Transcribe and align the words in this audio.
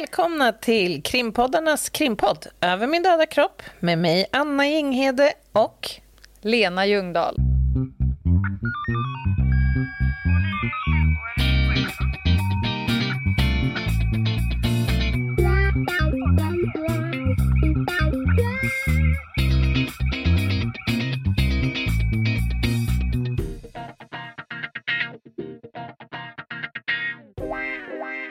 Välkomna 0.00 0.52
till 0.52 1.02
krimpoddarnas 1.02 1.88
krimpodd 1.88 2.46
Över 2.60 2.86
min 2.86 3.02
döda 3.02 3.26
kropp 3.26 3.62
med 3.80 3.98
mig 3.98 4.26
Anna 4.32 4.66
Inghede 4.66 5.32
och 5.52 5.90
Lena 6.40 6.86
Ljungdahl. 6.86 7.36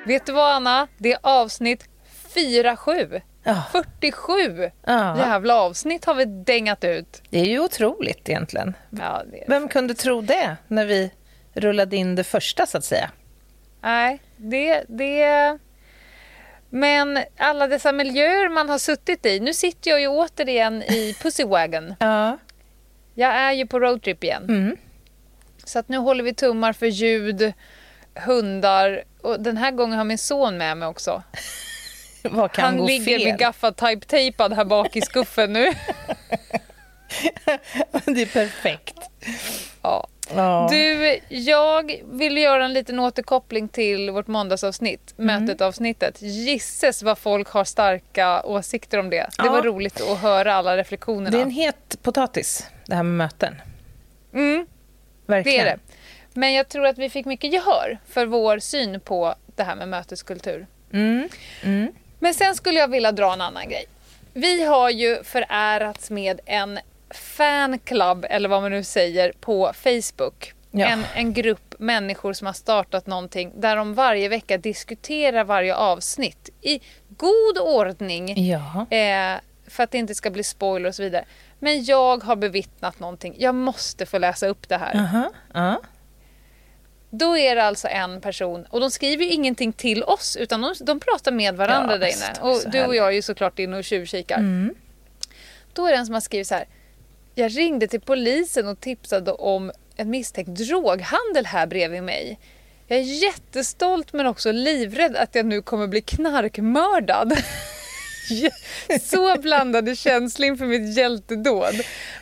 Vet 0.05 0.25
du 0.25 0.31
vad 0.31 0.51
Anna? 0.55 0.87
Det 0.97 1.11
är 1.13 1.19
avsnitt 1.21 1.87
47. 2.29 3.21
Ja. 3.43 3.63
47 3.71 4.71
Ja. 4.85 5.17
jävla 5.17 5.55
avsnitt 5.55 6.05
har 6.05 6.13
vi 6.15 6.25
dängat 6.25 6.83
ut. 6.83 7.21
Det 7.29 7.39
är 7.39 7.45
ju 7.45 7.59
otroligt 7.59 8.29
egentligen. 8.29 8.73
Ja. 8.89 9.23
Vem 9.47 9.67
kunde 9.67 9.93
tro 9.93 10.21
det 10.21 10.57
när 10.67 10.85
vi 10.85 11.11
rullade 11.53 11.95
in 11.95 12.15
det 12.15 12.23
första 12.23 12.65
så 12.65 12.77
att 12.77 12.83
säga? 12.83 13.11
Nej, 13.81 14.19
det, 14.37 14.83
det... 14.87 15.57
Men 16.69 17.19
alla 17.37 17.67
dessa 17.67 17.91
miljöer 17.91 18.49
man 18.49 18.69
har 18.69 18.77
suttit 18.77 19.25
i. 19.25 19.39
Nu 19.39 19.53
sitter 19.53 19.89
jag 19.91 20.01
ju 20.01 20.07
återigen 20.07 20.83
i 20.83 21.15
Pussywagon. 21.21 21.95
Ja. 21.99 22.37
Jag 23.13 23.35
är 23.35 23.51
ju 23.51 23.67
på 23.67 23.79
roadtrip 23.79 24.23
igen. 24.23 24.43
Mm. 24.43 24.77
Så 25.63 25.79
att 25.79 25.89
nu 25.89 25.97
håller 25.97 26.23
vi 26.23 26.33
tummar 26.33 26.73
för 26.73 26.85
ljud, 26.85 27.53
hundar 28.15 29.03
och 29.21 29.39
den 29.39 29.57
här 29.57 29.71
gången 29.71 29.97
har 29.97 30.05
min 30.05 30.17
son 30.17 30.57
med 30.57 30.77
mig 30.77 30.87
också. 30.87 31.23
Vad 32.23 32.51
kan 32.51 32.65
Han 32.65 32.77
gå 32.77 32.87
ligger 32.87 33.05
fel? 33.19 33.23
med 33.27 33.39
gaffatejp-tejpad 33.39 34.53
här 34.53 34.65
bak 34.65 34.95
i 34.95 35.01
skuffen 35.01 35.53
nu. 35.53 35.65
det 38.05 38.21
är 38.21 38.33
perfekt. 38.33 38.95
Ja. 39.81 40.07
Du, 40.69 41.19
jag 41.29 42.01
vill 42.11 42.37
göra 42.37 42.65
en 42.65 42.73
liten 42.73 42.99
återkoppling 42.99 43.67
till 43.67 44.11
vårt 44.11 44.27
måndagsavsnitt, 44.27 45.13
mötet-avsnittet. 45.17 46.21
Gisses 46.21 47.03
vad 47.03 47.17
folk 47.17 47.47
har 47.49 47.63
starka 47.63 48.43
åsikter 48.43 48.97
om 48.97 49.09
det. 49.09 49.17
Det 49.17 49.45
Ja. 49.45 49.51
var 49.51 49.61
roligt 49.61 50.01
att 50.01 50.19
höra 50.19 50.53
alla 50.55 50.77
reflektionerna. 50.77 51.29
Det 51.29 51.37
är 51.37 51.41
en 51.41 51.51
het 51.51 51.97
potatis, 52.01 52.69
det 52.85 52.95
här 52.95 53.03
med 53.03 53.13
möten. 53.17 53.61
mm, 54.33 54.65
det 55.25 55.31
Verkligen. 55.33 55.67
är 55.67 55.71
det. 55.84 55.84
Men 56.35 56.53
jag 56.53 56.69
tror 56.69 56.85
att 56.85 56.97
vi 56.97 57.09
fick 57.09 57.25
mycket 57.25 57.53
gehör 57.53 57.97
för 58.07 58.25
vår 58.25 58.59
syn 58.59 58.99
på 58.99 59.35
det 59.55 59.63
här 59.63 59.75
med 59.75 59.87
möteskultur. 59.87 60.67
Mm. 60.93 61.29
Mm. 61.63 61.91
Men 62.19 62.33
sen 62.33 62.55
skulle 62.55 62.79
jag 62.79 62.87
vilja 62.87 63.11
dra 63.11 63.33
en 63.33 63.41
annan 63.41 63.69
grej. 63.69 63.85
Vi 64.33 64.65
har 64.65 64.89
ju 64.89 65.23
förärats 65.23 66.09
med 66.09 66.39
en 66.45 66.79
fanclub, 67.09 68.25
eller 68.29 68.49
vad 68.49 68.61
man 68.61 68.71
nu 68.71 68.83
säger, 68.83 69.33
på 69.39 69.73
Facebook. 69.73 70.53
Ja. 70.71 70.87
En, 70.87 71.05
en 71.15 71.33
grupp 71.33 71.75
människor 71.79 72.33
som 72.33 72.47
har 72.47 72.53
startat 72.53 73.07
någonting 73.07 73.51
där 73.55 73.75
de 73.75 73.93
varje 73.93 74.29
vecka 74.29 74.57
diskuterar 74.57 75.43
varje 75.43 75.75
avsnitt 75.75 76.49
i 76.61 76.79
god 77.09 77.57
ordning. 77.57 78.47
Ja. 78.47 78.85
Eh, 78.97 79.39
för 79.67 79.83
att 79.83 79.91
det 79.91 79.97
inte 79.97 80.15
ska 80.15 80.29
bli 80.29 80.43
spoiler 80.43 80.89
och 80.89 80.95
så 80.95 81.03
vidare. 81.03 81.25
Men 81.59 81.83
jag 81.83 82.23
har 82.23 82.35
bevittnat 82.35 82.99
någonting. 82.99 83.35
Jag 83.37 83.55
måste 83.55 84.05
få 84.05 84.17
läsa 84.17 84.47
upp 84.47 84.69
det 84.69 84.77
här. 84.77 84.95
Aha. 84.95 85.31
Ja. 85.53 85.81
Då 87.17 87.37
är 87.37 87.55
det 87.55 87.63
alltså 87.63 87.87
en 87.87 88.21
person, 88.21 88.65
och 88.69 88.79
de 88.79 88.91
skriver 88.91 89.25
ju 89.25 89.31
ingenting 89.31 89.73
till 89.73 90.03
oss 90.03 90.37
utan 90.37 90.61
de, 90.61 90.73
de 90.81 90.99
pratar 90.99 91.31
med 91.31 91.55
varandra 91.55 91.93
Ja, 91.93 91.97
där 91.97 92.07
inne. 92.07 92.49
Och 92.49 92.71
du 92.71 92.85
och 92.85 92.95
jag 92.95 93.07
är 93.07 93.11
ju 93.11 93.21
såklart 93.21 93.59
inne 93.59 93.77
och 93.77 93.83
tjuvkikar. 93.83 94.37
Mm. 94.37 94.75
Då 95.73 95.87
är 95.87 95.91
det 95.91 95.97
en 95.97 96.05
som 96.05 96.13
har 96.13 96.21
skrivit 96.21 96.47
så 96.47 96.55
här. 96.55 96.65
Jag 97.35 97.57
ringde 97.57 97.87
till 97.87 98.01
polisen 98.01 98.67
och 98.67 98.79
tipsade 98.79 99.31
om 99.31 99.71
en 99.95 100.09
misstänkt 100.09 100.49
droghandel 100.49 101.45
här 101.45 101.67
bredvid 101.67 102.03
mig. 102.03 102.39
Jag 102.87 102.99
är 102.99 103.03
jättestolt 103.03 104.13
men 104.13 104.25
också 104.25 104.51
livrädd 104.51 105.15
att 105.15 105.35
jag 105.35 105.45
nu 105.45 105.61
kommer 105.61 105.87
bli 105.87 106.01
knarkmördad. 106.01 107.37
Så 109.01 109.35
blandade 109.41 109.95
känslor 109.95 110.47
inför 110.47 110.65
mitt 110.65 110.97
hjältedåd. 110.97 111.75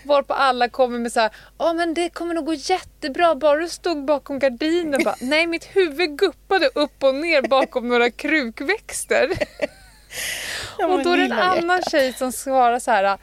Varpå 0.04 0.34
alla 0.34 0.70
kommer 0.70 1.00
med 1.00 1.12
så 1.12 1.20
här, 1.20 1.32
ja 1.58 1.74
men 1.74 1.94
det 1.94 2.10
kommer 2.10 2.34
nog 2.34 2.46
gå 2.46 2.54
jättebra 2.54 3.36
bara 3.36 3.60
du 3.60 3.70
stod 3.70 4.06
bakom 4.06 4.40
gardinen. 4.40 5.04
Bara, 5.04 5.16
Nej, 5.22 5.48
mitt 5.48 5.66
huvud 5.76 6.18
guppade 6.18 6.70
upp 6.76 7.04
och 7.04 7.16
ner 7.16 7.42
bakom 7.42 7.88
några 7.88 8.10
krukväxter. 8.12 9.30
Ja, 10.80 10.88
Och 10.88 11.04
då 11.04 11.12
är 11.12 11.18
det 11.18 11.24
en 11.24 11.32
annan 11.32 11.78
hjärta. 11.78 11.90
tjej 11.90 12.14
som 12.14 12.32
svarar 12.32 12.80
så 12.80 12.92
här. 12.92 13.18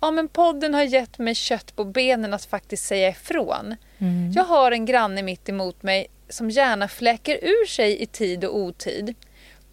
Ja 0.00 0.10
men 0.10 0.28
podden 0.28 0.74
har 0.74 0.82
gett 0.82 1.18
mig 1.18 1.34
kött 1.34 1.76
på 1.76 1.84
benen 1.84 2.34
att 2.34 2.44
faktiskt 2.44 2.86
säga 2.86 3.08
ifrån. 3.08 3.76
Mm. 3.98 4.32
Jag 4.32 4.44
har 4.44 4.72
en 4.72 4.86
granne 4.86 5.22
mitt 5.22 5.48
emot 5.48 5.82
mig 5.82 6.06
som 6.28 6.50
gärna 6.50 6.88
fläker 6.88 7.38
ur 7.44 7.66
sig 7.66 8.02
i 8.02 8.06
tid 8.06 8.44
och 8.44 8.56
otid. 8.56 9.14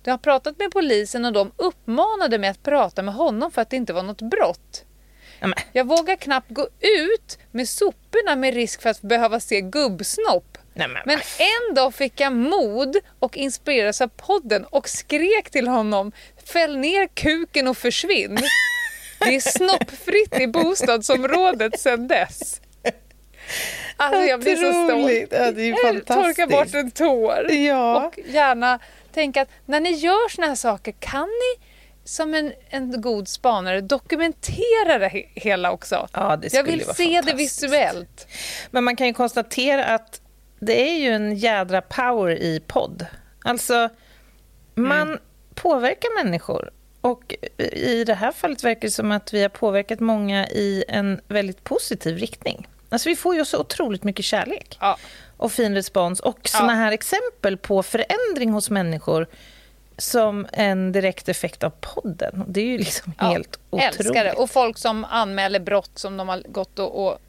Jag 0.03 0.13
har 0.13 0.17
pratat 0.17 0.59
med 0.59 0.71
polisen 0.71 1.25
och 1.25 1.33
de 1.33 1.51
uppmanade 1.55 2.37
mig 2.37 2.49
att 2.49 2.63
prata 2.63 3.01
med 3.01 3.13
honom 3.13 3.51
för 3.51 3.61
att 3.61 3.69
det 3.69 3.75
inte 3.75 3.93
var 3.93 4.03
något 4.03 4.21
brott. 4.21 4.85
Ja, 5.39 5.47
men. 5.47 5.59
Jag 5.71 5.87
vågar 5.87 6.15
knappt 6.15 6.51
gå 6.51 6.67
ut 6.79 7.37
med 7.51 7.69
soporna 7.69 8.35
med 8.35 8.53
risk 8.53 8.81
för 8.81 8.89
att 8.89 9.01
behöva 9.01 9.39
se 9.39 9.61
gubbsnopp. 9.61 10.57
Nej, 10.73 10.87
men, 10.87 11.01
Men 11.05 11.19
en 11.37 11.75
dag 11.75 11.95
fick 11.95 12.19
jag 12.19 12.33
mod 12.33 12.95
och 13.19 13.37
inspireras 13.37 14.01
av 14.01 14.07
podden 14.07 14.65
och 14.65 14.89
skrek 14.89 15.49
till 15.49 15.67
honom 15.67 16.11
Fäll 16.45 16.77
ner 16.77 17.07
kuken 17.07 17.67
och 17.67 17.77
försvinn. 17.77 18.37
Det 19.19 19.35
är 19.35 19.39
snoppfritt 19.39 20.39
i 20.39 20.47
bostadsområdet 20.47 21.79
sedan 21.79 22.07
dess. 22.07 22.61
Alltså 23.97 24.21
jag 24.21 24.39
blir 24.39 24.55
så 24.55 24.87
stolt. 24.87 25.27
Ja, 25.31 25.51
det 25.51 25.61
är 25.61 25.93
fantastiskt. 25.93 26.37
torkar 26.37 26.47
bort 26.47 26.73
en 26.73 26.91
tår. 26.91 27.51
Ja. 27.51 28.05
Och 28.05 28.19
gärna 28.25 28.79
tänka 29.13 29.41
att 29.41 29.49
när 29.65 29.79
ni 29.79 29.89
gör 29.91 30.29
såna 30.29 30.47
här 30.47 30.55
saker 30.55 30.91
kan 30.99 31.27
ni 31.27 31.65
som 32.05 32.33
en, 32.33 32.53
en 32.69 33.01
god 33.01 33.27
spanare 33.27 33.81
dokumentera 33.81 34.97
det 34.99 35.07
he- 35.09 35.27
hela 35.35 35.71
också. 35.71 36.07
Ja, 36.13 36.35
det 36.35 36.53
jag 36.53 36.63
vill 36.63 36.85
se 36.85 37.21
det 37.25 37.33
visuellt. 37.33 38.27
Men 38.71 38.83
man 38.83 38.95
kan 38.95 39.07
ju 39.07 39.13
konstatera 39.13 39.85
att 39.85 40.21
det 40.59 40.81
är 40.91 40.97
ju 40.99 41.09
en 41.09 41.35
jädra 41.35 41.81
power 41.81 42.31
i 42.31 42.59
podd. 42.67 43.05
Alltså, 43.43 43.89
man 44.75 45.01
Mm. 45.07 45.19
påverkar 45.55 46.23
människor. 46.23 46.71
Och 47.01 47.35
i 47.73 48.03
det 48.03 48.13
här 48.13 48.31
fallet 48.31 48.63
verkar 48.63 48.81
det 48.81 48.91
som 48.91 49.11
att 49.11 49.33
vi 49.33 49.41
har 49.41 49.49
påverkat 49.49 49.99
många 49.99 50.47
i 50.47 50.83
en 50.87 51.21
väldigt 51.27 51.63
positiv 51.63 52.17
riktning. 52.17 52.67
Alltså 52.89 53.09
vi 53.09 53.15
får 53.15 53.35
ju 53.35 53.45
så 53.45 53.59
otroligt 53.59 54.03
mycket 54.03 54.25
kärlek 54.25 54.77
Ja. 54.81 54.97
Och 55.43 55.51
fin 55.51 55.75
respons 55.75 56.19
och 56.19 56.39
såna 56.43 56.75
här 56.75 56.91
exempel 56.91 57.57
på 57.57 57.83
förändring 57.83 58.49
hos 58.51 58.69
människor 58.69 59.27
som 59.97 60.47
en 60.53 60.91
direkt 60.91 61.29
effekt 61.29 61.63
av 61.63 61.69
podden. 61.69 62.43
Det 62.47 62.61
är 62.61 62.65
ju 62.65 62.77
liksom 62.77 63.13
helt 63.17 63.59
otroligt. 63.69 63.99
Älskar 63.99 64.23
det. 64.23 64.33
Och 64.33 64.49
folk 64.49 64.77
som 64.77 65.05
anmäler 65.05 65.59
brott 65.59 65.91
som 65.95 66.17
de 66.17 66.29
har 66.29 66.43
gått 66.47 66.79
och, 66.79 67.07
och 67.07 67.19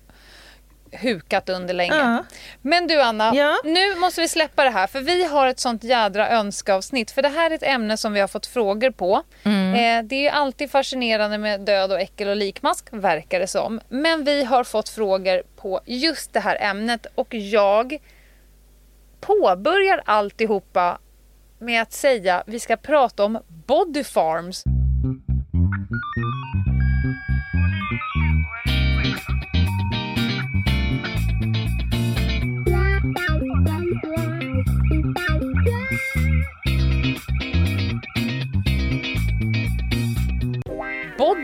hukat 1.03 1.49
under 1.49 1.75
länge. 1.75 1.95
Ja. 1.95 2.25
Men 2.63 2.87
du 2.87 3.01
Anna, 3.01 3.35
Ja. 3.35 3.57
nu 3.65 3.95
måste 3.95 4.21
vi 4.21 4.29
släppa 4.29 4.65
det 4.65 4.71
här 4.71 4.87
för 4.87 5.01
vi 5.01 5.25
har 5.25 5.47
ett 5.47 5.61
sånt 5.61 5.85
jädra 5.85 6.29
önskeavsnitt. 6.31 7.11
För 7.11 7.23
det 7.23 7.29
här 7.29 7.51
är 7.51 7.55
ett 7.55 7.63
ämne 7.63 7.97
som 7.97 8.13
vi 8.13 8.21
har 8.21 8.29
fått 8.29 8.47
frågor 8.47 8.91
på. 8.91 9.23
Mm. 9.43 9.75
Eh, 9.75 10.09
det 10.09 10.29
är 10.29 10.33
alltid 10.33 10.71
fascinerande 10.71 11.39
med 11.39 11.61
död 11.61 11.93
och 11.93 12.01
äckel 12.01 12.29
och 12.29 12.37
likmask, 12.37 12.87
verkar 12.91 13.41
det 13.41 13.47
som. 13.47 13.81
Men 13.89 14.25
vi 14.25 14.45
har 14.45 14.65
fått 14.65 14.89
frågor 14.89 15.43
på 15.57 15.81
just 15.85 16.33
det 16.33 16.41
här 16.41 16.57
ämnet 16.61 17.07
och 17.15 17.35
jag 17.35 17.99
påbörjar 19.21 20.03
alltihopa 20.05 20.99
med 21.59 21.83
att 21.83 21.93
säga 21.93 22.43
vi 22.47 22.61
ska 22.61 22.77
prata 22.77 23.25
om 23.25 23.39
body 23.67 24.05
farms. 24.05 24.65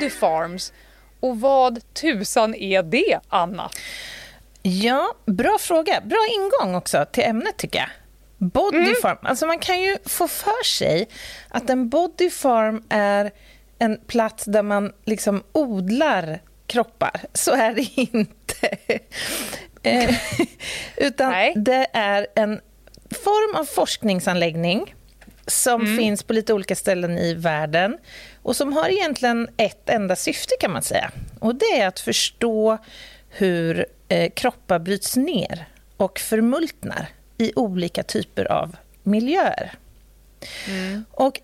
Body 0.01 0.11
farms. 0.11 0.73
Och 1.21 1.41
vad 1.41 1.95
tusan 1.95 2.55
är 2.55 2.83
det, 2.83 3.19
Anna? 3.29 3.71
Ja, 4.63 5.15
bra 5.27 5.59
fråga. 5.61 6.01
Bra 6.05 6.19
ingång 6.35 6.75
också 6.75 7.07
till 7.13 7.25
ämnet 7.25 7.57
tycker 7.57 7.79
jag. 7.79 7.89
Body 8.39 8.79
Mm. 8.79 8.95
farm. 9.03 9.19
Alltså 9.23 9.47
man 9.47 9.59
kan 9.59 9.81
ju 9.81 9.97
få 10.05 10.29
för 10.29 10.65
sig 10.65 11.09
att 11.49 11.71
en 11.71 11.89
body 11.89 12.31
farm 12.31 12.83
är 12.89 13.31
en 13.79 14.01
plats 14.07 14.45
där 14.45 14.63
man 14.63 14.93
liksom 15.05 15.43
odlar 15.53 16.41
kroppar. 16.67 17.21
Så 17.33 17.53
är 17.53 17.75
det 17.75 18.01
inte. 18.01 18.77
Eh, 19.83 20.15
Utan 20.97 21.31
Nej. 21.31 21.53
det 21.57 21.87
är 21.93 22.27
en 22.35 22.61
form 23.11 23.61
av 23.61 23.65
forskningsanläggning 23.65 24.95
som 25.47 25.81
mm. 25.81 25.97
finns 25.97 26.23
på 26.23 26.33
lite 26.33 26.55
olika 26.55 26.77
ställen 26.77 27.19
i 27.19 27.35
världen 27.35 27.99
och 28.43 28.57
som 28.57 28.73
har 28.73 28.89
egentligen 28.89 29.49
ett 29.57 29.89
enda 29.89 30.17
syfte, 30.17 30.55
kan 30.61 30.71
man 30.73 30.83
säga. 30.83 31.11
Och 31.41 31.55
Det 31.55 31.81
är 31.81 31.87
att 31.87 32.01
förstå 32.01 32.79
hur 33.29 33.87
eh, 34.09 34.31
kroppar 34.31 34.79
bryts 34.79 35.17
ner 35.17 35.69
och 35.97 36.19
förmultnar 36.19 37.09
i 37.39 37.53
olika 37.57 38.03
typer 38.03 38.53
av 38.53 38.77
miljöer. 39.03 39.73
Mm. 40.69 41.05
Och, 41.11 41.41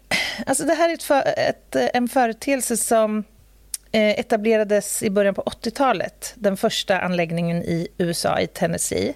alltså, 0.46 0.64
det 0.64 0.74
här 0.74 0.88
är 0.88 0.94
ett 0.94 1.02
för, 1.02 1.22
ett, 1.36 1.76
en 1.76 2.08
företeelse 2.08 2.76
som 2.76 3.24
eh, 3.92 4.20
etablerades 4.20 5.02
i 5.02 5.10
början 5.10 5.34
på 5.34 5.42
80-talet. 5.42 6.32
Den 6.34 6.56
första 6.56 7.00
anläggningen 7.00 7.62
i 7.62 7.88
USA, 7.98 8.40
i 8.40 8.46
Tennessee. 8.46 9.14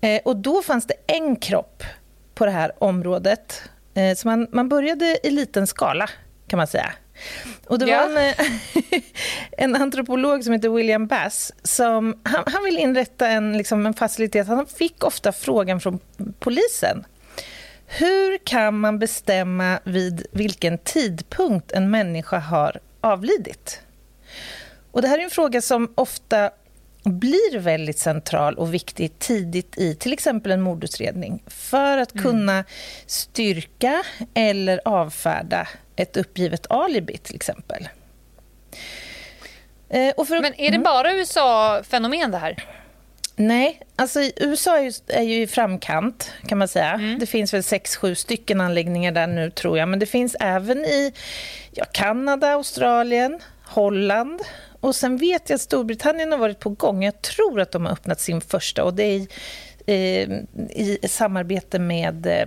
Eh, 0.00 0.20
och 0.24 0.36
Då 0.36 0.62
fanns 0.62 0.86
det 0.86 0.94
en 1.06 1.36
kropp 1.36 1.82
på 2.34 2.46
det 2.46 2.52
här 2.52 2.72
området. 2.78 3.62
Eh, 3.94 4.14
så 4.14 4.28
man, 4.28 4.46
man 4.52 4.68
började 4.68 5.18
i 5.22 5.30
liten 5.30 5.66
skala, 5.66 6.10
kan 6.46 6.56
man 6.56 6.66
säga. 6.66 6.92
Och 7.66 7.78
det 7.78 7.86
ja. 7.86 8.08
var 8.08 8.20
en, 8.20 8.34
en, 9.74 9.82
antropolog 9.82 10.44
som 10.44 10.52
heter 10.52 10.68
William 10.68 11.06
Bass 11.06 11.52
som 11.62 12.20
han, 12.22 12.44
han 12.46 12.64
vill 12.64 12.78
inrätta 12.78 13.28
en, 13.28 13.58
liksom, 13.58 13.86
en 13.86 13.94
facilitet. 13.94 14.46
Han 14.46 14.66
fick 14.66 15.04
ofta 15.04 15.32
frågan 15.32 15.80
från 15.80 15.98
polisen. 16.38 17.04
Hur 17.86 18.38
kan 18.38 18.80
man 18.80 18.98
bestämma 18.98 19.78
vid 19.84 20.26
vilken 20.32 20.78
tidpunkt 20.78 21.72
en 21.72 21.90
människa 21.90 22.38
har 22.38 22.80
avlidit? 23.00 23.80
Och 24.90 25.02
det 25.02 25.08
här 25.08 25.18
är 25.18 25.22
en 25.22 25.30
fråga 25.30 25.60
som 25.60 25.92
ofta 25.94 26.50
blir 27.04 27.58
väldigt 27.58 27.98
central 27.98 28.54
och 28.54 28.74
viktig 28.74 29.18
tidigt 29.18 29.78
i 29.78 29.94
till 29.94 30.12
exempel 30.12 30.52
en 30.52 30.60
mordutredning 30.60 31.42
för 31.46 31.98
att 31.98 32.12
mm. 32.12 32.24
kunna 32.24 32.64
styrka 33.06 34.02
eller 34.34 34.80
avfärda 34.84 35.68
ett 35.96 36.16
uppgivet 36.16 36.66
alibi, 36.70 37.18
till 37.18 37.34
exempel. 37.36 37.88
Eh, 39.88 40.24
för, 40.24 40.40
Men 40.40 40.54
är 40.54 40.70
det 40.70 40.76
mm. 40.76 40.82
bara 40.82 41.12
USA-fenomen 41.12 42.30
det 42.30 42.38
här? 42.38 42.64
Nej, 43.36 43.80
alltså 43.96 44.20
USA 44.36 44.78
är 44.78 44.82
ju, 44.82 44.92
är 45.06 45.22
ju 45.22 45.42
i 45.42 45.46
framkant 45.46 46.32
kan 46.46 46.58
man 46.58 46.68
säga. 46.68 46.92
Mm. 46.92 47.18
Det 47.18 47.26
finns 47.26 47.54
väl 47.54 47.62
sex, 47.62 47.96
sju 47.96 48.14
stycken 48.14 48.60
anläggningar 48.60 49.12
där 49.12 49.26
nu 49.26 49.50
tror 49.50 49.78
jag. 49.78 49.88
Men 49.88 49.98
det 49.98 50.06
finns 50.06 50.36
även 50.40 50.84
i 50.84 51.12
ja, 51.72 51.84
Kanada, 51.92 52.52
Australien, 52.52 53.40
Holland. 53.64 54.42
Och 54.80 54.94
sen 54.94 55.16
vet 55.16 55.50
jag 55.50 55.54
att 55.54 55.60
Storbritannien 55.60 56.32
har 56.32 56.38
varit 56.38 56.58
på 56.58 56.70
gång. 56.70 57.04
Jag 57.04 57.22
tror 57.22 57.60
att 57.60 57.72
de 57.72 57.84
har 57.84 57.92
öppnat 57.92 58.20
sin 58.20 58.40
första 58.40 58.84
och 58.84 58.94
det 58.94 59.02
är 59.02 59.08
i, 59.16 59.28
eh, 59.86 60.28
i 60.80 61.08
samarbete 61.08 61.78
med 61.78 62.26
eh, 62.26 62.46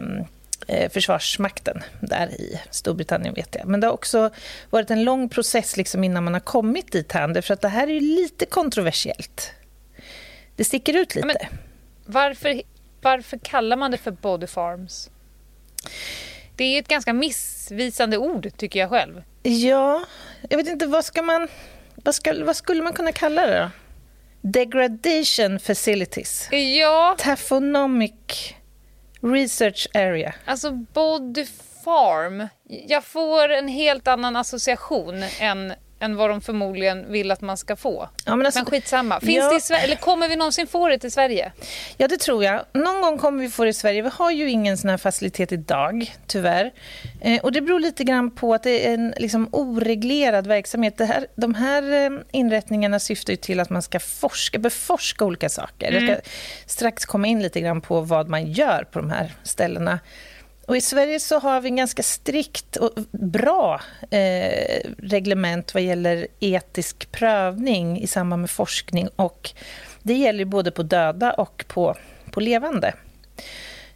Försvarsmakten 0.90 1.84
där 2.02 2.28
i 2.28 2.60
Storbritannien. 2.72 3.34
vet 3.34 3.56
jag. 3.56 3.68
Men 3.68 3.80
det 3.80 3.88
har 3.88 3.94
också 3.94 4.30
varit 4.70 4.92
en 4.92 5.04
lång 5.04 5.30
process 5.30 5.78
liksom 5.78 6.04
innan 6.04 6.24
man 6.24 6.34
har 6.34 6.42
kommit 6.42 6.92
dit 6.92 7.12
här, 7.12 7.42
för 7.42 7.54
att 7.54 7.62
det 7.62 7.70
här 7.70 7.90
är 7.90 8.02
lite 8.02 8.46
kontroversiellt. 8.46 9.52
Det 10.56 10.64
sticker 10.64 10.94
ut 10.94 11.16
lite. 11.16 11.28
Men 11.28 11.36
varför, 12.06 12.62
varför 13.02 13.38
kallar 13.38 13.78
man 13.78 13.92
det 13.92 13.98
för 13.98 14.12
body 14.12 14.48
farms? 14.48 15.10
Det 16.56 16.64
är 16.64 16.80
ett 16.80 16.88
ganska 16.88 17.14
missvisande 17.14 18.18
ord, 18.18 18.52
tycker 18.58 18.80
jag 18.80 18.90
själv. 18.90 19.24
Ja, 19.44 20.06
jag 20.50 20.58
vet 20.58 20.68
inte, 20.68 20.88
vad 20.88 21.06
ska 21.06 21.22
man... 21.22 21.48
Vad, 21.96 22.16
ska, 22.16 22.46
vad 22.46 22.56
skulle 22.56 22.84
man 22.84 22.94
kunna 22.94 23.12
kalla 23.12 23.48
det 23.48 23.60
då? 23.60 23.70
Degradation 24.42 25.60
facilities. 25.60 26.48
Ja. 26.52 27.16
Taphonomic 27.20 28.54
research 29.32 29.88
area. 29.94 30.34
Alltså 30.46 30.72
body 30.72 31.46
farm. 31.86 32.48
Jag 32.64 33.04
får 33.04 33.50
en 33.50 33.68
helt 33.68 34.08
annan 34.08 34.36
association 34.36 35.24
än 35.40 35.74
än 36.00 36.16
vad 36.16 36.30
de 36.30 36.42
förmodligen 36.42 37.12
vill 37.12 37.32
att 37.32 37.42
man 37.42 37.58
ska 37.58 37.76
få. 37.76 38.10
Ja, 38.26 38.36
men, 38.36 38.46
alltså, 38.46 38.60
men 38.60 38.66
skitsamma. 38.66 39.20
Finns 39.20 39.38
ja. 39.38 39.50
det 39.50 39.58
i 39.58 39.62
Sverige, 39.62 39.84
eller 39.84 39.96
kommer 39.96 40.28
vi 40.28 40.36
någonsin 40.36 40.68
få 40.68 40.88
det 40.88 41.00
till 41.00 41.12
Sverige? 41.12 41.52
Ja, 41.98 42.08
det 42.08 42.18
tror 42.18 42.44
jag. 42.44 42.62
Någon 42.74 43.02
gång 43.02 43.18
kommer 43.18 43.42
vi 43.42 43.50
få 43.50 43.64
det 43.64 43.70
i 43.70 43.74
Sverige. 43.74 44.02
Vi 44.02 44.10
har 44.14 44.32
ju 44.32 44.50
ingen 44.50 44.78
sån 44.78 44.90
här 44.90 44.98
facilitet 44.98 45.52
idag, 45.52 46.14
tyvärr. 46.28 46.72
Eh, 47.22 47.42
och 47.42 47.52
det 47.52 47.62
beror 47.62 47.80
lite 47.80 48.04
grann 48.04 48.32
på 48.32 48.54
att 48.54 48.64
det 48.64 48.88
är 48.88 48.94
en 48.94 49.14
liksom, 49.18 49.50
oreglerad 49.52 50.48
verksamhet. 50.48 50.98
Det 50.98 51.06
här, 51.06 51.28
de 51.36 51.54
här 51.54 52.06
eh, 52.06 52.20
inrättningarna 52.32 53.00
syftar 53.00 53.34
ju 53.34 53.38
till 53.38 53.60
att 53.60 53.70
man 53.70 53.82
ska 53.82 54.00
forska, 54.00 54.60
beforska 54.60 55.26
olika 55.26 55.50
saker. 55.50 55.92
Mm. 55.92 56.06
Jag 56.06 56.18
ska 56.18 56.30
strax 56.66 57.06
komma 57.06 57.28
in 57.28 57.44
lite 57.44 57.62
grann 57.62 57.82
på 57.82 58.02
vad 58.02 58.30
man 58.30 58.52
gör 58.52 58.84
på 58.92 59.00
de 59.00 59.10
här 59.10 59.34
ställena. 59.44 60.00
Och 60.68 60.78
I 60.78 60.82
Sverige 60.82 61.20
så 61.20 61.40
har 61.40 61.62
vi 61.62 61.70
en 61.70 61.76
ganska 61.76 62.04
strikt 62.04 62.76
och 62.76 62.92
bra 63.12 63.82
eh, 64.10 64.82
reglement 64.98 65.74
vad 65.74 65.84
gäller 65.84 66.28
etisk 66.40 67.12
prövning 67.12 68.02
i 68.02 68.08
samband 68.08 68.42
med 68.42 68.50
forskning. 68.50 69.08
och 69.16 69.50
Det 70.04 70.14
gäller 70.14 70.46
både 70.46 70.72
på 70.72 70.84
döda 70.84 71.34
och 71.34 71.66
på, 71.68 71.96
på 72.32 72.40
levande. 72.40 72.94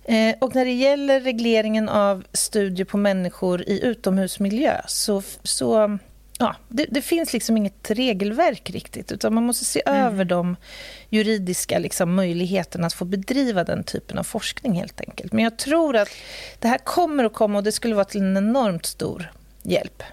Eh, 0.03 0.35
och 0.41 0.56
när 0.56 0.65
det 0.65 0.71
gäller 0.71 1.19
regleringen 1.19 1.89
av 1.89 2.23
studier 2.33 2.85
på 2.85 2.97
människor 2.97 3.62
i 3.62 3.85
utomhusmiljö 3.85 4.81
så, 4.88 5.21
så 5.44 6.00
ja, 6.41 6.55
det, 6.67 6.85
det, 6.89 7.01
finns 7.01 7.33
liksom 7.33 7.57
inget 7.57 7.91
regelverk 7.91 8.69
riktigt 8.69 9.11
utan 9.11 9.33
man 9.33 9.43
måste 9.43 9.65
se 9.65 9.81
mm. 9.85 10.05
över 10.05 10.25
de 10.25 10.55
juridiska 11.09 11.79
liksom, 11.79 12.15
möjligheterna 12.15 12.88
att 12.88 12.93
få 12.93 13.05
bedriva 13.05 13.63
den 13.63 13.83
typen 13.83 14.17
av 14.17 14.23
forskning 14.23 14.73
helt 14.73 15.01
enkelt. 15.01 15.33
Men 15.33 15.43
jag 15.43 15.57
tror 15.57 15.95
att 15.95 16.09
det 16.59 16.67
här 16.67 16.77
kommer 16.77 17.23
att 17.23 17.33
komma 17.33 17.57
och 17.57 17.63
det 17.63 17.71
skulle 17.71 17.95
vara 17.95 18.05
till 18.05 18.21
en 18.21 18.38
enormt 18.38 18.85
stor 18.85 19.31
hjälp. 19.63 20.03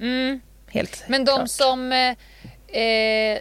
Mm. 0.00 0.40
Helt 0.66 1.04
Men 1.08 1.24
de 1.24 1.36
klart. 1.36 1.50
som... 1.50 1.92
Eh, 1.92 2.16
eh, 2.82 3.40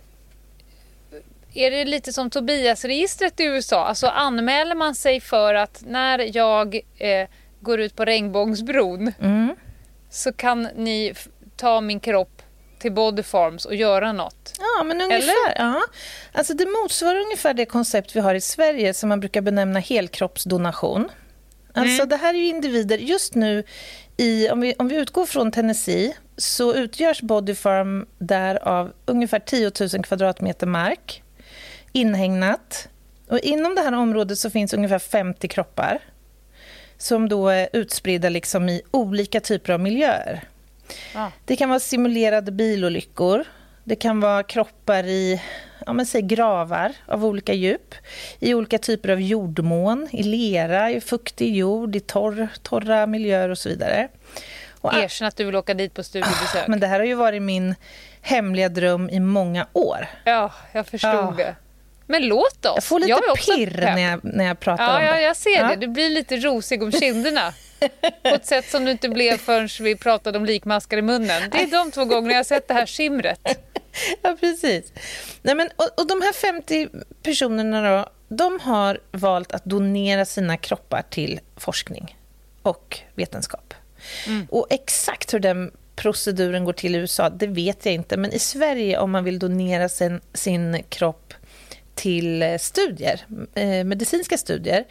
är 1.53 1.71
det 1.71 1.85
lite 1.85 2.13
som 2.13 2.29
Tobias-registret 2.29 3.39
i 3.39 3.43
USA? 3.43 3.85
Alltså 3.85 4.07
anmäler 4.07 4.75
man 4.75 4.95
sig 4.95 5.21
för 5.21 5.53
att 5.53 5.83
när 5.87 6.37
jag 6.37 6.75
eh, 6.97 7.27
går 7.59 7.79
ut 7.79 7.95
på 7.95 8.05
Regnbågsbron 8.05 9.11
mm. 9.21 9.55
så 10.09 10.33
kan 10.33 10.67
ni 10.75 11.13
ta 11.59 11.81
min 11.81 11.99
kropp 11.99 12.41
till 12.79 12.91
Body 12.91 13.23
Farms 13.23 13.65
och 13.65 13.75
göra 13.75 14.11
något? 14.11 14.53
Ja, 14.59 14.83
men 14.83 15.01
ungefär. 15.01 15.53
Ja. 15.55 15.81
Alltså 16.31 16.53
det 16.53 16.65
motsvarar 16.65 17.19
ungefär 17.19 17.53
det 17.53 17.65
koncept 17.65 18.15
vi 18.15 18.19
har 18.19 18.35
i 18.35 18.41
Sverige 18.41 18.93
som 18.93 19.09
man 19.09 19.19
brukar 19.19 19.41
benämna 19.41 19.79
helkroppsdonation. 19.79 21.09
Alltså 21.73 22.01
mm. 22.03 22.09
Det 22.09 22.15
här 22.15 22.33
är 22.33 22.49
individer... 22.49 22.97
Just 22.97 23.35
nu, 23.35 23.63
i, 24.17 24.49
om, 24.49 24.61
vi, 24.61 24.73
om 24.79 24.87
vi 24.87 24.95
utgår 24.95 25.25
från 25.25 25.51
Tennessee 25.51 26.13
så 26.37 26.73
utgörs 26.75 27.21
Body 27.21 27.55
Farm 27.55 28.05
där 28.17 28.67
av 28.67 28.91
ungefär 29.05 29.39
10 29.39 29.71
000 29.79 30.03
kvadratmeter 30.03 30.67
mark, 30.67 31.23
inhägnat. 31.91 32.89
Och 33.27 33.39
inom 33.39 33.75
det 33.75 33.81
här 33.81 33.93
området 33.93 34.39
så 34.39 34.49
finns 34.49 34.73
ungefär 34.73 34.99
50 34.99 35.47
kroppar 35.47 35.99
som 36.97 37.29
då 37.29 37.47
är 37.47 37.69
utspridda 37.73 38.29
liksom 38.29 38.69
i 38.69 38.81
olika 38.91 39.39
typer 39.39 39.73
av 39.73 39.79
miljöer. 39.79 40.43
Ah. 41.15 41.29
Det 41.45 41.55
kan 41.55 41.69
vara 41.69 41.79
simulerade 41.79 42.51
bilolyckor. 42.51 43.43
Det 43.83 43.95
kan 43.95 44.19
vara 44.19 44.43
kroppar 44.43 45.03
i 45.03 45.41
ja, 45.85 45.93
men 45.93 46.05
säg 46.05 46.21
gravar 46.21 46.93
av 47.05 47.25
olika 47.25 47.53
djup, 47.53 47.95
i 48.39 48.53
olika 48.53 48.77
typer 48.77 49.09
av 49.09 49.21
jordmån, 49.21 50.07
i 50.11 50.23
lera, 50.23 50.91
i 50.91 51.01
fuktig 51.01 51.55
jord, 51.55 51.95
i 51.95 51.99
torr, 51.99 52.47
torra 52.63 53.05
miljöer 53.05 53.49
och 53.49 53.57
så 53.57 53.69
vidare. 53.69 54.07
Och, 54.81 54.93
Erkänn 54.93 55.27
att 55.27 55.35
du 55.35 55.45
vill 55.45 55.55
åka 55.55 55.73
dit 55.73 55.93
på 55.93 56.03
studiebesök. 56.03 56.67
Men 56.67 56.79
det 56.79 56.87
här 56.87 56.99
har 56.99 57.05
ju 57.05 57.13
varit 57.13 57.41
min 57.41 57.75
hemliga 58.21 58.69
dröm 58.69 59.09
i 59.09 59.19
många 59.19 59.67
år. 59.73 60.07
Ja, 60.23 60.51
jag 60.71 60.87
förstod 60.87 61.11
ja. 61.11 61.33
det. 61.37 61.55
Men 62.09 62.27
låt 62.27 62.65
oss. 62.65 62.75
Jag 62.75 62.83
får 62.83 62.99
lite 62.99 63.11
jag 63.11 63.37
pirr 63.37 63.81
när 63.81 64.11
jag, 64.11 64.19
när 64.23 64.45
jag 64.45 64.59
pratar 64.59 64.83
ja, 64.83 64.95
om 64.95 65.01
det. 65.01 65.07
Ja, 65.07 65.19
jag 65.19 65.35
ser 65.35 65.55
ja. 65.55 65.67
det. 65.67 65.75
Du 65.75 65.87
blir 65.87 66.09
lite 66.09 66.37
rosig 66.37 66.83
om 66.83 66.91
kinderna. 66.91 67.53
På 68.23 68.35
ett 68.35 68.45
sätt 68.45 68.69
som 68.69 68.85
du 68.85 68.91
inte 68.91 69.09
blev 69.09 69.37
förrän 69.37 69.69
vi 69.79 69.95
pratade 69.95 70.37
om 70.37 70.45
likmaskar 70.45 70.97
i 70.97 71.01
munnen. 71.01 71.49
Det 71.51 71.61
är 71.61 71.71
de 71.71 71.91
två 71.91 72.05
gånger 72.05 72.29
jag 72.29 72.37
har 72.37 72.43
sett 72.43 72.67
det 72.67 72.73
här 72.73 72.85
skimret. 72.85 73.39
Ja, 74.21 74.37
precis. 74.39 74.93
Nej, 75.41 75.55
men, 75.55 75.69
och, 75.75 75.99
och 75.99 76.07
de 76.07 76.21
här 76.21 76.33
50 76.33 76.89
personerna 77.23 77.89
då, 77.89 78.09
de 78.35 78.59
har 78.59 78.99
valt 79.11 79.51
att 79.51 79.65
donera 79.65 80.25
sina 80.25 80.57
kroppar 80.57 81.03
till 81.09 81.39
forskning 81.57 82.17
och 82.61 82.99
vetenskap. 83.15 83.73
Mm. 84.27 84.47
Och 84.51 84.67
exakt 84.69 85.33
hur 85.33 85.39
den 85.39 85.71
proceduren 85.95 86.65
går 86.65 86.73
till 86.73 86.95
i 86.95 86.97
USA, 86.97 87.29
det 87.29 87.47
vet 87.47 87.85
jag 87.85 87.93
inte. 87.93 88.17
Men 88.17 88.33
i 88.33 88.39
Sverige, 88.39 88.97
om 88.97 89.11
man 89.11 89.23
vill 89.23 89.39
donera 89.39 89.89
sin, 89.89 90.21
sin 90.33 90.83
kropp 90.89 91.33
till 91.99 92.57
studier, 92.59 93.21
eh, 93.55 93.83
medicinska 93.83 94.37
studier, 94.37 94.85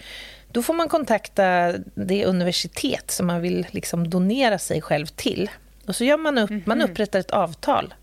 då 0.53 0.63
får 0.63 0.75
man 0.75 0.89
kontakta 0.89 1.75
det 1.95 2.27
universitet 2.27 3.11
som 3.11 3.27
man 3.27 3.41
vill 3.41 3.67
liksom 3.71 4.11
donera 4.11 4.59
sig 4.59 4.83
själv 4.83 5.07
till. 5.07 5.51
Och 5.87 5.97
så 5.97 6.05
gör 6.05 6.17
man 6.17 6.39
upp, 6.39 6.51
mm 6.51 6.63
-hmm. 6.63 6.69
man 6.69 6.79
mhm. 6.79 6.91
upprättar 6.91 7.19
ett 7.19 7.31
avtal. 7.31 7.95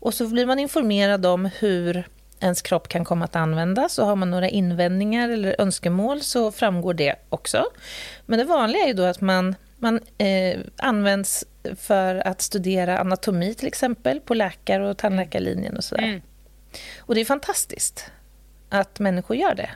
Och 0.00 0.14
så 0.14 0.28
blir 0.28 0.46
man 0.46 0.58
informerad 0.58 1.26
om 1.26 1.50
hur 1.58 2.08
ens 2.40 2.62
kropp 2.62 2.88
kan 2.88 3.04
komma 3.04 3.24
att 3.24 3.36
användas. 3.36 3.98
Och 3.98 4.06
har 4.06 4.16
man 4.16 4.30
några 4.30 4.48
invändningar 4.48 5.28
eller 5.28 5.60
önskemål 5.60 6.20
så 6.20 6.52
framgår 6.52 6.94
det 6.94 7.14
också. 7.28 7.64
Men 8.26 8.38
det 8.38 8.44
vanliga 8.44 8.82
är 8.82 8.86
ju 8.86 8.92
då 8.92 9.04
att 9.04 9.20
man, 9.20 9.54
man 9.78 10.00
eh, 10.18 10.58
används 10.76 11.44
för 11.76 12.14
att 12.14 12.42
studera 12.42 12.98
anatomi 12.98 13.54
till 13.54 13.68
exempel 13.68 14.20
på 14.20 14.34
läkar 14.34 14.80
och 14.80 14.98
tandläkarlinjen 14.98 15.76
och 15.76 15.84
sådär. 15.84 16.02
Mm. 16.02 16.20
Och 16.98 17.14
det 17.14 17.20
är 17.20 17.24
fantastiskt 17.24 18.10
att 18.74 19.00
människor 19.00 19.36
gör 19.36 19.54
det. 19.54 19.70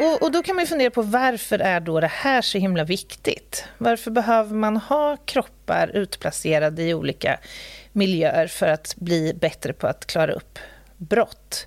Och, 0.00 0.22
och, 0.22 0.32
då 0.32 0.42
kan 0.42 0.56
man 0.56 0.66
fundera 0.66 0.90
på 0.90 1.02
varför 1.02 1.58
är 1.58 1.80
då 1.80 2.00
det 2.00 2.06
här 2.06 2.42
så 2.42 2.58
himla 2.58 2.84
viktigt? 2.84 3.64
Varför 3.78 4.10
behöver 4.10 4.54
man 4.54 4.76
ha 4.76 5.16
kroppar 5.16 5.90
utplacerade 5.94 6.82
i 6.82 6.94
olika 6.94 7.38
miljöer 7.92 8.46
för 8.46 8.66
att 8.66 8.94
bli 8.96 9.34
bättre 9.34 9.72
på 9.72 9.86
att 9.86 10.06
klara 10.06 10.32
upp 10.32 10.58
brott? 10.96 11.66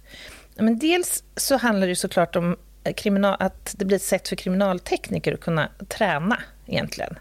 Men 0.56 0.80
dels 0.80 1.24
så 1.36 1.58
handlar 1.58 1.88
det 1.88 1.96
såklart 1.96 2.36
om 2.36 2.58
eh, 2.84 2.94
kriminal, 2.94 3.38
att 3.40 3.75
det 3.78 3.86
blir 3.86 3.96
ett 3.96 4.04
sätt 4.04 4.28
för 4.28 4.36
kriminaltekniker 4.36 5.34
att 5.34 5.40
kunna 5.40 5.70
träna 5.88 6.40
egentligen. 6.68 7.18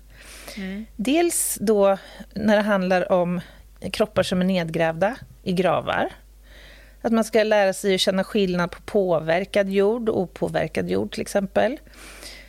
Mm. 0.57 0.87
Dels 0.97 1.59
då 1.61 1.99
när 2.35 2.57
det 2.57 2.63
handlar 2.63 3.13
om 3.13 3.41
kroppar 3.93 4.23
som 4.23 4.41
är 4.41 4.45
nedgrävda 4.45 5.17
i 5.43 5.53
gravar 5.53 6.11
att 7.05 7.13
man 7.13 7.25
ska 7.25 7.43
lära 7.43 7.73
sig 7.73 7.95
att 7.95 8.01
känna 8.01 8.25
skillnad 8.25 8.71
på 8.71 8.81
påverkad 8.83 9.71
jord 9.71 10.09
och 10.09 10.21
opåverkad 10.21 10.91
jord 10.91 11.13
till 11.13 11.21
exempel. 11.21 11.79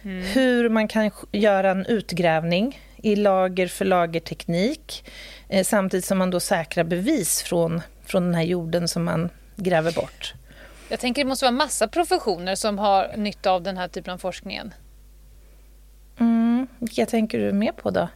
Mm. 0.03 0.24
Hur 0.24 0.69
man 0.69 0.88
kan 0.88 1.12
göra 1.31 1.71
en 1.71 1.85
utgrävning 1.85 2.81
i 2.97 3.15
lager 3.15 3.67
för 3.67 3.85
lagerteknik 3.85 5.12
eh, 5.50 5.63
samtidigt 5.63 6.05
som 6.05 6.17
man 6.17 6.31
då 6.31 6.39
säkrar 6.39 6.83
bevis 6.83 7.43
från, 7.43 7.81
från 8.05 8.24
den 8.24 8.35
här 8.35 8.43
jorden 8.43 8.88
som 8.88 9.03
man 9.03 9.29
gräver 9.55 9.91
bort. 9.91 10.33
Jag 10.89 11.00
tänker 11.00 11.24
det 11.24 11.27
måste 11.27 11.45
vara 11.45 11.51
massa 11.51 11.88
professioner 11.88 12.55
som 12.55 12.79
har 12.79 13.13
nytta 13.17 13.51
av 13.51 13.63
den 13.63 13.77
här 13.77 13.88
typen 13.88 14.13
av 14.13 14.17
forskningen. 14.17 14.74
Mm, 16.19 16.67
vilka 16.79 17.05
tänker 17.05 17.39
du 17.39 17.51
mer 17.51 17.72
på 17.72 17.89
då? 17.89 18.07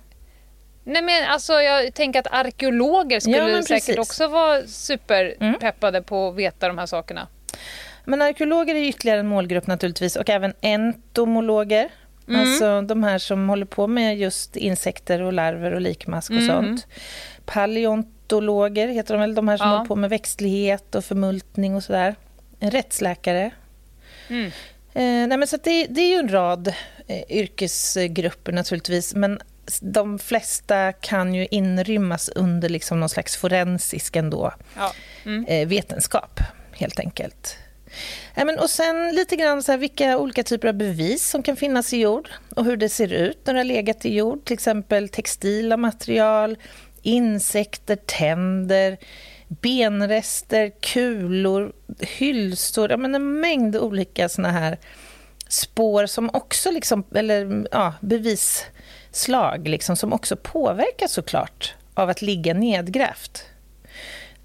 Nej 0.83 1.01
men 1.01 1.29
alltså 1.29 1.53
jag 1.53 1.93
tänker 1.93 2.19
att 2.19 2.27
arkeologer 2.31 3.19
skulle 3.19 3.37
ja, 3.37 3.61
säkert 3.61 3.99
också 3.99 4.27
vara 4.27 4.67
superpeppade 4.67 5.97
mm. 5.97 6.05
på 6.05 6.27
att 6.27 6.35
veta 6.35 6.67
de 6.67 6.77
här 6.77 6.85
sakerna. 6.85 7.27
Men 8.05 8.21
arkeologer 8.21 8.75
är 8.75 8.83
ytterligare 8.83 9.19
en 9.19 9.27
målgrupp 9.27 9.67
naturligtvis 9.67 10.15
och 10.15 10.29
även 10.29 10.53
entomologer. 10.61 11.89
Mm. 12.27 12.41
Alltså 12.41 12.81
de 12.81 13.03
här 13.03 13.17
som 13.17 13.49
håller 13.49 13.65
på 13.65 13.87
med 13.87 14.17
just 14.17 14.55
insekter 14.55 15.21
och 15.21 15.33
larver 15.33 15.71
och 15.71 15.81
likmask 15.81 16.31
och 16.31 16.37
mm. 16.37 16.47
sånt. 16.47 16.87
Paleontologer 17.45 18.87
heter 18.87 19.13
de 19.13 19.19
väl, 19.19 19.35
de 19.35 19.47
här 19.47 19.57
som 19.57 19.67
ja. 19.67 19.73
håller 19.73 19.87
på 19.87 19.95
med 19.95 20.09
växtlighet 20.09 20.95
och 20.95 21.05
förmultning 21.05 21.75
och 21.75 21.83
sådär. 21.83 22.15
En 22.59 22.71
rättsläkare. 22.71 23.51
Mm. 24.27 24.51
Eh, 24.93 25.27
nej 25.27 25.37
men 25.37 25.47
så 25.47 25.57
det, 25.57 25.87
det, 25.87 26.01
är 26.01 26.09
ju 26.09 26.15
en 26.15 26.31
rad 26.31 26.73
eh, 27.07 27.23
yrkesgrupper 27.29 28.51
naturligtvis, 28.51 29.15
men 29.15 29.39
de 29.81 30.19
flesta 30.19 30.93
kan 30.93 31.33
ju 31.33 31.47
inrymmas 31.51 32.29
under 32.29 32.69
liksom 32.69 32.99
någon 32.99 33.09
slags 33.09 33.37
forensisk 33.37 34.15
ändå, 34.15 34.53
ja. 34.75 34.93
mm. 35.25 35.45
eh, 35.45 35.67
vetenskap, 35.67 36.39
helt 36.71 36.99
enkelt. 36.99 37.57
Men, 38.35 38.59
och 38.59 38.69
sen 38.69 39.15
lite 39.15 39.35
grann 39.35 39.63
så 39.63 39.71
här, 39.71 39.79
vilka 39.79 40.17
olika 40.17 40.43
typer 40.43 40.67
av 40.67 40.73
bevis 40.73 41.29
som 41.29 41.43
kan 41.43 41.55
finnas 41.55 41.93
i 41.93 41.97
jord 41.97 42.29
och 42.55 42.65
hur 42.65 42.77
det 42.77 42.89
ser 42.89 43.13
ut 43.13 43.39
när 43.43 43.53
det 43.53 43.59
har 43.59 43.65
legat 43.65 44.05
i 44.05 44.15
jord. 44.15 44.45
Till 44.45 44.53
exempel 44.53 45.09
textila 45.09 45.77
material, 45.77 46.57
insekter, 47.01 47.95
tänder, 47.95 48.97
benrester, 49.49 50.71
kulor, 50.81 51.73
hylsor. 51.99 52.91
Ja, 52.91 52.97
men 52.97 53.15
en 53.15 53.39
mängd 53.39 53.77
olika 53.77 54.29
såna 54.29 54.51
här 54.51 54.77
spår 55.47 56.05
som 56.05 56.29
också 56.33 56.71
liksom, 56.71 57.03
eller 57.15 57.67
ja, 57.71 57.93
bevis 58.01 58.65
slag 59.11 59.67
liksom, 59.67 59.95
som 59.95 60.13
också 60.13 60.35
påverkas 60.35 61.11
såklart 61.11 61.73
av 61.93 62.09
att 62.09 62.21
ligga 62.21 62.53
nedgrävt. 62.53 63.45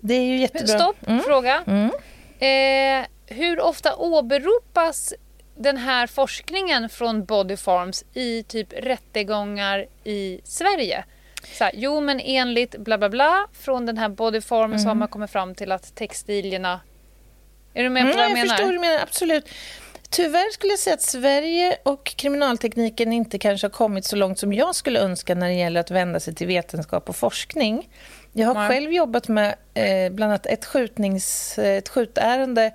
Det 0.00 0.14
är 0.14 0.22
ju 0.22 0.36
jättebra. 0.36 0.78
Stopp, 0.78 1.06
mm. 1.06 1.22
fråga. 1.22 1.64
Mm. 1.66 1.90
Eh, 2.38 3.06
hur 3.26 3.60
ofta 3.60 3.96
åberopas 3.96 5.14
den 5.56 5.76
här 5.76 6.06
forskningen 6.06 6.88
från 6.88 7.24
Body 7.24 7.56
Farms 7.56 8.04
i 8.14 8.42
typ 8.42 8.72
rättegångar 8.72 9.86
i 10.04 10.40
Sverige? 10.44 11.04
Så 11.46 11.64
här, 11.64 11.72
jo, 11.74 12.00
men 12.00 12.20
enligt 12.20 12.76
bla 12.78 12.98
bla 12.98 13.08
bla 13.08 13.46
från 13.52 13.86
den 13.86 13.98
här 13.98 14.08
Body 14.08 14.40
Farm 14.40 14.64
mm. 14.64 14.78
så 14.78 14.88
har 14.88 14.94
man 14.94 15.08
kommit 15.08 15.30
fram 15.30 15.54
till 15.54 15.72
att 15.72 15.94
textilierna... 15.94 16.80
Är 17.74 17.82
du 17.82 17.88
med 17.88 18.02
på 18.02 18.06
mm, 18.06 18.16
vad 18.16 18.24
jag, 18.24 18.30
jag 18.30 18.34
menar? 18.34 18.46
Jag 18.46 18.50
förstår 18.50 18.64
vad 18.64 18.74
du 18.74 18.80
menar, 18.80 19.02
absolut. 19.02 19.48
Tyvärr 20.10 20.52
skulle 20.52 20.72
jag 20.72 20.78
säga 20.78 20.94
att 20.94 21.02
Sverige 21.02 21.76
och 21.82 22.04
kriminaltekniken 22.04 23.12
inte 23.12 23.38
kanske 23.38 23.66
har 23.66 23.72
kommit 23.72 24.04
så 24.04 24.16
långt 24.16 24.38
som 24.38 24.52
jag 24.52 24.74
skulle 24.74 25.00
önska 25.00 25.34
när 25.34 25.48
det 25.48 25.54
gäller 25.54 25.80
att 25.80 25.90
vända 25.90 26.20
sig 26.20 26.34
till 26.34 26.46
vetenskap 26.46 27.08
och 27.08 27.16
forskning. 27.16 27.88
Jag 28.32 28.46
har 28.46 28.54
Nej. 28.54 28.68
själv 28.68 28.92
jobbat 28.92 29.28
med 29.28 29.54
eh, 29.74 30.12
bland 30.12 30.32
annat 30.32 30.46
ett, 30.46 30.64
skjutnings, 30.64 31.58
ett 31.58 31.88
skjutärende 31.88 32.72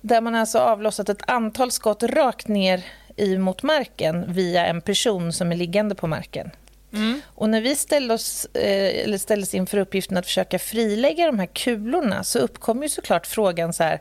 där 0.00 0.20
man 0.20 0.34
alltså 0.34 0.58
avlossat 0.58 1.08
ett 1.08 1.22
antal 1.26 1.70
skott 1.70 2.02
rakt 2.02 2.48
ner 2.48 2.84
i 3.16 3.38
mot 3.38 3.62
marken 3.62 4.32
via 4.32 4.66
en 4.66 4.80
person 4.80 5.32
som 5.32 5.52
är 5.52 5.56
liggande 5.56 5.94
på 5.94 6.06
marken. 6.06 6.50
Mm. 6.92 7.20
Och 7.26 7.48
när 7.48 7.60
vi 7.60 7.76
ställde 7.76 8.14
oss, 8.14 8.44
eh, 8.54 9.04
eller 9.04 9.18
ställdes 9.18 9.54
inför 9.54 9.78
uppgiften 9.78 10.16
att 10.16 10.26
försöka 10.26 10.58
frilägga 10.58 11.26
de 11.26 11.38
här 11.38 11.46
kulorna 11.46 12.24
så 12.24 12.38
uppkom 12.38 12.82
ju 12.82 12.88
såklart 12.88 13.26
frågan 13.26 13.72
så 13.72 13.82
här 13.82 14.00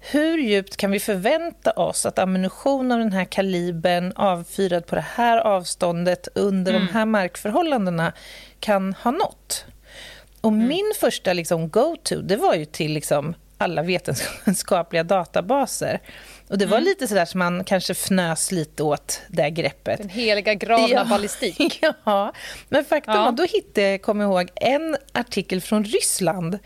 hur 0.00 0.38
djupt 0.38 0.76
kan 0.76 0.90
vi 0.90 1.00
förvänta 1.00 1.70
oss 1.70 2.06
att 2.06 2.18
ammunition 2.18 2.92
av 2.92 2.98
den 2.98 3.12
här 3.12 3.24
kalibern 3.24 4.12
avfyrad 4.16 4.86
på 4.86 4.94
det 4.94 5.04
här 5.14 5.38
avståndet 5.38 6.28
under 6.34 6.74
mm. 6.74 6.86
de 6.86 6.92
här 6.92 7.06
markförhållandena 7.06 8.12
kan 8.60 8.94
ha 8.94 9.10
nått? 9.10 9.64
Och 10.40 10.52
mm. 10.52 10.68
min 10.68 10.92
första 11.00 11.32
liksom, 11.32 11.68
go-to 11.68 12.20
det 12.20 12.36
var 12.36 12.54
ju 12.54 12.64
till 12.64 12.92
liksom, 12.92 13.34
alla 13.58 13.82
vetenskapliga 13.82 15.04
databaser. 15.04 16.00
Och 16.48 16.58
Det 16.58 16.66
var 16.66 16.76
mm. 16.76 16.84
lite 16.84 17.08
sådär 17.08 17.24
som 17.24 17.38
man 17.38 17.64
kanske 17.64 17.92
fnös 17.92 18.52
lite 18.52 18.82
åt 18.82 19.20
det 19.28 19.50
greppet. 19.50 19.98
Den 19.98 20.08
heliga 20.08 20.54
graven 20.54 20.88
ja, 20.88 21.00
av 21.00 21.08
ballistik. 21.08 21.82
Ja, 22.04 22.32
men 22.68 22.84
faktum 22.84 23.14
ja. 23.14 23.30
då 23.30 23.42
hittade 23.42 23.90
jag, 23.90 24.02
kom 24.02 24.22
ihåg, 24.22 24.50
en 24.54 24.96
artikel 25.12 25.60
från 25.60 25.84
Ryssland 25.84 26.58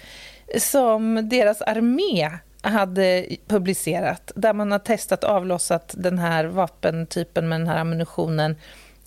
som 0.58 1.28
deras 1.28 1.62
armé 1.62 2.30
hade 2.62 3.26
publicerat 3.46 4.32
där 4.34 4.52
man 4.52 4.72
har 4.72 4.78
testat 4.78 5.24
avlossat 5.24 5.94
den 5.98 6.18
här 6.18 6.44
vapentypen 6.44 7.48
med 7.48 7.60
den 7.60 7.68
här 7.68 7.78
ammunitionen 7.78 8.56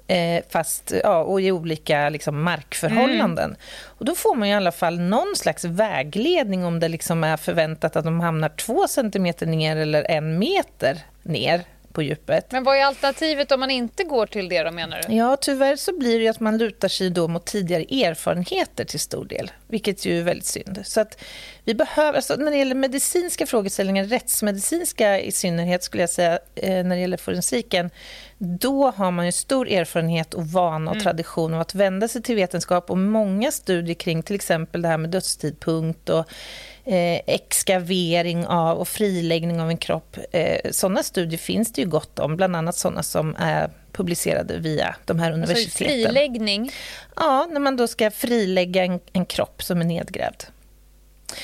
eh, 0.08 0.44
fast 0.50 0.94
ja, 1.04 1.24
och 1.24 1.42
i 1.42 1.52
olika 1.52 2.10
liksom, 2.10 2.44
markförhållanden. 2.44 3.46
Mm. 3.46 3.58
Och 3.86 4.06
då 4.06 4.16
får 4.16 4.36
man 4.36 4.48
i 4.48 4.54
alla 4.54 4.72
fall 4.72 5.00
någon 5.00 5.36
slags 5.36 5.66
vägledning 5.66 6.66
om 6.66 6.80
det 6.80 6.88
liksom 6.88 7.24
är 7.24 7.38
förväntat 7.38 7.96
att 7.96 8.06
de 8.06 8.20
hamnar 8.20 8.50
två 8.50 8.88
centimeter 8.88 9.46
ner 9.46 9.78
eller 9.78 10.12
en 10.12 10.40
meter 10.40 11.02
ner 11.24 11.64
på 11.94 12.04
djupet. 12.04 12.52
Men 12.52 12.64
vad 12.64 12.78
är 12.78 12.86
alternativet 12.86 13.52
om 13.52 13.60
man 13.60 13.72
inte 13.72 14.04
går 14.04 14.26
till 14.26 14.50
det 14.50 14.64
då 14.64 14.72
menar 14.72 15.02
du? 15.08 15.16
Ja, 15.16 15.38
tyvärr 15.42 15.76
så 15.76 15.98
blir 15.98 16.20
det 16.20 16.28
att 16.28 16.40
man 16.40 16.58
lutar 16.58 16.88
sig 16.88 17.10
då 17.10 17.28
mot 17.28 17.46
tidigare 17.46 17.84
erfarenheter 17.84 18.86
till 18.86 19.00
stor 19.00 19.26
del, 19.26 19.52
vilket 19.68 20.06
ju 20.06 20.20
är 20.20 20.24
väldigt 20.24 20.46
synd. 20.46 20.82
Så 20.84 21.02
att 21.02 21.24
vi 21.64 21.76
behöver, 21.76 22.14
alltså 22.14 22.36
när 22.36 22.52
det 22.52 22.58
gäller 22.58 22.76
medicinska 22.76 23.46
frågeställningar, 23.46 24.04
rättsmedicinska 24.04 25.20
i 25.20 25.32
synnerhet 25.32 25.84
skulle 25.84 26.04
jag 26.04 26.10
säga, 26.10 26.40
eh, 26.56 26.84
när 26.84 26.96
det 26.96 27.02
gäller 27.02 27.18
forensiken, 27.18 27.90
då 28.46 28.92
har 28.92 29.12
man 29.12 29.26
ju 29.26 29.32
stor 29.32 29.70
erfarenhet 29.70 30.34
och 30.34 30.48
vana 30.48 30.92
och 30.92 30.96
mm. 30.96 31.04
tradition 31.04 31.54
av 31.54 31.62
att 31.62 31.76
vända 31.76 32.08
sig 32.08 32.22
till 32.22 32.36
vetenskap 32.36 32.90
och 32.90 32.98
många 32.98 33.52
studier 33.52 33.96
kring 33.96 34.24
till 34.24 34.36
exempel 34.36 34.82
det 34.82 34.88
här 34.88 34.98
med 34.98 35.10
dödstidpunkt 35.10 36.10
och 36.10 36.26
eh, 36.86 37.22
exkavering 37.28 38.46
av 38.48 38.78
och 38.78 38.88
friläggning 38.88 39.62
av 39.62 39.70
en 39.70 39.78
kropp. 39.78 40.18
Eh, 40.32 40.72
sådana 40.72 41.04
studier 41.04 41.38
finns 41.38 41.74
det 41.74 41.82
ju 41.82 41.88
gott 41.88 42.20
om, 42.20 42.36
bland 42.36 42.56
annat 42.56 42.76
sådana 42.76 43.04
som 43.04 43.36
är 43.40 43.70
publicerade 43.92 44.60
via 44.60 44.96
de 45.06 45.20
här 45.20 45.32
alltså 45.32 45.38
universiteten. 45.38 45.94
Alltså 45.94 46.08
friläggning? 46.08 46.72
Ja, 47.16 47.48
när 47.52 47.60
man 47.60 47.78
då 47.78 47.88
ska 47.88 48.12
frilägga 48.12 48.86
en, 48.86 49.00
en 49.14 49.26
kropp 49.26 49.64
som 49.64 49.82
är 49.82 49.86
nedgrävd. 49.86 50.44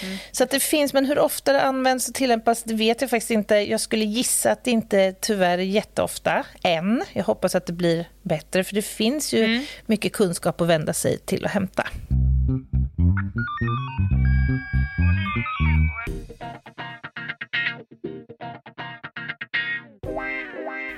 Mm. 0.03 0.17
Så 0.31 0.43
att 0.43 0.50
det 0.50 0.60
finns, 0.60 0.93
men 0.93 1.05
hur 1.05 1.19
ofta 1.19 1.53
det 1.53 1.62
används 1.62 2.10
och 2.10 2.15
tillämpas 2.15 2.63
det 2.63 2.74
vet 2.74 3.01
jag 3.01 3.10
faktiskt 3.10 3.31
inte. 3.31 3.55
Jag 3.55 3.81
skulle 3.81 4.05
gissa 4.05 4.51
att 4.51 4.63
det 4.63 4.72
inte 4.72 5.13
tyvärr 5.22 5.58
är 5.58 5.63
jätteofta 5.63 6.46
än. 6.63 7.03
Jag 7.13 7.24
hoppas 7.24 7.55
att 7.55 7.65
det 7.65 7.74
blir 7.74 8.05
bättre, 8.22 8.63
för 8.63 8.75
det 8.75 8.81
finns 8.81 9.34
ju 9.34 9.43
mm. 9.43 9.65
mycket 9.86 10.13
kunskap 10.13 10.62
att 10.62 10.67
vända 10.67 10.93
sig 10.93 11.17
till 11.17 11.43
och 11.43 11.50
hämta. 11.50 11.88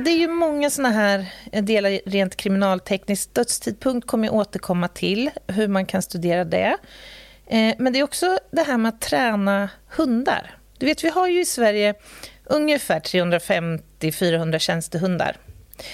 det 0.03 0.12
är 0.12 0.17
ju 0.17 0.27
många 0.27 0.69
såna 0.69 0.89
här 0.89 1.25
delar 1.62 2.00
rent 2.05 2.36
kriminaltekniskt. 2.36 3.36
Dödstidpunkt 3.36 4.07
kommer 4.07 4.27
jag 4.27 4.36
återkomma 4.36 4.88
till, 4.88 5.29
hur 5.48 5.67
man 5.67 5.86
kan 5.86 6.01
studera 6.01 6.45
det. 6.45 6.77
Eh, 7.51 7.75
men 7.77 7.93
det 7.93 8.00
är 8.00 8.03
också 8.03 8.39
det 8.51 8.62
här 8.62 8.77
med 8.77 8.89
att 8.89 9.01
träna 9.01 9.70
hundar. 9.88 10.55
Du 10.77 10.86
vet, 10.86 11.03
vi 11.03 11.10
har 11.10 11.27
ju 11.27 11.41
i 11.41 11.46
Sverige 11.46 11.93
ungefär 12.43 13.00
350-400 13.00 14.60
tjänstehundar. 14.60 15.38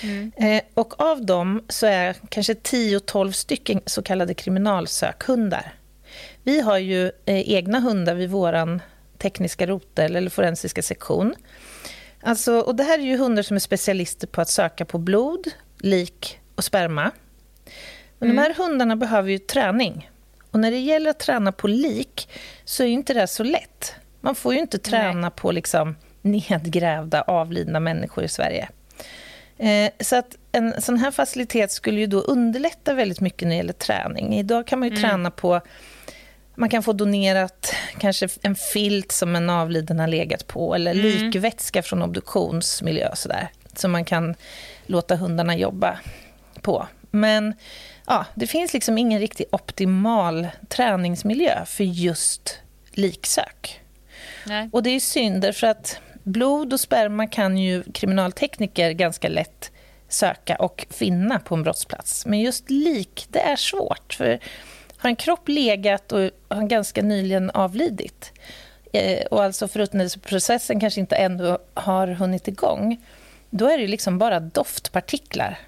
Mm. 0.04 0.32
Eh, 0.38 0.62
och 0.74 1.02
av 1.02 1.26
dem 1.26 1.64
så 1.70 1.86
är 1.86 2.16
kanske 2.30 2.54
10-12 2.54 3.32
stycken 3.32 3.82
så 3.86 4.02
kallade 4.02 4.34
kriminalsökhundar. 4.34 5.74
Vi 6.44 6.62
har 6.62 6.78
ju 6.78 7.06
eh, 7.06 7.50
egna 7.50 7.80
hundar 7.80 8.16
vid 8.16 8.30
vår 8.30 8.80
tekniska 9.18 9.68
rotel 9.68 10.16
eller 10.16 10.30
forensiska 10.30 10.82
sektion. 10.82 11.36
Alltså, 12.22 12.60
och 12.60 12.76
det 12.76 12.84
här 12.84 13.00
är 13.00 13.04
ju 13.04 13.18
hundar 13.18 13.44
som 13.44 13.56
är 13.56 13.60
specialister 13.60 14.28
på 14.28 14.42
att 14.42 14.50
söka 14.50 14.86
på 14.86 14.98
blod, 14.98 15.48
lik 15.80 16.40
och 16.56 16.64
sperma. 16.64 17.12
Men 18.20 18.30
mm. 18.30 18.36
de 18.36 18.42
här 18.42 18.54
hundarna 18.54 18.96
behöver 18.96 19.30
ju 19.30 19.38
träning. 19.38 20.10
Och 20.58 20.62
när 20.62 20.72
det 20.72 20.80
gäller 20.80 21.10
att 21.10 21.20
träna 21.20 21.52
på 21.52 21.68
lik 21.68 22.30
så 22.66 22.84
är 22.84 22.88
inte 22.88 23.14
det 23.14 23.28
så 23.28 23.44
lätt. 23.44 23.96
Man 24.22 24.36
får 24.36 24.54
ju 24.54 24.60
inte 24.60 24.78
träna 24.78 25.22
Nej. 25.22 25.32
på 25.36 25.52
liksom 25.52 25.96
nedgrävda, 26.22 27.22
avlidna 27.22 27.80
människor 27.80 28.24
i 28.24 28.28
Sverige. 28.28 28.70
Eh, 29.58 29.92
så 30.00 30.16
att 30.16 30.38
en 30.52 30.82
sån 30.82 30.98
här 30.98 31.12
facilitet 31.12 31.72
skulle 31.72 32.00
ju 32.00 32.08
då 32.08 32.20
underlätta 32.20 32.94
väldigt 32.94 33.22
mycket 33.22 33.42
när 33.42 33.50
det 33.50 33.58
gäller 33.58 33.74
träning. 33.74 34.36
Idag 34.36 34.68
kan 34.68 34.80
man 34.80 34.88
ju 34.88 34.98
mm. 34.98 35.10
träna 35.10 35.32
på... 35.32 35.62
Man 36.56 36.70
kan 36.70 36.84
få 36.84 36.94
donerat 36.94 37.74
kanske 37.98 38.28
en 38.42 38.56
filt 38.56 39.12
som 39.12 39.36
en 39.36 39.50
avliden 39.50 40.00
har 40.00 40.08
legat 40.08 40.48
på 40.48 40.76
eller 40.76 40.92
mm. 40.92 41.06
likvätska 41.06 41.84
från 41.84 42.02
obduktionsmiljö 42.02 43.16
sådär, 43.16 43.50
som 43.74 43.92
man 43.92 44.06
kan 44.06 44.36
låta 44.86 45.16
hundarna 45.16 45.56
jobba 45.58 46.00
på. 46.62 46.88
Men 47.12 47.54
ja, 48.08 48.26
det 48.36 48.48
finns 48.48 48.74
liksom 48.74 48.98
ingen 48.98 49.20
riktigt 49.20 49.48
optimal 49.52 50.48
träningsmiljö 50.68 51.66
för 51.66 51.84
just 51.84 52.60
liksök. 52.92 53.82
Nej. 54.46 54.70
Och 54.72 54.84
det 54.84 54.90
är 54.90 55.00
synd, 55.00 55.56
för 55.56 55.68
att 55.68 56.00
blod 56.24 56.74
och 56.74 56.80
sperma 56.80 57.28
kan 57.28 57.58
ju 57.58 57.84
kriminaltekniker 57.84 58.92
ganska 58.92 59.30
lätt 59.30 59.72
söka 60.10 60.56
och 60.56 60.86
finna 60.90 61.40
på 61.40 61.56
en 61.56 61.64
brottsplats. 61.64 62.26
Men 62.26 62.40
just 62.40 62.70
lik, 62.70 63.26
det 63.30 63.40
är 63.40 63.56
svårt. 63.56 64.14
För 64.14 64.40
har 64.98 65.10
en 65.10 65.16
kropp 65.16 65.50
legat 65.50 66.12
och 66.12 66.30
har 66.48 66.68
ganska 66.68 67.02
nyligen 67.02 67.50
avlidit 67.50 68.32
eh, 68.94 69.26
och 69.26 69.44
alltså 69.44 69.68
förruttnelseprocessen 69.68 70.80
kanske 70.80 71.00
inte 71.00 71.16
ännu 71.16 71.58
har 71.74 72.08
hunnit 72.08 72.48
igång 72.48 72.98
då 73.50 73.70
är 73.70 73.78
det 73.78 73.88
liksom 73.88 74.18
bara 74.18 74.40
doftpartiklar. 74.40 75.60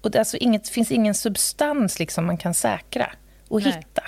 Och 0.00 0.10
det 0.10 0.18
alltså 0.18 0.36
inget, 0.36 0.68
finns 0.68 0.90
ingen 0.90 1.14
substans 1.14 1.98
liksom 1.98 2.26
man 2.26 2.36
kan 2.36 2.54
säkra 2.54 3.12
och 3.48 3.62
Nej. 3.62 3.72
hitta. 3.72 4.02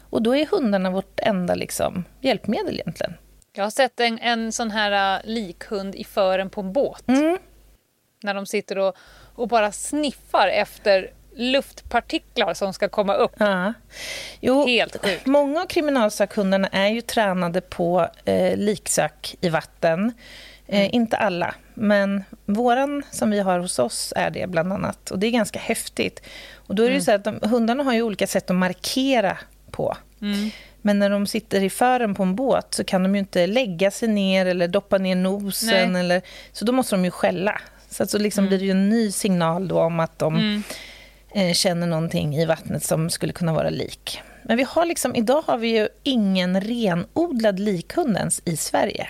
Och 0.00 0.22
då 0.22 0.36
är 0.36 0.46
hundarna 0.46 0.90
vårt 0.90 1.20
enda 1.20 1.54
liksom, 1.54 2.04
hjälpmedel 2.20 2.80
egentligen. 2.80 3.14
Jag 3.52 3.64
har 3.64 3.70
sett 3.70 4.00
en, 4.00 4.18
en 4.18 4.52
sån 4.52 4.70
här 4.70 5.18
uh, 5.18 5.30
likhund 5.30 5.94
i 5.94 6.04
fören 6.04 6.50
på 6.50 6.60
en 6.60 6.72
båt. 6.72 7.08
Mm. 7.08 7.38
När 8.22 8.34
de 8.34 8.46
sitter 8.46 8.78
och, 8.78 8.96
och 9.34 9.48
bara 9.48 9.72
sniffar 9.72 10.48
efter 10.48 11.12
luftpartiklar 11.36 12.54
som 12.54 12.72
ska 12.72 12.88
komma 12.88 13.14
upp. 13.14 13.32
Ja. 13.38 13.72
Jo, 14.40 14.66
Helt 14.66 15.04
sjukt. 15.04 15.26
Många 15.26 15.60
av 15.60 15.66
kriminalsakhundarna 15.66 16.68
är 16.68 16.88
ju 16.88 17.00
tränade 17.00 17.60
på 17.60 18.08
eh, 18.24 18.56
liksök 18.56 19.36
i 19.40 19.48
vatten. 19.48 20.12
Eh. 20.66 20.94
Inte 20.94 21.16
alla, 21.16 21.54
men 21.74 22.24
våran 22.46 23.02
som 23.10 23.30
vi 23.30 23.40
har 23.40 23.58
hos 23.58 23.78
oss 23.78 24.12
är 24.16 24.30
det 24.30 24.46
bland 24.46 24.72
annat. 24.72 25.10
Och 25.10 25.18
det 25.18 25.26
är 25.26 25.30
ganska 25.30 25.58
häftigt. 25.58 26.22
Och 26.54 26.74
då 26.74 26.82
är 26.82 26.86
det 26.86 26.92
mm. 26.92 27.02
så 27.02 27.12
att 27.12 27.24
de, 27.24 27.38
hundarna 27.42 27.82
har 27.82 27.94
ju 27.94 28.02
olika 28.02 28.26
sätt 28.26 28.50
att 28.50 28.56
markera 28.56 29.38
på. 29.70 29.96
Mm. 30.22 30.50
Men 30.82 30.98
när 30.98 31.10
de 31.10 31.26
sitter 31.26 31.62
i 31.62 31.70
fören 31.70 32.14
på 32.14 32.22
en 32.22 32.36
båt 32.36 32.74
så 32.74 32.84
kan 32.84 33.02
de 33.02 33.14
ju 33.14 33.18
inte 33.18 33.46
lägga 33.46 33.90
sig 33.90 34.08
ner 34.08 34.46
eller 34.46 34.68
doppa 34.68 34.98
ner 34.98 35.16
nosen. 35.16 35.96
Eller, 35.96 36.22
så 36.52 36.64
då 36.64 36.72
måste 36.72 36.96
de 36.96 37.04
ju 37.04 37.10
skälla. 37.10 37.60
Så, 37.90 38.06
så 38.06 38.18
liksom 38.18 38.42
mm. 38.42 38.48
blir 38.48 38.58
det 38.58 38.64
ju 38.64 38.70
en 38.70 38.88
ny 38.88 39.10
signal 39.10 39.68
då 39.68 39.80
om 39.80 40.00
att 40.00 40.18
de 40.18 40.34
mm. 40.34 40.62
eh, 41.34 41.52
känner 41.52 41.86
någonting 41.86 42.36
i 42.36 42.44
vattnet 42.44 42.84
som 42.84 43.10
skulle 43.10 43.32
kunna 43.32 43.52
vara 43.52 43.70
lik. 43.70 44.20
Men 44.42 44.56
vi 44.56 44.62
har 44.68 44.86
liksom, 44.86 45.14
idag 45.14 45.42
har 45.46 45.58
vi 45.58 45.78
ju 45.78 45.88
ingen 46.02 46.60
renodlad 46.60 47.60
likhund 47.60 48.16
ens 48.16 48.42
i 48.44 48.56
Sverige. 48.56 49.08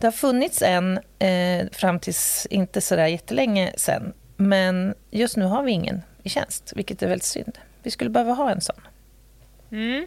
Det 0.00 0.06
har 0.06 0.12
funnits 0.12 0.62
en 0.62 0.98
eh, 1.18 1.66
fram 1.72 2.00
tills 2.00 2.46
inte 2.50 2.80
så 2.80 2.96
där 2.96 3.06
jättelänge 3.06 3.72
sen. 3.76 4.12
Men 4.36 4.94
just 5.10 5.36
nu 5.36 5.44
har 5.44 5.62
vi 5.62 5.72
ingen 5.72 6.02
i 6.22 6.28
tjänst, 6.28 6.72
vilket 6.76 7.02
är 7.02 7.08
väldigt 7.08 7.24
synd. 7.24 7.58
Vi 7.82 7.90
skulle 7.90 8.10
behöva 8.10 8.32
ha 8.32 8.50
en 8.50 8.60
sån. 8.60 8.80
Mm. 9.72 10.06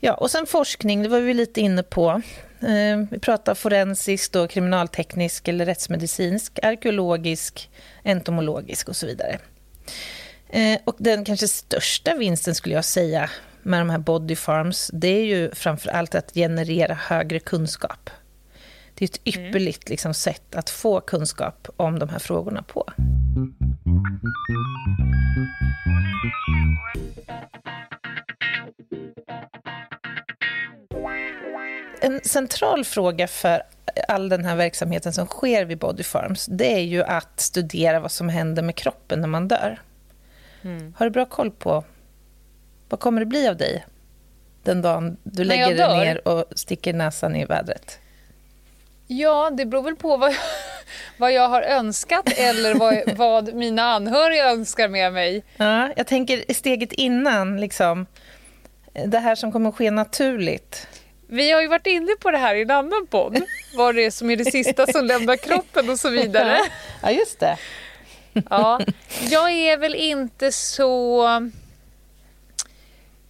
Ja, 0.00 0.14
och 0.14 0.30
sen 0.30 0.46
forskning, 0.46 1.02
det 1.02 1.08
var 1.08 1.20
vi 1.20 1.34
lite 1.34 1.60
inne 1.60 1.82
på. 1.82 2.22
Eh, 2.60 2.98
vi 3.10 3.18
pratar 3.18 3.54
forensiskt, 3.54 4.36
och 4.36 4.50
kriminalteknisk 4.50 5.48
eller 5.48 5.66
rättsmedicinsk, 5.66 6.58
arkeologisk, 6.62 7.70
entomologisk 8.02 8.88
och 8.88 8.96
så 8.96 9.06
vidare. 9.06 9.38
Eh, 10.48 10.78
och 10.84 10.96
den 10.98 11.24
kanske 11.24 11.48
största 11.48 12.14
vinsten 12.14 12.54
skulle 12.54 12.74
jag 12.74 12.84
säga 12.84 13.30
med 13.62 13.80
de 13.80 13.90
här 13.90 13.98
body 13.98 14.36
farms, 14.36 14.90
det 14.92 15.08
är 15.08 15.24
ju 15.24 15.50
framför 15.54 15.90
allt 15.90 16.14
att 16.14 16.34
generera 16.34 16.94
högre 16.94 17.38
kunskap. 17.38 18.10
Det 18.98 19.04
är 19.04 19.08
ett 19.08 19.36
mm. 19.36 19.48
ypperligt 19.48 19.88
liksom, 19.88 20.14
sätt 20.14 20.54
att 20.54 20.70
få 20.70 21.00
kunskap 21.00 21.68
om 21.76 21.98
de 21.98 22.08
här 22.08 22.18
frågorna 22.18 22.62
på. 22.62 22.92
En 32.00 32.20
central 32.24 32.84
fråga 32.84 33.28
för 33.28 33.62
all 34.08 34.28
den 34.28 34.44
här 34.44 34.56
verksamheten 34.56 35.12
som 35.12 35.26
sker 35.26 35.64
vid 35.64 35.78
Body 35.78 36.02
Farms, 36.02 36.46
det 36.46 36.74
är 36.74 36.80
ju 36.80 37.02
att 37.02 37.40
studera 37.40 38.00
vad 38.00 38.10
som 38.10 38.28
händer 38.28 38.62
med 38.62 38.76
kroppen 38.76 39.20
när 39.20 39.28
man 39.28 39.48
dör. 39.48 39.80
Mm. 40.62 40.94
Har 40.96 41.06
du 41.06 41.10
bra 41.10 41.24
koll 41.24 41.50
på 41.50 41.84
vad 42.88 43.00
kommer 43.00 43.20
det 43.20 43.26
bli 43.26 43.48
av 43.48 43.56
dig 43.56 43.86
den 44.62 44.82
dagen 44.82 45.16
du 45.22 45.44
lägger 45.44 45.76
dig 45.76 45.98
ner 45.98 46.28
och 46.28 46.44
sticker 46.50 46.92
näsan 46.92 47.36
i 47.36 47.44
vädret? 47.44 47.98
Ja, 49.10 49.50
det 49.50 49.66
beror 49.66 49.82
väl 49.82 49.96
på 49.96 50.16
vad 50.16 50.30
jag, 50.30 50.38
vad 51.16 51.32
jag 51.32 51.48
har 51.48 51.62
önskat 51.62 52.32
eller 52.38 52.74
vad, 52.74 53.16
vad 53.16 53.54
mina 53.54 53.82
anhöriga 53.82 54.50
önskar 54.50 54.88
med 54.88 55.12
mig. 55.12 55.44
Ja, 55.56 55.90
jag 55.96 56.06
tänker 56.06 56.54
steget 56.54 56.92
innan, 56.92 57.60
liksom, 57.60 58.06
det 59.06 59.18
här 59.18 59.34
som 59.34 59.52
kommer 59.52 59.68
att 59.68 59.76
ske 59.76 59.90
naturligt. 59.90 60.86
Vi 61.26 61.52
har 61.52 61.60
ju 61.60 61.68
varit 61.68 61.86
inne 61.86 62.12
på 62.20 62.30
det 62.30 62.38
här 62.38 62.54
i 62.54 62.62
en 62.62 62.70
annan 62.70 63.06
podd, 63.10 63.42
vad 63.76 63.94
det 63.94 64.04
är 64.04 64.10
som 64.10 64.30
är 64.30 64.36
det 64.36 64.44
sista 64.44 64.86
som 64.86 65.04
lämnar 65.04 65.36
kroppen 65.36 65.90
och 65.90 66.00
så 66.00 66.08
vidare. 66.10 66.58
Ja, 67.02 67.10
just 67.10 67.40
det. 67.40 67.56
Ja, 68.50 68.80
jag 69.30 69.50
är 69.50 69.76
väl 69.76 69.94
inte 69.94 70.52
så 70.52 71.26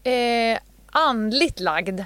eh, 0.03 0.59
andligt 0.87 1.61
lagd 1.61 2.01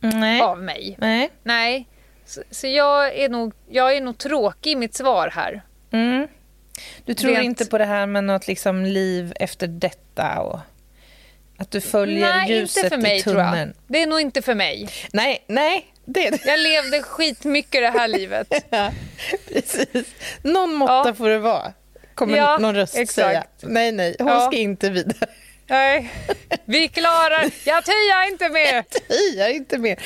Nej. 0.00 0.40
av 0.40 0.62
mig. 0.62 0.96
Nej. 0.98 1.30
Nej. 1.42 1.86
Så, 2.30 2.42
så, 2.50 2.66
jag, 2.66 3.18
är 3.18 3.28
nog, 3.28 3.52
jag 3.68 3.96
är 3.96 4.00
nog 4.00 4.18
tråkig 4.18 4.70
i 4.72 4.76
mitt 4.76 4.94
svar 4.94 5.30
här. 5.34 5.62
Mm. 5.90 6.28
Du 7.04 7.14
tror 7.14 7.30
Rent... 7.30 7.44
inte 7.44 7.66
på 7.66 7.78
det 7.78 7.84
här 7.84 8.06
med 8.06 8.24
något 8.24 8.46
liksom 8.46 8.84
liv 8.84 9.32
efter 9.36 9.66
detta? 9.66 10.40
Och... 10.40 10.58
Att 11.58 11.70
du 11.70 11.80
följer 11.80 12.32
nej, 12.32 12.50
ljuset 12.50 12.84
inte 12.84 12.96
för 12.96 13.02
mig, 13.02 13.18
i 13.18 13.22
tunneln? 13.22 13.48
Tror 13.48 13.58
jag. 13.58 13.72
Det 13.86 14.02
är 14.02 14.06
nog 14.06 14.20
inte 14.20 14.42
för 14.42 14.54
mig. 14.54 14.88
Nej, 15.12 15.44
nej. 15.46 15.86
Det... 16.04 16.44
Jag 16.44 16.60
levde 16.60 17.02
skitmycket 17.02 17.80
det 17.80 17.90
här 17.90 18.08
livet. 18.08 18.46
ja, 18.70 18.90
precis. 19.48 20.14
Någon 20.42 20.74
måtta 20.74 21.08
ja. 21.08 21.14
får 21.14 21.28
det 21.28 21.38
vara, 21.38 21.72
kommer 22.14 22.36
ja, 22.36 22.58
någon 22.58 22.74
röst 22.74 22.96
exakt. 22.96 23.14
säga. 23.14 23.44
Nej, 23.62 23.92
nej, 23.92 24.16
hon 24.18 24.28
ja. 24.28 24.40
ska 24.40 24.56
inte 24.56 24.90
vidare. 24.90 25.26
Nej, 25.70 26.10
vi 26.64 26.88
klarar... 26.88 27.50
Jag 27.66 27.84
tyar 27.84 28.32
inte 28.32 28.48
mer. 28.48 28.74
Jag 28.74 28.90
tyar 28.90 29.48
inte 29.48 29.78
mer. 29.78 29.98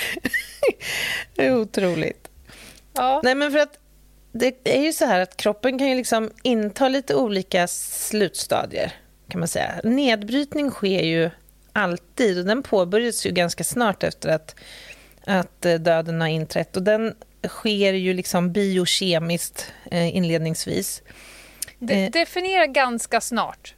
Det 1.34 1.46
är 1.46 1.56
otroligt. 1.56 2.28
Ja. 2.92 3.20
Nej, 3.24 3.34
men 3.34 3.52
för 3.52 3.58
att 3.58 3.78
det 4.32 4.56
är 4.64 4.82
ju 4.82 4.92
så 4.92 5.04
här 5.04 5.20
att 5.20 5.36
kroppen 5.36 5.78
kan 5.78 5.88
ju 5.88 5.94
liksom 5.94 6.30
inta 6.42 6.88
lite 6.88 7.14
olika 7.14 7.66
slutstadier. 7.68 8.92
kan 9.28 9.38
man 9.38 9.48
säga. 9.48 9.80
Nedbrytning 9.84 10.70
sker 10.70 11.02
ju 11.02 11.30
alltid 11.72 12.38
och 12.38 12.44
den 12.44 12.62
påbörjas 12.62 13.26
ju 13.26 13.30
ganska 13.30 13.64
snart 13.64 14.02
efter 14.02 14.28
att, 14.28 14.54
att 15.24 15.60
döden 15.60 16.20
har 16.20 16.28
inträtt. 16.28 16.76
Och 16.76 16.82
den 16.82 17.14
sker 17.48 17.92
ju 17.92 18.14
liksom 18.14 18.52
biokemiskt 18.52 19.72
eh, 19.90 20.16
inledningsvis. 20.16 21.02
De, 21.78 22.10
definiera 22.10 22.66
ganska 22.66 23.20
snart. 23.20 23.74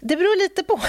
Det 0.00 0.16
beror 0.16 0.42
lite 0.42 0.62
på. 0.62 0.80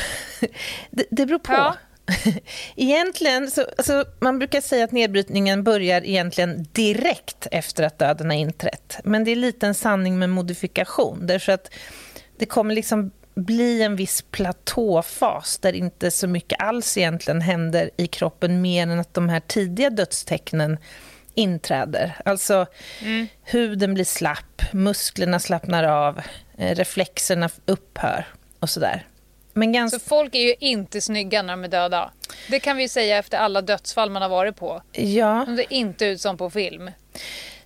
Det, 0.92 1.06
det 1.10 1.26
beror 1.26 1.40
på. 1.40 1.54
Ja. 1.54 1.76
Egentligen, 2.76 3.52
så, 3.52 3.66
alltså, 3.78 4.06
man 4.20 4.40
brukar 4.40 4.62
säga 4.62 4.84
att 4.84 4.92
nedbrytningen 4.92 5.64
börjar 5.64 6.06
egentligen 6.06 6.68
direkt 6.72 7.48
efter 7.52 7.84
att 7.84 8.00
döden 8.00 8.30
har 8.30 8.38
inträtt. 8.38 9.00
Men 9.04 9.24
det 9.24 9.32
är 9.32 9.36
lite 9.36 9.68
en 9.68 9.74
sanning 9.74 10.20
med 10.20 10.30
modifikation. 10.30 11.28
Därför 11.28 11.52
att 11.52 11.74
det 12.38 12.46
kommer 12.46 12.76
liksom 12.76 13.12
bli 13.36 13.82
en 13.82 13.96
viss 13.96 14.22
platåfas 14.22 15.58
där 15.58 15.74
inte 15.74 16.12
så 16.12 16.28
mycket 16.28 16.62
alls 16.62 16.98
egentligen 16.98 17.42
händer 17.42 17.90
i 17.98 18.08
kroppen 18.08 18.62
mer 18.62 18.88
än 18.88 19.00
att 19.00 19.14
de 19.14 19.30
här 19.30 19.40
tidiga 19.40 19.90
dödstecknen 19.90 20.78
inträder. 21.34 22.18
Alltså 22.26 22.66
mm. 23.02 23.28
huden 23.44 23.94
blir 23.94 24.06
slapp, 24.06 24.62
musklerna 24.74 25.40
slappnar 25.40 25.84
av, 25.84 26.22
eh, 26.58 26.76
reflexerna 26.76 27.50
upphör 27.66 28.26
och 28.60 28.70
sådär. 28.70 29.06
Men 29.54 29.72
ganska... 29.72 30.00
Så 30.00 30.06
folk 30.06 30.36
är 30.36 30.40
ju 30.40 30.56
inte 30.60 31.02
snygga 31.02 31.42
när 31.42 31.54
de 31.54 31.64
är 31.64 31.68
döda. 31.68 32.12
Det 32.50 32.60
kan 32.60 32.78
vi 32.78 32.90
säga 32.90 33.18
efter 33.18 33.38
alla 33.38 33.62
dödsfall 33.62 34.10
man 34.10 34.22
har 34.22 34.30
varit 34.30 34.56
på. 34.56 34.82
Ja. 34.92 35.44
De 35.48 35.58
ser 35.58 35.74
inte 35.74 36.06
ut 36.06 36.22
som 36.22 36.38
på 36.38 36.50
film. 36.50 36.92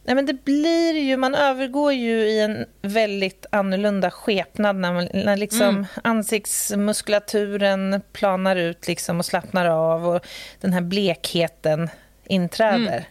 Nej, 0.04 0.15
men 0.15 0.25
det 0.25 0.43
blir 0.43 0.93
ju, 0.93 1.17
man 1.17 1.36
övergår 1.36 1.93
ju 1.93 2.19
i 2.19 2.41
en 2.41 2.65
väldigt 2.82 3.45
annorlunda 3.49 4.12
skepnad 4.12 4.75
när, 4.75 4.93
man, 4.93 5.08
när 5.13 5.38
liksom 5.38 5.62
mm. 5.62 5.86
ansiktsmuskulaturen 6.04 8.01
planar 8.13 8.56
ut 8.56 8.88
liksom 8.88 9.19
och 9.19 9.25
slappnar 9.25 9.65
av 9.65 10.08
och 10.08 10.25
den 10.62 10.73
här 10.73 10.82
blekheten 10.82 11.89
inträder. 12.25 12.77
Mm. 12.77 13.04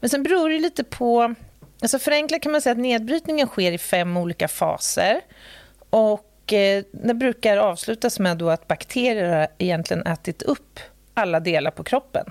Men 0.00 0.10
sen 0.10 0.22
beror 0.22 0.50
det 0.50 0.58
lite 0.58 0.84
på... 0.84 1.34
Alltså 1.82 1.98
förenklat 1.98 2.42
kan 2.42 2.52
man 2.52 2.62
säga 2.62 2.72
att 2.72 2.78
nedbrytningen 2.78 3.46
sker 3.46 3.72
i 3.72 3.78
fem 3.78 4.16
olika 4.16 4.48
faser. 4.48 5.20
Och 5.90 6.31
eh, 6.46 6.84
det 6.92 7.14
brukar 7.14 7.56
avslutas 7.56 8.18
med 8.18 8.38
då 8.38 8.50
att 8.50 8.68
bakterier 8.68 9.48
egentligen 9.58 10.06
ätit 10.06 10.42
upp 10.42 10.80
alla 11.14 11.40
delar 11.40 11.70
på 11.70 11.84
kroppen. 11.84 12.26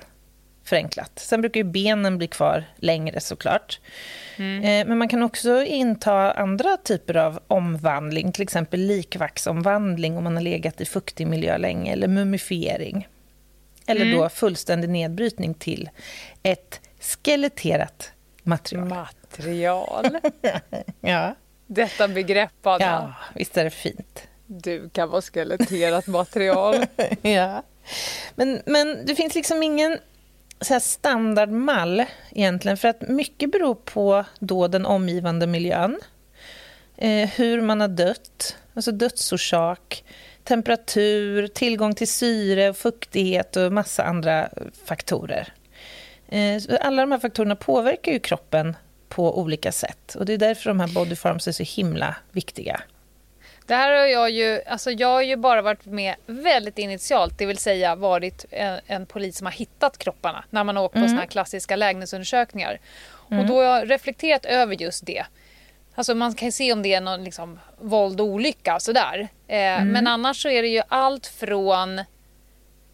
Förenklat. 0.63 1.11
Sen 1.15 1.41
brukar 1.41 1.59
ju 1.59 1.63
benen 1.63 2.17
bli 2.17 2.27
kvar 2.27 2.63
längre 2.77 3.19
såklart. 3.19 3.79
Mm. 4.37 4.63
Eh, 4.63 4.87
men 4.87 4.97
man 4.97 5.07
kan 5.07 5.23
också 5.23 5.63
inta 5.63 6.31
andra 6.31 6.77
typer 6.77 7.17
av 7.17 7.39
omvandling, 7.47 8.31
till 8.31 8.43
exempel 8.43 8.79
likvaxomvandling 8.79 10.17
om 10.17 10.23
man 10.23 10.35
har 10.35 10.43
legat 10.43 10.81
i 10.81 10.85
fuktig 10.85 11.27
miljö 11.27 11.57
länge, 11.57 11.93
eller 11.93 12.07
mumifiering. 12.07 13.07
Eller 13.87 14.01
mm. 14.01 14.17
då 14.17 14.29
fullständig 14.29 14.89
nedbrytning 14.89 15.53
till 15.53 15.89
ett 16.43 16.81
skeletterat 16.99 18.11
material. 18.43 18.87
Material. 18.87 20.17
ja. 21.01 21.35
Detta 21.73 22.07
begrepp, 22.07 22.67
Anna. 22.67 22.85
Ja, 22.85 23.13
visst 23.35 23.57
är 23.57 23.63
det 23.63 23.69
fint. 23.69 24.27
Du 24.45 24.89
kan 24.89 25.09
vara 25.09 25.21
skeletterat 25.21 26.07
material. 26.07 26.85
ja. 27.21 27.63
Men, 28.35 28.61
men 28.65 29.05
det 29.05 29.15
finns 29.15 29.35
liksom 29.35 29.63
ingen 29.63 29.97
så 30.61 30.79
standardmall 30.79 32.03
egentligen, 32.31 32.77
för 32.77 32.87
att 32.87 33.01
mycket 33.01 33.51
beror 33.51 33.75
på 33.75 34.25
då 34.39 34.67
den 34.67 34.85
omgivande 34.85 35.47
miljön. 35.47 35.99
Eh, 36.97 37.29
hur 37.29 37.61
man 37.61 37.81
har 37.81 37.87
dött, 37.87 38.57
alltså 38.73 38.91
dödsorsak, 38.91 40.03
temperatur, 40.43 41.47
tillgång 41.47 41.95
till 41.95 42.07
syre, 42.07 42.73
fuktighet 42.73 43.55
och 43.55 43.73
massa 43.73 44.03
andra 44.03 44.49
faktorer. 44.85 45.53
Eh, 46.29 46.61
alla 46.81 47.01
de 47.01 47.11
här 47.11 47.19
faktorerna 47.19 47.55
påverkar 47.55 48.11
ju 48.11 48.19
kroppen 48.19 48.75
på 49.11 49.39
olika 49.39 49.71
sätt. 49.71 50.15
Och 50.15 50.25
Det 50.25 50.33
är 50.33 50.37
därför 50.37 50.69
de 50.69 50.79
här 50.79 50.87
bodyfarms 50.87 51.47
är 51.47 51.51
så 51.51 51.63
himla 51.63 52.15
viktiga. 52.31 52.81
Det 53.65 53.75
här 53.75 53.99
har 53.99 54.05
jag 54.05 54.31
ju, 54.31 54.61
alltså 54.67 54.91
jag 54.91 55.07
har 55.07 55.21
ju 55.21 55.35
bara 55.35 55.61
varit 55.61 55.85
med 55.85 56.15
väldigt 56.25 56.77
initialt, 56.77 57.37
det 57.37 57.45
vill 57.45 57.57
säga 57.57 57.95
varit 57.95 58.45
en, 58.49 58.79
en 58.87 59.05
polis 59.05 59.37
som 59.37 59.45
har 59.45 59.51
hittat 59.51 59.97
kropparna 59.97 60.43
när 60.49 60.63
man 60.63 60.75
har 60.75 60.83
åkt 60.83 60.93
på 60.93 60.97
mm. 60.97 61.09
såna 61.09 61.21
här 61.21 61.27
klassiska 61.27 61.75
lägenhetsundersökningar. 61.75 62.79
Mm. 63.31 63.39
Och 63.39 63.47
då 63.47 63.55
har 63.55 63.63
jag 63.63 63.91
reflekterat 63.91 64.45
över 64.45 64.81
just 64.81 65.05
det. 65.05 65.25
Alltså 65.95 66.15
man 66.15 66.33
kan 66.33 66.51
se 66.51 66.73
om 66.73 66.81
det 66.81 66.93
är 66.93 67.01
någon 67.01 67.23
liksom 67.23 67.59
våld 67.79 68.21
och 68.21 68.27
olycka 68.27 68.79
sådär. 68.79 69.27
Eh, 69.47 69.57
mm. 69.57 69.87
Men 69.87 70.07
annars 70.07 70.41
så 70.41 70.49
är 70.49 70.61
det 70.61 70.67
ju 70.67 70.81
allt 70.87 71.27
från, 71.27 71.97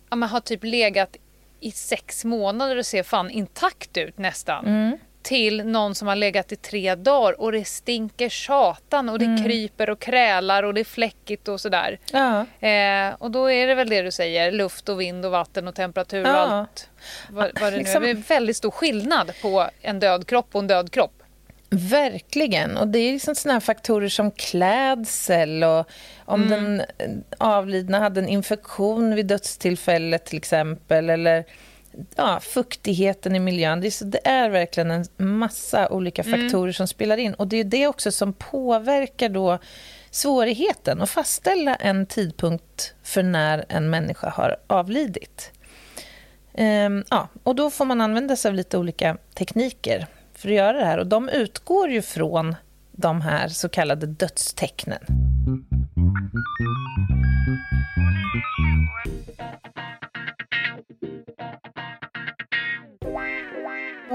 ja 0.09 0.15
man 0.15 0.29
har 0.29 0.39
typ 0.39 0.63
legat 0.63 1.17
i 1.59 1.71
sex 1.71 2.25
månader 2.25 2.77
och 2.77 2.85
ser 2.85 3.03
fan 3.03 3.29
intakt 3.29 3.97
ut 3.97 4.17
nästan. 4.17 4.65
Mm. 4.65 4.97
Till 5.21 5.65
någon 5.65 5.95
som 5.95 6.07
har 6.07 6.15
legat 6.15 6.51
i 6.51 6.55
tre 6.55 6.95
dagar 6.95 7.41
och 7.41 7.51
det 7.51 7.65
stinker 7.65 8.29
satan 8.29 9.09
och 9.09 9.19
det 9.19 9.25
mm. 9.25 9.43
kryper 9.43 9.89
och 9.89 9.99
krälar 9.99 10.63
och 10.63 10.73
det 10.73 10.81
är 10.81 10.85
fläckigt 10.85 11.47
och 11.47 11.61
sådär. 11.61 11.99
Ja. 12.11 12.45
Eh, 12.67 13.15
och 13.19 13.31
då 13.31 13.51
är 13.51 13.67
det 13.67 13.75
väl 13.75 13.89
det 13.89 14.01
du 14.01 14.11
säger, 14.11 14.51
luft 14.51 14.89
och 14.89 15.01
vind 15.01 15.25
och 15.25 15.31
vatten 15.31 15.67
och 15.67 15.75
temperatur 15.75 16.21
och 16.21 16.27
ja. 16.27 16.33
allt. 16.33 16.89
Vad, 17.29 17.59
vad 17.61 17.73
det, 17.73 17.77
liksom... 17.77 18.03
det 18.03 18.09
är 18.09 18.15
väldigt 18.15 18.57
stor 18.57 18.71
skillnad 18.71 19.31
på 19.41 19.69
en 19.81 19.99
död 19.99 20.27
kropp 20.27 20.47
och 20.51 20.61
en 20.61 20.67
död 20.67 20.91
kropp. 20.91 21.23
Verkligen. 21.69 22.77
Och 22.77 22.87
det 22.87 22.99
är 22.99 23.13
liksom 23.13 23.35
såna 23.35 23.61
faktorer 23.61 24.09
som 24.09 24.31
klädsel 24.31 25.63
och 25.63 25.89
om 26.25 26.43
mm. 26.43 26.77
den 26.77 26.83
avlidna 27.37 27.99
hade 27.99 28.19
en 28.19 28.27
infektion 28.27 29.15
vid 29.15 29.25
dödstillfället 29.25 30.25
till 30.25 30.37
exempel 30.37 31.09
eller 31.09 31.45
ja, 32.15 32.39
fuktigheten 32.39 33.35
i 33.35 33.39
miljön. 33.39 33.81
Det 33.81 33.87
är, 33.87 33.91
så, 33.91 34.05
det 34.05 34.27
är 34.27 34.49
verkligen 34.49 34.91
en 34.91 35.05
massa 35.17 35.89
olika 35.89 36.23
mm. 36.23 36.41
faktorer 36.41 36.63
mm. 36.63 36.73
som 36.73 36.87
spelar 36.87 37.17
in. 37.17 37.33
Och 37.33 37.47
det 37.47 37.57
är 37.57 37.63
det 37.63 37.87
också 37.87 38.11
som 38.11 38.33
påverkar 38.33 39.29
då 39.29 39.59
svårigheten 40.11 41.01
att 41.01 41.09
fastställa 41.09 41.75
en 41.75 42.05
tidpunkt 42.05 42.93
för 43.03 43.23
när 43.23 43.65
en 43.69 43.89
människa 43.89 44.29
har 44.29 44.55
avlidit. 44.67 45.51
Ehm, 46.53 47.03
ja, 47.09 47.27
och 47.43 47.55
då 47.55 47.69
får 47.69 47.85
man 47.85 48.01
använda 48.01 48.35
sig 48.35 48.49
av 48.49 48.55
lite 48.55 48.77
olika 48.77 49.17
tekniker 49.33 50.07
för 50.33 50.49
att 50.49 50.55
göra 50.55 50.77
det 50.77 50.85
här. 50.85 50.97
Och 50.97 51.07
de 51.07 51.29
utgår 51.29 51.89
ju 51.89 52.01
från 52.01 52.55
de 52.91 53.21
här 53.21 53.47
så 53.47 53.69
kallade 53.69 54.05
dödstecknen. 54.07 54.99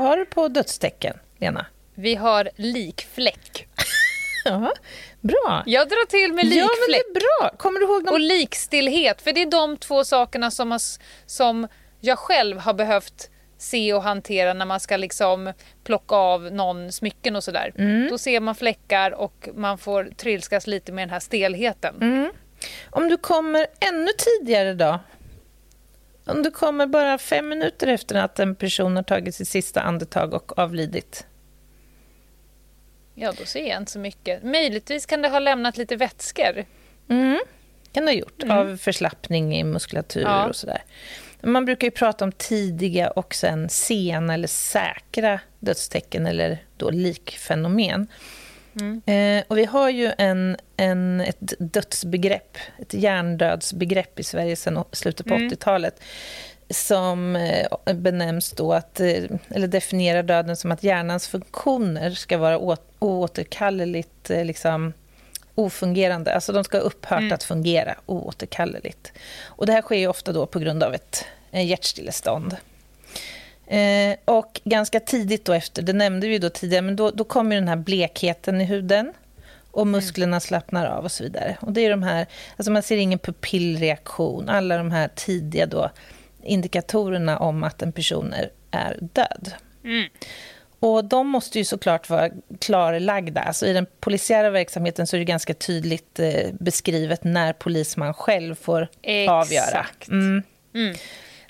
Vad 0.03 0.11
har 0.11 0.17
du 0.17 0.25
på 0.25 0.49
dödstecken, 0.49 1.19
Lena? 1.39 1.67
Vi 1.95 2.15
har 2.15 2.51
likfläck. 2.57 3.69
ja, 4.45 4.73
bra. 5.21 5.63
Jag 5.67 5.89
drar 5.89 6.07
till 6.07 6.33
med 6.33 6.45
likfläck. 6.45 6.63
Ja, 6.63 6.71
men 6.81 6.93
det 6.93 7.19
är 7.19 7.21
bra. 7.21 7.57
Kommer 7.57 7.81
du 7.81 7.87
ihåg 7.87 8.05
dem? 8.05 8.15
Och 8.15 8.21
likstillhet, 8.21 9.23
för 9.23 9.33
det 9.33 9.43
är 9.43 9.51
de 9.51 9.77
två 9.77 10.05
sakerna 10.05 10.51
som, 10.51 10.71
har, 10.71 10.81
som 11.27 11.69
jag 12.01 12.19
själv 12.19 12.59
har 12.59 12.75
behövt 12.75 13.31
se 13.59 13.95
och 13.95 14.03
hantera 14.03 14.53
när 14.55 14.67
man 14.67 14.81
ska 14.81 14.97
liksom 14.97 15.53
plocka 15.85 16.15
av 16.15 16.43
någon 16.43 16.93
smycken 16.93 17.37
och 17.37 17.45
sådär. 17.45 17.73
Mm. 17.79 18.09
Då 18.11 18.19
ser 18.19 18.41
man 18.41 18.55
fläckar 18.55 19.11
och 19.11 19.49
man 19.55 19.79
får 19.79 20.05
trilskas 20.17 20.67
lite 20.67 20.93
med 20.93 21.03
den 21.03 21.11
här 21.11 21.21
stelheten. 21.21 21.95
Mm. 22.01 22.31
Om 22.91 23.09
du 23.09 23.17
kommer 23.17 23.67
ännu 23.81 24.11
tidigare 24.19 24.75
då? 24.75 24.99
Om 26.25 26.43
du 26.43 26.51
kommer 26.51 26.87
bara 26.87 27.19
fem 27.19 27.49
minuter 27.49 27.87
efter 27.87 28.15
att 28.15 28.39
en 28.39 28.55
person 28.55 28.97
har 28.97 29.03
tagit 29.03 29.35
sitt 29.35 29.49
sista 29.49 29.81
andetag 29.81 30.35
och 30.35 30.59
avlidit? 30.59 31.27
Ja, 33.15 33.33
då 33.39 33.45
ser 33.45 33.69
jag 33.69 33.79
inte 33.79 33.93
så 33.93 33.99
mycket. 33.99 34.43
Möjligtvis 34.43 35.07
kan 35.07 35.23
det 35.23 35.29
ha 35.29 35.39
lämnat 35.39 35.77
lite 35.77 35.97
vätskor. 35.97 36.65
Mm, 37.09 37.41
kan 37.93 38.05
det 38.05 38.13
ha 38.13 38.19
gjort, 38.19 38.43
mm. 38.43 38.59
av 38.59 38.77
förslappning 38.77 39.57
i 39.57 39.65
muskulatur 39.65 40.23
ja. 40.23 40.49
och 40.49 40.57
sådär. 40.57 40.83
Man 41.41 41.65
brukar 41.65 41.87
ju 41.87 41.91
prata 41.91 42.25
om 42.25 42.33
tidiga 42.33 43.11
och 43.11 43.35
sen 43.35 43.69
sena 43.69 44.35
eller 44.35 44.49
säkra 44.49 45.41
dödstecken 45.59 46.27
eller 46.27 46.59
då 46.77 46.91
likfenomen. 46.91 48.09
Mm. 48.81 49.03
Eh, 49.07 49.45
och 49.49 49.59
vi 49.59 49.65
har 49.65 49.91
ju 49.91 50.13
en, 50.19 50.57
en, 50.77 51.21
ett 51.21 51.55
dödsbegrepp, 51.59 52.57
ett 52.79 52.95
hjärndödsbegrepp 52.95 54.21
i 54.21 54.23
Sverige 54.23 54.57
sedan 54.57 54.85
slutet 54.93 55.27
på 55.27 55.35
mm. 55.35 55.51
80-talet 55.51 56.01
som 56.73 57.37
eh, 57.37 57.95
benämns 57.95 58.51
då 58.51 58.73
att, 58.73 59.01
eh, 59.01 59.25
eller 59.49 59.67
definierar 59.67 60.23
döden 60.23 60.57
som 60.57 60.73
att 60.73 60.83
hjärnans 60.83 61.29
funktioner 61.29 62.11
ska 62.11 62.39
vara 62.39 62.79
oåterkalleligt 62.99 64.31
eh, 64.31 64.45
liksom, 64.45 64.93
ofungerande. 65.55 66.35
Alltså 66.35 66.53
de 66.53 66.65
ska 66.65 66.77
ha 66.77 66.85
upphört 66.85 67.21
mm. 67.21 67.33
att 67.33 67.43
fungera 67.43 67.95
oåterkalleligt. 68.07 69.13
Och 69.45 69.67
det 69.67 69.73
här 69.73 69.83
sker 69.83 69.97
ju 69.97 70.07
ofta 70.07 70.33
då 70.33 70.47
på 70.47 70.59
grund 70.59 70.83
av 70.83 70.95
ett 70.95 71.25
hjärtstillestånd. 71.51 72.57
Eh, 73.73 74.17
och 74.25 74.61
ganska 74.65 75.01
tidigt 75.01 75.45
då 75.45 75.53
efter, 75.53 75.83
det 75.83 75.93
nämnde 75.93 76.29
vi 76.29 76.39
då 76.39 76.51
tidigare, 76.51 76.83
men 76.83 76.97
då, 76.97 77.11
då 77.11 77.25
kommer 77.25 77.57
den 77.57 77.69
här 77.69 77.77
blekheten 77.77 78.61
i 78.61 78.65
huden 78.65 79.13
och 79.71 79.83
mm. 79.83 79.93
musklerna 79.93 80.41
slappnar 80.41 80.87
av 80.87 81.05
och 81.05 81.13
så 81.13 81.25
vidare. 81.25 81.57
Och 81.61 81.73
det 81.73 81.81
är 81.81 81.91
de 81.91 82.03
här, 82.03 82.27
alltså 82.57 82.71
man 82.71 82.83
ser 82.83 82.97
ingen 82.97 83.19
pupillreaktion, 83.19 84.49
alla 84.49 84.77
de 84.77 84.91
här 84.91 85.09
tidiga 85.15 85.67
då 85.67 85.91
indikatorerna 86.43 87.39
om 87.39 87.65
att 87.65 87.83
en 87.83 87.93
person 87.93 88.33
är, 88.33 88.51
är 88.71 88.99
död. 89.01 89.53
Mm. 89.85 90.09
Och 90.81 91.05
de 91.05 91.29
måste 91.29 91.59
ju 91.59 91.65
såklart 91.65 92.11
vara 92.11 92.31
klarlagda. 92.61 93.41
Alltså 93.41 93.67
I 93.67 93.73
den 93.73 93.87
polisiära 94.01 94.51
verksamheten 94.51 95.07
så 95.07 95.17
är 95.17 95.19
det 95.19 95.25
ganska 95.25 95.55
tydligt 95.55 96.19
eh, 96.19 96.51
beskrivet 96.61 97.25
när 97.25 97.53
polisman 97.53 98.15
själv 98.15 98.55
får 98.55 98.89
Exakt. 99.03 99.33
avgöra. 99.33 99.87
Mm. 100.09 100.43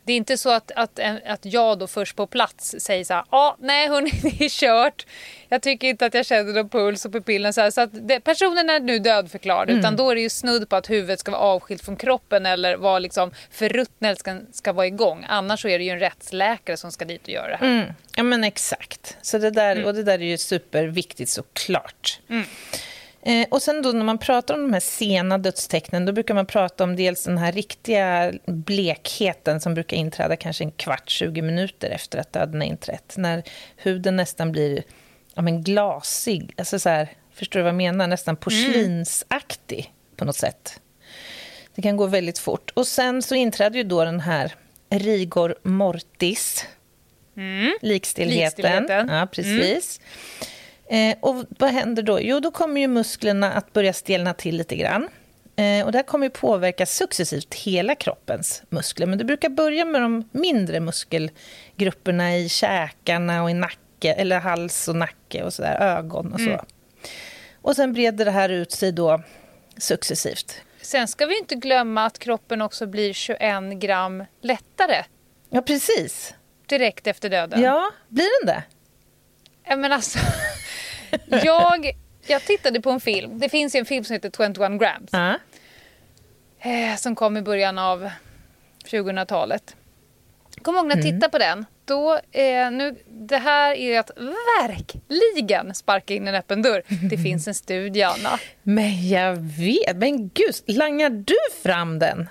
Det 0.04 0.12
är 0.12 0.16
inte 0.16 0.38
så 0.38 0.50
att, 0.50 0.70
att, 0.76 1.00
att 1.26 1.44
jag 1.44 1.78
då 1.78 1.86
först 1.86 2.16
på 2.16 2.26
plats 2.26 2.74
säger 2.78 3.04
så 3.04 3.14
här, 3.14 3.24
ja, 3.30 3.56
nej 3.60 3.88
hörni, 3.88 4.10
det 4.22 4.44
är 4.44 4.48
kört. 4.48 5.06
Jag 5.48 5.62
tycker 5.62 5.88
inte 5.88 6.06
att 6.06 6.14
jag 6.14 6.26
känner 6.26 6.52
någon 6.52 6.68
puls 6.68 7.04
och 7.04 7.12
pupillen 7.12 7.52
så 7.52 7.60
här. 7.60 7.70
Så 7.70 7.80
att 7.80 7.90
det, 8.08 8.20
personen 8.20 8.70
är 8.70 8.80
nu 8.80 8.98
dödförklarad. 8.98 9.68
Mm. 9.68 9.80
Utan 9.80 9.96
då 9.96 10.10
är 10.10 10.14
det 10.14 10.20
ju 10.20 10.30
snudd 10.30 10.68
på 10.68 10.76
att 10.76 10.90
huvudet 10.90 11.20
ska 11.20 11.30
vara 11.30 11.40
avskilt 11.40 11.84
från 11.84 11.96
kroppen 11.96 12.46
eller 12.46 12.76
vara 12.76 12.98
liksom 12.98 13.30
förruttnad 13.50 14.18
ska, 14.18 14.38
ska 14.52 14.72
vara 14.72 14.86
igång. 14.86 15.26
Annars 15.28 15.62
så 15.62 15.68
är 15.68 15.78
det 15.78 15.84
ju 15.84 15.90
en 15.90 16.00
rättsläkare 16.00 16.76
som 16.76 16.92
ska 16.92 17.04
dit 17.04 17.22
och 17.22 17.28
göra 17.28 17.48
det 17.48 17.56
här. 17.56 17.66
Mm. 17.66 17.92
Ja, 18.16 18.22
men 18.22 18.44
exakt. 18.44 19.16
Så 19.22 19.38
det 19.38 19.50
där, 19.50 19.84
Och 19.84 19.94
det 19.94 20.02
där 20.02 20.18
är 20.18 20.26
ju 20.26 20.38
superviktigt 20.38 21.30
såklart. 21.30 22.20
Eh, 23.22 23.46
och 23.50 23.62
sen 23.62 23.82
då 23.82 23.92
när 23.92 24.04
man 24.04 24.18
pratar 24.18 24.54
om 24.54 24.62
de 24.62 24.72
här 24.72 24.80
sena 24.80 25.38
dödstecknen 25.38 26.06
då 26.06 26.12
brukar 26.12 26.34
man 26.34 26.46
prata 26.46 26.84
om 26.84 26.96
dels 26.96 27.24
den 27.24 27.38
här 27.38 27.52
riktiga 27.52 28.32
blekheten 28.46 29.60
som 29.60 29.74
brukar 29.74 29.96
inträda 29.96 30.36
kanske 30.36 30.64
en 30.64 30.70
kvart, 30.70 31.10
20 31.10 31.42
minuter 31.42 31.90
efter 31.90 32.18
att 32.18 32.32
döden 32.32 32.60
har 32.60 32.68
inträtt. 32.68 33.14
När 33.16 33.42
huden 33.76 34.16
nästan 34.16 34.52
blir 34.52 34.82
ja, 35.34 35.42
men 35.42 35.62
glasig. 35.62 36.54
Alltså 36.56 36.78
så 36.78 36.88
här, 36.88 37.08
förstår 37.34 37.60
du 37.60 37.64
vad 37.64 37.68
jag 37.68 37.76
menar? 37.76 38.06
Nästan 38.06 38.36
porslinsaktig 38.36 39.92
på 40.16 40.24
något 40.24 40.36
sätt. 40.36 40.80
Det 41.74 41.82
kan 41.82 41.96
gå 41.96 42.06
väldigt 42.06 42.38
fort. 42.38 42.70
Och 42.74 42.86
sen 42.86 43.22
så 43.22 43.34
inträder 43.34 43.76
ju 43.76 43.84
då 43.84 44.04
den 44.04 44.20
här 44.20 44.54
rigor 44.90 45.54
mortis. 45.62 46.66
Likstillheten. 47.80 48.44
Likstillheten. 48.44 49.08
Ja, 49.08 49.26
precis. 49.32 50.00
Eh, 50.88 51.16
och 51.20 51.44
vad 51.48 51.70
händer 51.70 52.02
då? 52.02 52.20
Jo, 52.20 52.40
då 52.40 52.50
kommer 52.50 52.80
ju 52.80 52.88
musklerna 52.88 53.52
att 53.52 53.72
börja 53.72 53.92
stelna 53.92 54.34
till 54.34 54.56
lite 54.56 54.76
grann. 54.76 55.08
Eh, 55.56 55.84
och 55.84 55.92
det 55.92 55.98
här 55.98 56.02
kommer 56.02 56.26
ju 56.26 56.30
påverka 56.30 56.86
successivt 56.86 57.54
hela 57.54 57.94
kroppens 57.94 58.62
muskler. 58.68 59.06
Men 59.06 59.18
det 59.18 59.24
brukar 59.24 59.48
börja 59.48 59.84
med 59.84 60.02
de 60.02 60.28
mindre 60.32 60.80
muskelgrupperna 60.80 62.36
i 62.36 62.48
käkarna 62.48 63.42
och 63.42 63.50
i 63.50 63.54
nacke, 63.54 64.12
eller 64.12 64.38
hals 64.40 64.88
och 64.88 64.96
nacke 64.96 65.42
och 65.42 65.52
sådär, 65.52 65.80
ögon 65.80 66.32
och 66.32 66.40
så. 66.40 66.64
Och 67.62 67.76
sen 67.76 67.92
breder 67.92 68.24
det 68.24 68.30
här 68.30 68.48
ut 68.48 68.72
sig 68.72 68.92
då 68.92 69.22
successivt. 69.78 70.60
Sen 70.82 71.08
ska 71.08 71.26
vi 71.26 71.38
inte 71.38 71.54
glömma 71.54 72.04
att 72.06 72.18
kroppen 72.18 72.62
också 72.62 72.86
blir 72.86 73.12
21 73.12 73.40
gram 73.80 74.24
lättare 74.40 75.04
Ja, 75.50 75.62
precis. 75.62 76.34
direkt 76.66 77.06
efter 77.06 77.30
döden. 77.30 77.62
Ja, 77.62 77.90
blir 78.08 78.46
den 78.46 78.54
det? 78.54 78.62
Ja, 79.68 79.76
Men 79.76 79.92
alltså, 79.92 80.18
jag, 81.44 81.90
jag 82.26 82.42
tittade 82.42 82.80
på 82.80 82.90
en 82.90 83.00
film. 83.00 83.38
Det 83.38 83.48
finns 83.48 83.74
ju 83.74 83.78
en 83.78 83.86
film 83.86 84.04
som 84.04 84.14
heter 84.14 84.30
21 84.36 84.80
grams. 84.80 85.10
Ja. 85.12 85.38
Eh, 86.70 86.96
som 86.96 87.14
kom 87.14 87.36
i 87.36 87.42
början 87.42 87.78
av 87.78 88.10
2000-talet. 88.86 89.76
Kom 90.62 90.74
ihåg 90.76 90.86
när 90.86 90.96
jag 90.96 91.04
Mm. 91.04 91.12
tittade 91.14 91.30
på 91.30 91.38
den. 91.38 91.66
Då, 91.84 92.14
eh, 92.14 92.70
nu, 92.70 92.96
det 93.08 93.36
här 93.36 93.74
är 93.74 93.98
att 94.00 94.10
verkligen 94.62 95.74
sparka 95.74 96.14
in 96.14 96.28
en 96.28 96.34
öppen 96.34 96.62
dörr. 96.62 96.82
Det 97.10 97.18
finns 97.18 97.48
en 97.48 97.54
studie, 97.54 98.02
Anna. 98.02 98.38
Men 98.62 99.08
jag 99.08 99.36
vet. 99.36 99.96
Men 99.96 100.28
gud, 100.34 100.54
langar 100.66 101.10
du 101.10 101.36
fram 101.62 101.98
den? 101.98 102.28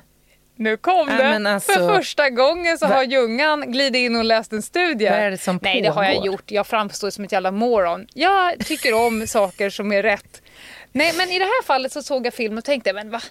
Nu 0.61 0.77
kom 0.77 1.09
Ja, 1.09 1.39
det! 1.39 1.49
alltså- 1.53 1.71
För 1.73 1.95
första 1.95 2.29
gången 2.29 2.77
så 2.77 2.87
Va- 2.87 2.95
har 2.95 3.03
Ljungan 3.03 3.71
glidit 3.71 3.99
in 3.99 4.15
och 4.15 4.23
läst 4.23 4.53
en 4.53 4.61
studie. 4.61 5.09
Vad 5.09 5.19
är 5.19 5.31
det 5.31 5.37
som 5.37 5.59
Nej, 5.61 5.81
det 5.81 5.89
har 5.89 6.03
jag 6.03 6.13
pågår? 6.13 6.25
gjort. 6.27 6.51
Jag 6.51 6.67
framstår 6.67 7.09
som 7.09 7.23
ett 7.23 7.31
jävla 7.31 7.51
moron. 7.51 8.07
Jag 8.13 8.65
tycker 8.65 8.93
om 8.93 9.27
saker 9.27 9.69
som 9.69 9.91
är 9.91 10.03
rätt. 10.03 10.41
Nej, 10.91 11.13
men 11.17 11.29
i 11.29 11.39
det 11.39 11.45
här 11.45 11.63
fallet 11.63 11.91
så 11.91 12.03
såg 12.03 12.25
jag 12.25 12.33
film 12.33 12.57
och 12.57 12.63
tänkte, 12.63 12.93
men 12.93 13.09
va? 13.09 13.21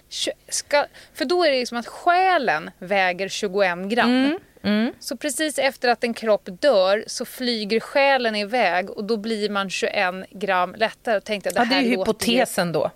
Ska... 0.49 0.85
För 1.13 1.25
då 1.25 1.43
är 1.45 1.51
det 1.51 1.59
liksom 1.59 1.77
att 1.77 1.87
själen 1.87 2.71
väger 2.79 3.27
21 3.29 3.77
gram. 3.89 4.37
Mm, 4.63 4.93
Så 4.99 5.17
precis 5.17 5.59
efter 5.59 5.89
att 5.89 6.03
en 6.03 6.13
kropp 6.13 6.49
dör 6.61 7.03
så 7.07 7.25
flyger 7.25 7.79
själen 7.79 8.35
iväg 8.35 8.89
och 8.89 9.03
då 9.03 9.17
blir 9.17 9.49
man 9.49 9.69
21 9.69 10.25
gram 10.31 10.75
lättare. 10.77 11.17
Och 11.17 11.23
tänkte, 11.23 11.49
det 11.49 11.59
Ja, 11.59 11.65
det 11.65 11.75
är 11.75 11.81
ju 11.81 11.95
låter 11.95 12.11
hypotesen 12.11 12.71
då. 12.71 12.91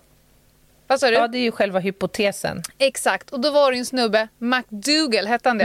Vad 0.86 1.00
sa 1.00 1.08
du? 1.10 1.14
Ja, 1.14 1.28
det 1.28 1.38
är 1.38 1.42
ju 1.42 1.52
själva 1.52 1.78
hypotesen. 1.78 2.62
Exakt, 2.78 3.30
och 3.30 3.40
då 3.40 3.50
var 3.50 3.72
det 3.72 3.78
en 3.78 3.86
snubbe, 3.86 4.28
McDougall 4.38 5.26
hette 5.26 5.48
han 5.48 5.58
det? 5.58 5.64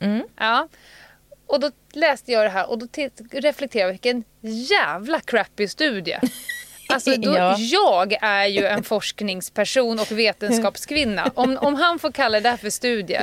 Mm. 0.00 0.22
Ja. 0.38 0.68
Och 1.46 1.60
då 1.60 1.70
läste 1.92 2.32
jag 2.32 2.44
det 2.44 2.48
här 2.50 2.70
och 2.70 2.78
då 2.78 2.86
reflekterade 3.30 3.88
jag 3.88 3.92
vilken 3.92 4.24
jävla 4.70 5.20
crappy 5.20 5.68
studie. 5.68 6.18
Alltså 6.88 7.16
då, 7.16 7.34
Ja. 7.36 7.56
Jag 7.58 8.12
är 8.22 8.46
ju 8.46 8.66
en 8.66 8.82
forskningsperson 8.82 10.00
och 10.00 10.12
vetenskapskvinna. 10.12 11.30
Om, 11.34 11.58
om 11.58 11.74
han 11.74 11.98
får 11.98 12.12
kalla 12.12 12.40
det 12.40 12.48
här 12.48 12.56
för 12.56 12.70
studie. 12.70 13.20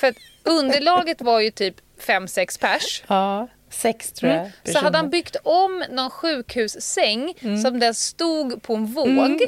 För 0.00 0.14
underlaget 0.42 1.22
var 1.22 1.40
ju 1.40 1.50
typ 1.50 1.74
5-6 2.00 2.60
pers. 2.60 3.02
Ja, 3.06 3.48
sex 3.72 4.12
tror 4.12 4.32
jag. 4.32 4.40
Mm. 4.40 4.52
Så 4.64 4.78
hade 4.78 4.98
han 4.98 5.10
byggt 5.10 5.36
om 5.44 5.84
någon 5.90 6.10
sjukhussäng 6.10 7.34
Mm. 7.40 7.58
som 7.62 7.78
den 7.80 7.94
stod 7.94 8.62
på 8.62 8.74
en 8.74 8.86
våg. 8.86 9.42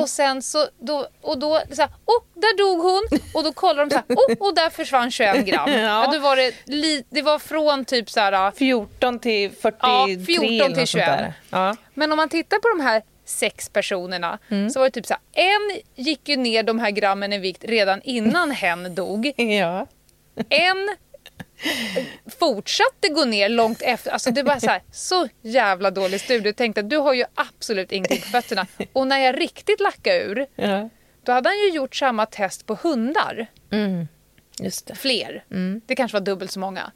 Och 0.00 0.08
sen 0.08 0.42
så, 0.42 0.66
då, 0.80 1.08
och 1.20 1.38
då, 1.38 1.60
så 1.72 1.82
här, 1.82 1.90
oh, 2.04 2.22
där 2.34 2.58
dog 2.58 2.78
hon. 2.82 3.20
Och 3.34 3.44
då 3.44 3.52
kollar 3.52 3.84
de 3.86 3.90
så 3.90 3.96
här, 3.96 4.04
oh, 4.16 4.48
och 4.48 4.54
där 4.54 4.70
försvann 4.70 5.10
21 5.10 5.46
gram. 5.46 5.70
Ja. 5.72 5.78
Ja. 6.04 6.10
då 6.12 6.18
var 6.18 6.36
det, 6.36 6.52
li, 6.64 7.04
det 7.10 7.22
var 7.22 7.38
från 7.38 7.84
typ 7.84 8.10
så 8.10 8.20
här, 8.20 8.50
14 8.50 9.18
till 9.18 9.50
43 9.50 9.78
Ja, 9.82 10.06
14 10.26 10.44
eller 10.44 10.58
till 10.58 10.68
något 10.68 10.76
sånt 10.76 10.88
21. 10.88 11.06
där. 11.06 11.32
Ja. 11.50 11.76
men 11.94 12.12
om 12.12 12.16
man 12.16 12.28
tittar 12.28 12.58
på 12.58 12.68
de 12.78 12.80
här 12.84 13.02
sex 13.24 13.68
personerna 13.68 14.38
Mm. 14.50 14.70
så 14.70 14.78
var 14.78 14.86
det 14.86 14.90
typ 14.90 15.06
så 15.06 15.14
här, 15.14 15.44
en 15.44 15.80
gick 16.04 16.28
ju 16.28 16.36
ner 16.36 16.62
de 16.62 16.78
här 16.78 16.90
grammen 16.90 17.32
i 17.32 17.38
vikt 17.38 17.64
redan 17.64 18.00
innan 18.02 18.50
hen 18.50 18.94
dog. 18.94 19.32
ja. 19.36 19.86
En 20.48 20.88
fortsatte 22.38 23.08
gå 23.08 23.24
ner 23.24 23.48
långt 23.48 23.82
efter. 23.82 24.10
Alltså 24.10 24.30
det 24.30 24.42
var 24.42 24.58
så 24.58 24.66
här, 24.66 24.82
så 24.92 25.28
jävla 25.42 25.90
dålig 25.90 26.20
studie. 26.20 26.48
Jag 26.48 26.56
tänkte 26.56 26.80
att 26.80 26.90
du 26.90 26.96
har 26.96 27.14
ju 27.14 27.24
absolut 27.34 27.92
ingenting 27.92 28.20
på 28.20 28.26
fötterna. 28.28 28.66
Och 28.92 29.06
när 29.06 29.18
jag 29.18 29.40
riktigt 29.40 29.80
lackade 29.80 30.20
ur, 30.22 30.46
ja. 30.56 30.88
då 31.22 31.32
hade 31.32 31.48
han 31.48 31.58
ju 31.58 31.70
gjort 31.70 31.96
samma 31.96 32.26
test 32.26 32.66
på 32.66 32.74
hundar. 32.82 33.46
Mm. 33.70 34.08
Det. 34.58 34.94
Fler. 34.98 35.44
Det 35.86 35.94
kanske 35.94 36.14
var 36.14 36.20
dubbelt 36.24 36.50
så 36.52 36.60
många. 36.60 36.92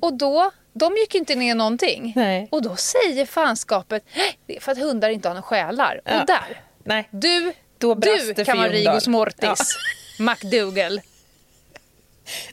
Och 0.00 0.14
då, 0.14 0.50
de 0.72 0.96
gick 0.96 1.14
inte 1.14 1.34
ner 1.34 1.54
någonting. 1.54 2.12
Nej. 2.16 2.48
Och 2.50 2.62
då 2.62 2.76
säger 2.76 3.26
fanskapet, 3.26 4.04
"Nej, 4.16 4.38
det 4.46 4.56
är 4.56 4.60
för 4.60 4.72
att 4.72 4.78
hundar 4.78 5.10
inte 5.10 5.28
har 5.28 5.34
några 5.34 5.42
själar. 5.42 6.00
Ja. 6.04 6.20
Och 6.20 6.26
där, 6.26 6.60
Nej. 6.84 7.08
du, 7.10 7.52
Då 7.78 7.94
du 7.94 8.32
det 8.32 8.44
kan 8.44 8.56
för 8.56 8.62
vara 8.62 8.72
Ljungdahl. 8.72 8.92
Rigos 8.94 9.08
Mortis. 9.08 9.76
McDougall. 10.18 11.00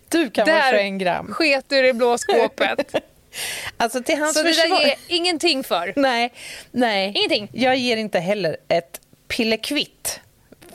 Du 0.10 0.30
kan 0.30 0.46
vara 0.48 0.56
Där 0.58 0.72
21 0.72 0.94
gram. 1.02 1.34
sket 1.34 1.66
du 1.68 1.78
i 1.78 1.82
det 1.82 1.94
blå 1.94 2.18
skåpet. 2.18 2.96
Alltså 3.78 4.04
till 4.04 4.18
hans 4.18 4.34
Så 4.38 4.44
det 4.44 4.54
försvar... 4.54 4.80
där 4.80 4.86
ger 4.86 4.96
ingenting 5.08 5.64
för. 5.64 5.94
Nej, 5.96 6.34
nej. 6.72 7.14
Ingenting. 7.16 7.50
Jag 7.54 7.76
ger 7.78 7.98
inte 7.98 8.20
heller 8.20 8.58
ett 8.68 9.02
pillekvitt 9.28 10.20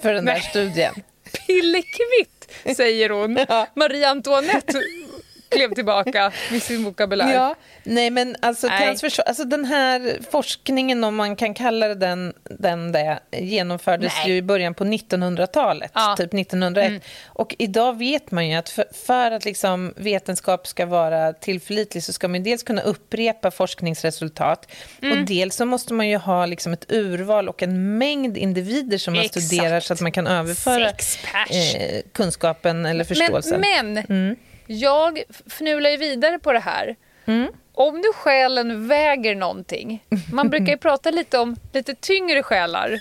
för 0.01 0.13
den 0.15 0.25
där 0.25 0.33
Nej. 0.33 0.43
studien. 0.43 0.95
Pillekvitt, 1.47 2.77
säger 2.77 3.11
hon. 3.11 3.39
Ja. 3.49 3.67
Marie 3.75 4.09
Antoinette 4.09 4.83
klev 5.49 5.75
tillbaka 5.75 6.33
med 6.51 6.63
sin 6.63 6.85
vokabulär. 6.85 7.35
Ja, 7.35 7.55
nej 7.83 8.11
men 8.11 8.37
alltså, 8.43 8.67
Nej. 8.67 8.89
alltså 9.27 9.45
den 9.45 9.65
här 9.65 10.19
forskningen, 10.31 11.05
om 11.05 11.17
man 11.17 11.37
kan 11.37 11.55
kalla 11.55 11.95
den, 11.95 12.33
den 12.45 12.93
det, 12.93 13.19
genomfördes 13.33 14.13
Nej. 14.17 14.31
ju 14.31 14.37
i 14.37 14.43
början 14.43 14.75
på 14.75 14.85
1900-talet, 14.85 15.91
Ja. 15.95 16.05
Mm. 16.05 16.17
typ 16.17 16.35
1901. 16.35 17.03
Och 17.27 17.55
idag 17.59 17.99
vet 17.99 18.31
man 18.31 18.49
ju 18.49 18.55
att 18.55 18.69
för, 18.69 18.85
för 19.07 19.31
att 19.31 19.45
liksom 19.45 19.95
vetenskap 19.97 20.67
ska 20.67 20.87
vara 20.87 21.33
tillförlitlig 21.33 22.03
så 22.03 22.13
ska 22.13 22.29
man 22.29 22.43
dels 22.43 22.63
kunna 22.63 22.83
upprepa 22.83 23.51
forskningsresultat 23.51 24.71
Mm. 25.03 25.19
och 25.19 25.25
dels 25.27 25.57
så 25.57 25.65
måste 25.67 25.95
man 25.95 26.09
ju 26.09 26.17
ha 26.17 26.47
liksom 26.47 26.73
ett 26.73 26.93
urval 26.93 27.49
och 27.49 27.63
en 27.63 27.99
mängd 27.99 28.37
individer 28.37 28.99
som 28.99 29.15
man 29.15 29.25
Exakt. 29.25 29.47
studerar 29.47 29.81
så 29.81 29.93
att 29.93 30.01
man 30.01 30.13
kan 30.13 30.27
överföra 30.27 30.89
eh, 30.89 32.03
kunskapen 32.13 32.87
eller 32.87 33.05
förståelsen. 33.05 33.61
Men, 33.61 33.95
men 34.09 34.37
jag 34.67 35.23
fnular 35.47 35.91
ju 35.91 35.97
vidare 35.97 36.39
på 36.39 36.53
det 36.53 36.59
här. 36.59 36.97
Mm. 37.27 37.53
Om 37.73 37.95
nu 37.97 38.13
själen 38.15 38.89
väger 38.89 39.35
någonting. 39.35 40.05
Man 40.33 40.51
brukar 40.51 40.73
ju 40.73 40.77
prata 40.79 41.11
lite 41.11 41.39
om 41.39 41.57
lite 41.73 41.95
tyngre 41.95 42.43
själar. 42.43 43.01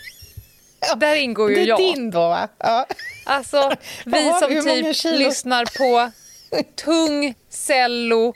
Där 0.95 1.15
ingår 1.15 1.49
ju 1.49 1.55
det 1.55 1.61
är 1.61 1.65
jag. 1.65 1.79
din 1.79 2.11
då, 2.11 2.19
va? 2.19 2.47
Ja. 2.57 2.85
Alltså, 3.25 3.71
vi 4.05 4.31
som 4.39 4.49
typ 4.49 5.19
lyssnar 5.19 5.65
på 5.77 6.11
tung 6.75 7.35
cello, 7.49 8.33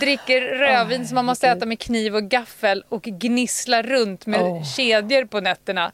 dricker 0.00 0.40
rödvin 0.40 1.06
som 1.06 1.14
man 1.14 1.24
måste 1.24 1.48
äta 1.48 1.66
med 1.66 1.78
kniv 1.78 2.16
och 2.16 2.22
gaffel 2.22 2.84
och 2.88 3.02
gnisslar 3.02 3.82
runt 3.82 4.26
med 4.26 4.42
Åh. 4.42 4.64
kedjor 4.64 5.24
på 5.24 5.40
nätterna. 5.40 5.92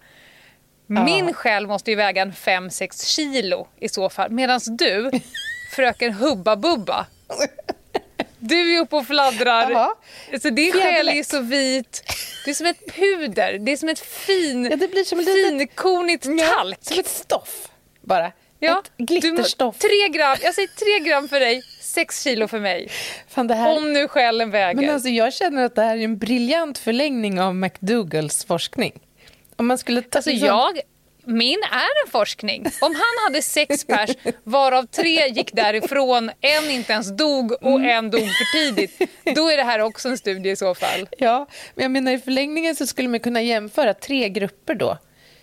Min 0.86 1.34
själ 1.34 1.66
måste 1.66 1.90
ju 1.90 1.96
väga 1.96 2.22
en 2.22 2.32
5-6 2.32 3.06
kilo 3.06 3.68
i 3.80 3.88
så 3.88 4.08
fall. 4.08 4.30
Medan 4.30 4.60
du, 4.66 5.10
fröken 5.80 6.12
Hubba 6.12 6.56
Bubba, 6.56 7.06
du 8.38 8.76
är 8.76 8.80
uppe 8.80 8.96
och 8.96 9.06
fladdrar. 9.06 9.70
Jaha. 9.70 9.94
Så 10.42 10.50
din 10.50 10.72
själ 10.72 11.08
är 11.08 11.22
så 11.22 11.40
vit. 11.40 12.02
Det 12.44 12.50
är 12.50 12.54
som 12.54 12.66
ett 12.66 12.94
puder. 12.94 13.58
Det 13.58 13.72
är 13.72 13.76
som 13.76 13.88
ett 13.88 13.98
fin, 13.98 14.64
Ja, 14.70 14.76
det 14.76 14.88
blir 14.88 15.04
som 15.04 15.20
ett 15.20 15.26
litet- 15.26 15.48
finkornigt 15.58 16.24
talk. 16.24 16.78
Som 16.80 16.98
ett 16.98 17.06
stoff, 17.08 17.68
bara. 18.00 18.32
Ja, 18.62 18.82
Ett 18.98 19.06
glitterstoff. 19.08 19.76
Du, 19.78 19.88
tre 19.88 20.08
gram, 20.18 20.36
jag 20.42 20.54
säger 20.54 20.68
tre 20.68 21.10
gram 21.10 21.28
för 21.28 21.40
dig, 21.40 21.62
sex 21.80 22.22
kilo 22.22 22.48
för 22.48 22.58
mig. 22.60 22.88
Fan, 23.28 23.50
här... 23.50 23.76
Om 23.76 23.92
nu 23.92 24.08
själen 24.08 24.50
väger. 24.50 24.74
Men 24.80 24.90
alltså, 24.94 25.08
jag 25.08 25.34
känner 25.34 25.64
att 25.64 25.74
det 25.74 25.82
här 25.82 25.96
är 25.96 26.04
en 26.04 26.18
briljant 26.18 26.78
förlängning 26.78 27.40
av 27.40 27.54
McDougals 27.54 28.44
forskning. 28.44 29.00
Om 29.56 29.66
man 29.66 29.78
skulle 29.78 30.02
ta, 30.02 30.18
Alltså 30.18 30.30
liksom- 30.30 30.46
jag, 30.48 30.80
min 31.30 31.58
är 31.72 32.06
en 32.06 32.10
forskning. 32.10 32.66
Om 32.80 32.94
han 32.94 33.24
hade 33.26 33.42
sex 33.42 33.84
pers 33.86 34.10
varav 34.44 34.86
tre 34.86 35.28
gick 35.28 35.52
därifrån, 35.52 36.30
en 36.40 36.70
inte 36.70 36.92
ens 36.92 37.16
dog 37.16 37.52
och 37.52 37.80
Mm. 37.80 37.90
en 37.90 38.10
dog 38.10 38.20
för 38.20 38.52
tidigt. 38.52 38.98
Då 39.36 39.50
är 39.50 39.56
det 39.56 39.62
här 39.64 39.78
också 39.80 40.08
en 40.08 40.18
studie 40.18 40.50
i 40.50 40.56
så 40.56 40.74
fall. 40.74 41.08
Ja, 41.18 41.46
men 41.74 41.82
jag 41.82 41.90
menar 41.90 42.12
i 42.12 42.18
förlängningen 42.18 42.76
så 42.76 42.86
skulle 42.86 43.08
man 43.08 43.20
kunna 43.20 43.42
jämföra 43.42 43.94
tre 43.94 44.28
grupper 44.28 44.74
då. 44.74 44.98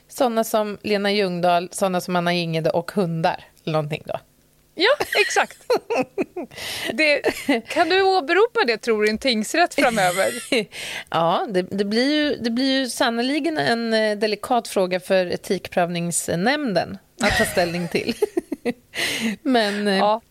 Sådana 0.09 0.43
som 0.43 0.77
Lena 0.83 1.11
Ljungdahl, 1.11 1.69
sådana 1.71 2.01
som 2.01 2.15
Anna 2.15 2.33
Ingede 2.33 2.69
och 2.69 2.91
hundar. 2.91 3.43
Eller 3.65 3.73
någonting 3.73 4.03
då. 4.05 4.19
Ja, 4.79 5.05
exakt. 5.21 5.57
Det, 6.93 7.21
kan 7.69 7.89
du 7.89 8.01
åberopa 8.01 8.59
det 8.67 8.77
tror 8.77 9.01
du 9.01 9.07
i 9.07 9.11
en 9.11 9.17
tingsrätt 9.17 9.75
framöver? 9.75 10.27
Ja, 11.09 11.47
det, 11.49 11.61
det, 11.61 11.85
blir 11.85 12.13
ju, 12.15 12.35
det 12.35 12.49
blir 12.49 12.79
ju 12.79 12.89
sannoliken 12.89 13.57
en 13.57 13.93
eh, 13.93 14.17
delikat 14.17 14.67
fråga 14.67 14.99
för 14.99 15.25
Etikprövningsnämnden 15.25 16.97
att 17.21 17.37
ta 17.37 17.45
ställning 17.45 17.87
till. 17.87 18.13
Men 19.41 19.87
eh, 19.87 19.97
Ja, 19.97 20.21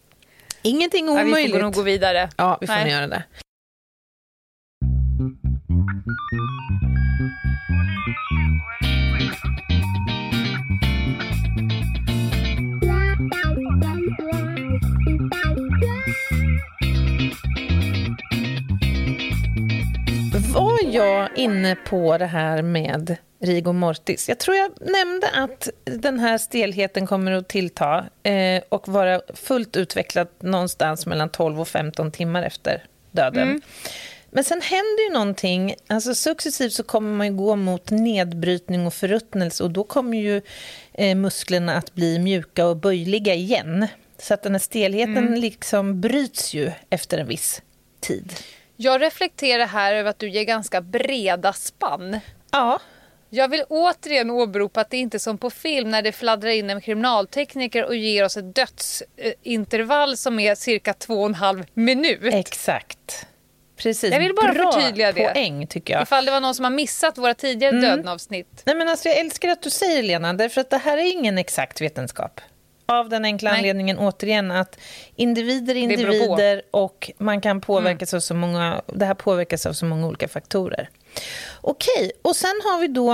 ingenting 0.63 1.07
nej, 1.07 1.25
vi 1.25 1.31
omöjligt. 1.31 1.53
får 1.55 1.63
nog 1.63 1.75
gå 1.75 1.83
vidare. 1.83 2.31
Ja, 2.37 2.59
vi 2.61 2.67
får 2.67 2.75
Nej. 2.75 2.91
göra 2.91 3.07
det. 3.07 3.23
Jag 20.95 21.39
inne 21.39 21.77
på 21.77 22.19
det 22.19 22.27
här 22.27 22.63
med 22.63 23.17
rigor 23.41 23.73
mortis? 23.73 24.29
Jag 24.29 24.39
tror 24.39 24.57
jag 24.57 24.71
nämnde 24.81 25.31
att 25.31 25.69
den 25.85 26.19
här 26.19 26.39
stelheten 26.39 27.07
kommer 27.07 27.33
att 27.33 27.49
tillta 27.49 28.05
eh, 28.23 28.63
och 28.69 28.89
vara 28.89 29.21
fullt 29.35 29.77
utvecklad 29.77 30.29
någonstans 30.41 31.07
mellan 31.07 31.29
12 31.29 31.61
och 31.61 31.69
15 31.69 32.13
timmar 32.13 32.43
efter 32.43 32.85
döden. 33.11 33.63
Men 34.31 34.45
sen 34.45 34.61
händer 34.61 35.09
ju 35.09 35.13
någonting. 35.13 35.75
Alltså 35.87 36.15
successivt 36.15 36.73
så 36.73 36.83
kommer 36.83 37.17
man 37.17 37.37
gå 37.37 37.57
mot 37.57 37.91
nedbrytning 37.91 38.87
och 38.87 38.95
förruttnelse 38.95 39.65
och 39.65 39.71
då 39.71 39.85
kommer 39.85 40.19
ju 40.19 40.43
eh, 40.93 41.15
musklerna 41.15 41.77
att 41.77 41.95
bli 41.95 42.19
mjuka 42.19 42.67
och 42.67 42.77
böjliga 42.77 43.35
igen. 43.35 43.87
Så 44.19 44.35
att 44.35 44.43
den 44.43 44.53
här 44.53 44.59
stelheten 44.59 45.41
liksom 45.41 46.01
bryts 46.01 46.55
ju 46.55 46.73
efter 46.91 47.19
en 47.19 47.29
viss 47.29 47.63
tid. 48.01 48.33
Jag 48.77 49.03
reflekterar 49.03 49.67
här 49.67 49.95
över 49.95 50.11
att 50.11 50.19
du 50.19 50.29
ger 50.31 50.45
ganska 50.45 50.81
breda 50.81 51.53
spann. 51.53 52.21
Ja, 52.51 52.81
Jag 53.31 53.49
vill 53.49 53.65
återigen 53.69 54.31
åberopa 54.31 54.81
att 54.81 54.91
det 54.91 54.97
inte 54.97 55.17
är 55.17 55.19
som 55.19 55.39
på 55.39 55.51
film 55.51 55.91
när 55.91 56.03
det 56.03 56.13
fladdrar 56.13 56.51
in 56.51 56.71
en 56.71 56.81
kriminaltekniker 56.81 57.85
och 57.85 57.97
ger 57.97 58.25
oss 58.25 58.37
ett 58.37 58.55
dödsintervall 58.55 60.17
som 60.17 60.39
är 60.39 60.55
cirka 60.55 60.93
två 60.95 61.21
och 61.21 61.27
en 61.27 61.35
halv 61.35 61.65
minut. 61.75 62.21
exakt. 62.35 63.27
Precis. 63.77 64.13
Jag 64.13 64.21
vill 64.21 64.35
bara 64.35 64.53
Bra 64.53 64.73
förtydliga 64.73 65.13
det. 65.13 65.23
poäng, 65.33 65.67
tycker 65.67 65.95
jag. 65.95 66.03
Ifall 66.03 66.25
det 66.25 66.31
var 66.31 66.41
någon 66.41 66.55
som 66.55 66.65
har 66.65 66.71
missat 66.73 67.19
våra 67.19 67.35
tidigare 67.35 67.77
Mm. 67.77 67.83
dödenavsnitt. 67.91 68.63
Nej, 68.67 68.77
men 68.77 68.89
alltså, 68.89 69.09
jag 69.09 69.19
älskar 69.19 69.49
att 69.49 69.63
du 69.63 69.71
säger 69.71 70.03
Lena, 70.03 70.33
därför 70.33 70.61
att 70.61 70.71
det 70.71 70.79
här 70.79 70.99
är 70.99 71.13
ingen 71.13 71.39
exakt 71.39 71.81
vetenskap. 71.81 72.41
Av 72.87 73.09
den 73.09 73.25
enkla 73.25 73.51
Nej. 73.51 73.59
anledningen, 73.59 73.99
återigen, 73.99 74.51
att 74.51 74.79
individer 75.17 75.75
är 75.75 75.81
individer 75.81 76.63
och 76.71 77.11
man 77.19 77.41
kan 77.41 77.61
påverkas 77.61 78.15
av 78.15 78.21
så 78.21 78.35
många, 78.35 78.83
det 78.87 79.05
här 79.05 79.15
påverkas 79.15 79.67
av 79.67 79.73
så 79.73 79.87
många 79.87 80.07
olika 80.07 80.29
faktorer. 80.29 80.91
Okej, 81.61 82.13
och 82.23 82.37
sen 82.37 82.61
har 82.65 82.81
vi 82.81 82.89
då, 82.89 83.13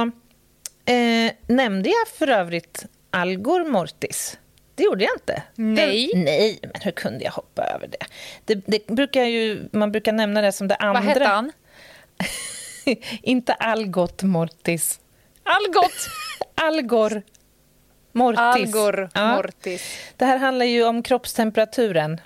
eh, 0.92 1.32
nämnde 1.46 1.88
jag 1.88 2.08
för 2.08 2.28
övrigt 2.28 2.86
Algor 3.10 3.64
mortis? 3.64 4.38
Det 4.74 4.82
gjorde 4.82 5.04
jag 5.04 5.12
inte. 5.14 5.42
Nej. 5.54 6.10
Den, 6.12 6.24
nej, 6.24 6.58
men 6.62 6.82
hur 6.82 6.90
kunde 6.90 7.24
jag 7.24 7.32
hoppa 7.32 7.64
över 7.64 7.88
det? 7.88 8.06
det, 8.44 8.62
det 8.66 8.86
brukar 8.86 9.24
ju, 9.24 9.68
man 9.72 9.92
brukar 9.92 10.12
nämna 10.12 10.40
det 10.40 10.52
som 10.52 10.68
det 10.68 10.74
andra. 10.74 11.00
Vad 11.00 11.08
hette 11.08 11.24
han? 11.24 11.52
inte 13.22 13.52
Algot 13.52 14.22
mortis. 14.22 15.00
Algot! 15.42 16.08
Algor 16.54 17.22
mortis. 18.12 18.74
Algor 18.74 19.10
Ja. 19.14 19.36
mortis. 19.36 19.82
Det 20.16 20.24
här 20.24 20.38
handlar 20.38 20.66
ju 20.66 20.84
om 20.84 21.02
kroppstemperaturen. 21.02 22.20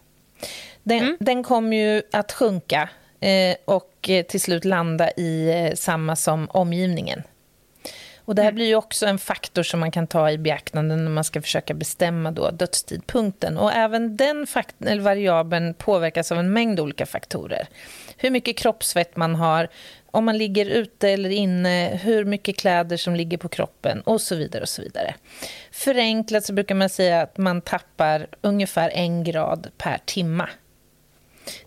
Den, 0.83 0.99
Mm. 0.99 1.16
den 1.20 1.42
kommer 1.42 1.77
ju 1.77 2.03
att 2.12 2.33
sjunka 2.33 2.88
eh, 3.20 3.57
och 3.64 4.09
eh, 4.09 4.22
till 4.27 4.40
slut 4.40 4.64
landa 4.64 5.11
i 5.11 5.51
eh, 5.68 5.75
samma 5.75 6.16
som 6.16 6.49
omgivningen. 6.51 7.22
Och 8.25 8.35
det 8.35 8.42
här 8.42 8.49
Mm. 8.49 8.55
blir 8.55 8.66
ju 8.66 8.75
också 8.75 9.07
en 9.07 9.18
faktor 9.18 9.62
som 9.62 9.81
man 9.81 9.90
kan 9.90 10.07
ta 10.07 10.31
i 10.31 10.38
beaktande 10.38 10.96
när 10.96 11.11
man 11.11 11.25
ska 11.25 11.42
försöka 11.42 11.75
bestämma 11.75 12.31
då 12.31 12.51
dödstidpunkten. 12.51 13.59
Och 13.59 13.72
även 13.72 14.16
den 14.16 14.46
variabeln 15.03 15.75
påverkas 15.75 16.33
av 16.33 16.38
en 16.38 16.53
mängd 16.53 16.81
olika 16.81 17.07
faktorer. 17.07 17.68
Hur 18.16 18.31
mycket 18.31 18.57
kroppsvett 18.57 19.16
man 19.16 19.35
har, 19.35 19.68
om 20.17 20.25
man 20.25 20.39
ligger 20.39 20.67
ute 20.67 21.09
eller 21.09 21.31
inne, 21.31 22.01
hur 22.03 22.25
mycket 22.25 22.57
kläder 22.57 22.97
som 22.97 23.17
ligger 23.17 23.39
på 23.39 23.49
kroppen 23.49 24.01
och 24.01 24.21
så 24.21 24.37
vidare. 24.37 24.63
och 24.63 24.69
så 24.69 24.83
vidare. 24.83 25.15
Förenklat 25.73 26.45
så 26.45 26.53
brukar 26.53 26.75
man 26.75 26.89
säga 26.89 27.23
att 27.23 27.39
man 27.39 27.61
tappar 27.61 28.27
ungefär 28.41 28.91
en 28.91 29.25
grad 29.25 29.69
per 29.79 29.99
timma 30.05 30.49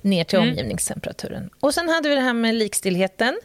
ner 0.02 0.24
till 0.24 0.40
omgivningstemperaturen. 0.40 1.50
Och 1.60 1.74
sen 1.74 1.90
hade 1.90 2.10
vi 2.10 2.16
det 2.16 2.22
här 2.22 2.34
med 2.34 2.56
likstillheten. 2.56 3.40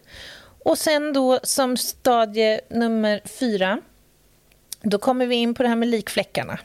Och 0.64 0.78
sen 0.78 1.12
då 1.12 1.40
som 1.42 1.76
stadie 1.76 2.60
nummer 2.68 3.20
fyra, 3.24 3.80
då 4.82 4.98
kommer 4.98 5.26
vi 5.26 5.34
in 5.34 5.54
på 5.54 5.62
det 5.62 5.68
här 5.68 5.76
med 5.76 5.88
likfläckarna. 5.88 6.58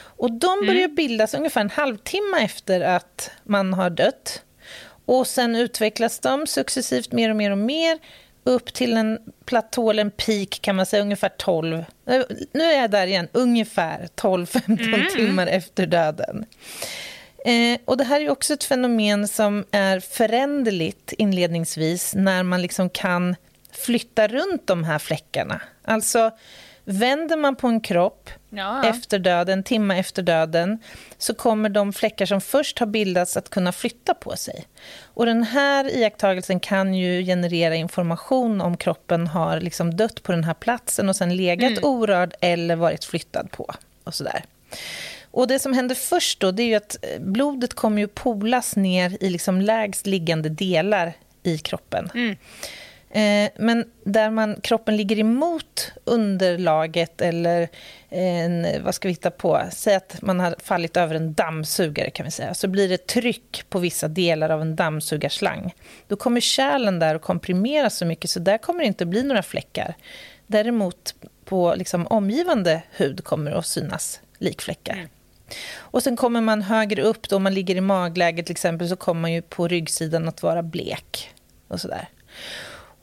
Och 0.00 0.32
de 0.32 0.66
börjar 0.66 0.88
bildas 0.88 1.34
ungefär 1.34 1.60
en 1.60 1.70
halvtimme 1.70 2.38
efter 2.40 2.80
att 2.80 3.30
man 3.44 3.74
har 3.74 3.90
dött. 3.90 4.42
Och 5.08 5.26
sen 5.26 5.56
utvecklas 5.56 6.18
de 6.18 6.46
successivt 6.46 7.12
mer 7.12 7.30
och 7.30 7.36
mer 7.36 7.50
och 7.50 7.58
mer 7.58 7.98
upp 8.44 8.72
till 8.72 8.96
en 8.96 9.18
platå, 9.44 9.90
eller 9.90 10.00
en 10.02 10.10
peak 10.10 10.58
kan 10.60 10.76
man 10.76 10.86
säga, 10.86 11.02
ungefär 11.02 11.28
12. 11.28 11.84
Nu 12.52 12.64
är 12.64 12.80
jag 12.80 12.90
där 12.90 13.06
igen, 13.06 13.28
ungefär 13.32 14.08
12-15 14.16 15.08
timmar 15.16 15.46
efter 15.46 15.86
döden. 15.86 16.44
Eh, 17.44 17.78
och 17.84 17.96
det 17.96 18.04
här 18.04 18.20
är 18.20 18.30
också 18.30 18.54
ett 18.54 18.64
fenomen 18.64 19.28
som 19.28 19.64
är 19.70 20.00
föränderligt 20.00 21.12
inledningsvis 21.12 22.14
när 22.14 22.42
man 22.42 22.62
liksom 22.62 22.90
kan 22.90 23.36
flytta 23.72 24.28
runt 24.28 24.66
de 24.66 24.84
här 24.84 24.98
fläckarna. 24.98 25.60
Alltså, 25.82 26.30
vänder 26.88 27.36
man 27.36 27.56
på 27.56 27.66
en 27.66 27.80
kropp 27.80 28.30
Ja, 28.50 28.84
efter 28.84 29.18
döden, 29.18 29.62
timme 29.62 29.98
efter 29.98 30.22
döden, 30.22 30.78
så 31.18 31.34
kommer 31.34 31.68
de 31.68 31.92
fläckar 31.92 32.26
som 32.26 32.40
först 32.40 32.78
har 32.78 32.86
bildats 32.86 33.36
att 33.36 33.50
kunna 33.50 33.72
flytta 33.72 34.14
på 34.14 34.36
sig. 34.36 34.64
Och 35.02 35.26
den 35.26 35.42
här 35.42 35.96
iakttagelsen 35.96 36.60
kan 36.60 36.94
ju 36.94 37.24
generera 37.24 37.74
information 37.74 38.60
om 38.60 38.76
kroppen 38.76 39.26
har 39.26 39.60
liksom 39.60 39.96
dött 39.96 40.22
på 40.22 40.32
den 40.32 40.44
här 40.44 40.54
platsen 40.54 41.08
och 41.08 41.16
sen 41.16 41.36
legat 41.36 41.84
orörd 41.84 42.34
eller 42.40 42.76
varit 42.76 43.04
flyttad 43.04 43.50
på. 43.50 43.74
Och 44.04 44.14
sådär. 44.14 44.44
Och 45.30 45.48
det 45.48 45.58
som 45.58 45.72
händer 45.72 45.94
först 45.94 46.40
då, 46.40 46.50
det 46.50 46.62
är 46.62 46.76
att 46.76 46.96
eh, 47.02 47.20
blodet 47.20 47.74
kommer 47.74 47.98
ju 47.98 48.08
polas 48.08 48.76
ner 48.76 49.16
i 49.20 49.30
liksom 49.30 49.60
lägst 49.60 50.06
liggande 50.06 50.48
delar 50.48 51.12
i 51.42 51.58
kroppen. 51.58 52.10
Eh, 53.10 53.50
men 53.56 53.84
där 54.04 54.30
man, 54.30 54.60
kroppen 54.60 54.96
ligger 54.96 55.18
emot 55.18 55.92
underlaget 56.04 57.20
eller 57.20 57.62
eh, 58.08 58.44
en, 58.44 58.66
vad 58.84 58.94
ska 58.94 59.08
vi 59.08 59.12
hitta 59.12 59.30
på? 59.30 59.62
Säg 59.72 59.94
att 59.94 60.22
man 60.22 60.40
har 60.40 60.54
fallit 60.58 60.96
över 60.96 61.14
en 61.14 61.34
dammsugare 61.34 62.10
kan 62.10 62.24
vi 62.24 62.30
säga. 62.30 62.54
Så 62.54 62.68
blir 62.68 62.88
det 62.88 63.06
tryck 63.06 63.64
på 63.68 63.78
vissa 63.78 64.08
delar 64.08 64.50
av 64.50 64.62
en 64.62 64.76
dammsugarslang. 64.76 65.74
Då 66.06 66.16
kommer 66.16 66.40
kärlen 66.40 66.98
där 66.98 67.14
att 67.14 67.22
komprimeras 67.22 67.96
så 67.96 68.06
mycket 68.06 68.30
så 68.30 68.40
där 68.40 68.58
kommer 68.58 68.80
det 68.80 68.86
inte 68.86 69.06
bli 69.06 69.22
några 69.22 69.42
fläckar. 69.42 69.94
Däremot 70.46 71.14
på 71.44 71.74
liksom 71.74 72.06
omgivande 72.06 72.82
hud 72.90 73.24
kommer 73.24 73.50
det 73.50 73.58
att 73.58 73.66
synas 73.66 74.20
likfläckar. 74.38 75.08
Och 75.76 76.02
sen 76.02 76.16
kommer 76.16 76.40
man 76.40 76.62
högre 76.62 77.02
upp, 77.02 77.28
då 77.28 77.36
om 77.36 77.42
man 77.42 77.54
ligger 77.54 77.76
i 77.76 77.80
magläge 77.80 78.42
till 78.42 78.52
exempel, 78.52 78.88
så 78.88 78.96
kommer 78.96 79.20
man 79.20 79.32
ju 79.32 79.42
på 79.42 79.68
ryggsidan 79.68 80.28
att 80.28 80.42
vara 80.42 80.62
blek 80.62 81.30
och 81.68 81.80
sådär. 81.80 82.08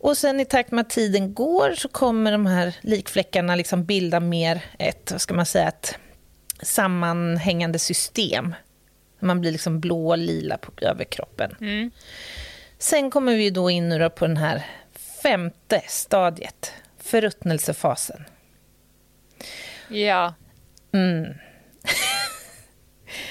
Och 0.05 0.17
sen 0.17 0.39
i 0.39 0.45
takt 0.45 0.71
med 0.71 0.81
att 0.81 0.89
tiden 0.89 1.33
går 1.33 1.73
så 1.75 1.87
kommer 1.87 2.31
de 2.31 2.45
här 2.45 2.75
likfläckarna 2.81 3.55
liksom 3.55 3.85
bilda 3.85 4.19
mer 4.19 4.61
ett, 4.79 5.11
vad 5.11 5.21
ska 5.21 5.33
man 5.33 5.45
säga, 5.45 5.67
ett 5.67 5.97
sammanhängande 6.61 7.79
system. 7.79 8.55
Man 9.19 9.41
blir 9.41 9.51
liksom 9.51 9.79
blå 9.79 10.09
och 10.09 10.17
lila 10.17 10.57
på 10.57 10.71
överkroppen. 10.81 11.55
Mm. 11.61 11.91
Sen 12.77 13.11
kommer 13.11 13.35
vi 13.35 13.49
då 13.49 13.69
in 13.69 13.89
nu 13.89 14.09
på 14.09 14.27
den 14.27 14.37
här 14.37 14.65
femte 15.23 15.81
stadiet, 15.87 16.73
förruttnelsefasen. 17.01 18.23
Ja. 19.87 20.33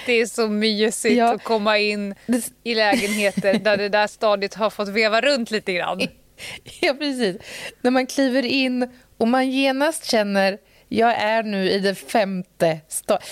det 0.07 0.13
är 0.13 0.27
så 0.27 0.49
mysigt 0.49 1.17
Ja. 1.17 1.35
att 1.35 1.45
komma 1.45 1.79
in 1.79 2.15
i 2.63 2.75
lägenheter 2.75 3.59
där 3.59 3.77
det 3.77 3.89
där 3.89 4.07
stadiet 4.07 4.55
har 4.55 4.71
fått 4.71 4.89
veva 4.89 5.21
runt 5.21 5.51
lite 5.51 5.73
grann. 5.73 6.01
Ja, 6.81 6.95
precis. 6.95 7.37
När 7.81 7.91
man 7.91 8.07
kliver 8.07 8.45
in 8.45 8.89
och 9.17 9.29
man 9.29 9.51
genast 9.51 10.05
känner 10.05 10.59
jag 10.89 11.13
är 11.13 11.43
nu 11.43 11.71
i 11.71 11.79
det 11.79 11.95
femte. 11.95 12.81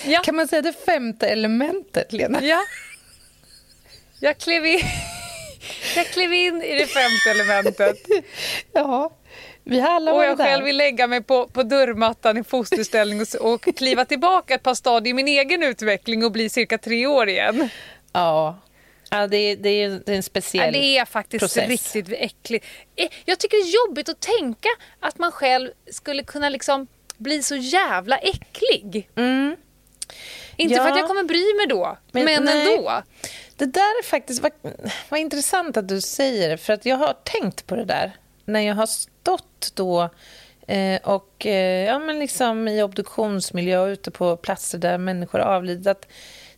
Ja. 0.05 0.19
Kan 0.19 0.35
man 0.35 0.47
säga 0.47 0.61
det 0.61 0.73
femte 0.85 1.27
elementet, 1.27 2.13
Lena? 2.13 2.39
Ja. 2.43 2.59
Jag 4.19 4.37
klev 4.37 4.65
in, 4.65 4.79
jag 5.95 6.07
klev 6.07 6.33
in 6.33 6.61
i 6.61 6.73
det 6.79 6.85
femte 6.85 7.29
elementet 7.31 7.97
Ja, 8.73 9.11
vi 9.63 9.79
har 9.79 9.89
alla 9.89 10.13
och 10.13 10.23
jag 10.23 10.37
där. 10.37 10.45
själv 10.45 10.65
vill 10.65 10.77
lägga 10.77 11.07
mig 11.07 11.23
på, 11.23 11.47
på 11.47 11.63
dörrmattan 11.63 12.37
i 12.37 12.43
fosterställning 12.43 13.21
och, 13.21 13.53
och 13.53 13.75
kliva 13.77 14.05
tillbaka 14.05 14.55
ett 14.55 14.63
par 14.63 14.73
stadier 14.73 15.11
i 15.11 15.13
min 15.13 15.27
egen 15.27 15.63
utveckling 15.63 16.25
och 16.25 16.31
bli 16.31 16.49
cirka 16.49 16.77
tre 16.77 17.07
år 17.07 17.29
igen. 17.29 17.69
Ja, 18.13 18.59
ja 19.13 19.27
det, 19.27 19.37
är, 19.37 19.55
det, 19.55 19.69
är, 19.69 19.89
en 20.05 20.15
Ja, 20.15 20.21
speciell... 20.21 20.73
det 20.73 20.97
är 20.97 21.05
faktiskt 21.05 21.39
process. 21.41 21.67
riktigt 21.69 22.09
äckligt. 22.19 22.65
Eh, 22.95 23.07
Jag 23.25 23.39
tycker 23.39 23.57
det 23.57 23.69
är 23.69 23.87
jobbigt 23.87 24.09
att 24.09 24.19
tänka 24.19 24.69
att 24.99 25.17
man 25.19 25.31
själv 25.31 25.71
skulle 25.91 26.23
kunna 26.23 26.49
liksom 26.49 26.87
bli 27.17 27.43
så 27.43 27.55
jävla 27.55 28.17
äcklig. 28.17 29.09
Mm. 29.15 29.55
Inte 30.57 30.75
Ja. 30.75 30.83
för 30.83 30.91
att 30.91 30.97
jag 30.97 31.07
kommer 31.07 31.23
bry 31.23 31.53
mig 31.57 31.67
då, 31.67 31.97
men, 32.11 32.25
Men 32.25 32.47
ändå. 32.47 33.01
Det 33.57 33.65
där 33.65 33.99
är 33.99 34.03
faktiskt... 34.03 34.41
Vad, 34.41 34.51
vad 35.09 35.19
intressant 35.19 35.77
att 35.77 35.87
du 35.87 36.01
säger 36.01 36.49
det, 36.49 36.57
för 36.57 36.73
att 36.73 36.85
jag 36.85 36.97
har 36.97 37.15
tänkt 37.23 37.67
på 37.67 37.75
det 37.75 37.85
där 37.85 38.11
när 38.45 38.59
jag 38.59 38.75
har 38.75 38.85
stått 38.85 39.71
då 39.75 40.09
eh, 40.67 40.99
och 41.03 41.45
eh, 41.45 41.85
ja, 41.85 41.99
men 41.99 42.19
liksom 42.19 42.67
i 42.67 42.83
obduktionsmiljö 42.83 43.87
ute 43.87 44.11
på 44.11 44.37
platser 44.37 44.77
där 44.77 44.97
människor 44.97 45.39
har 45.39 45.55
avlidit. 45.55 46.05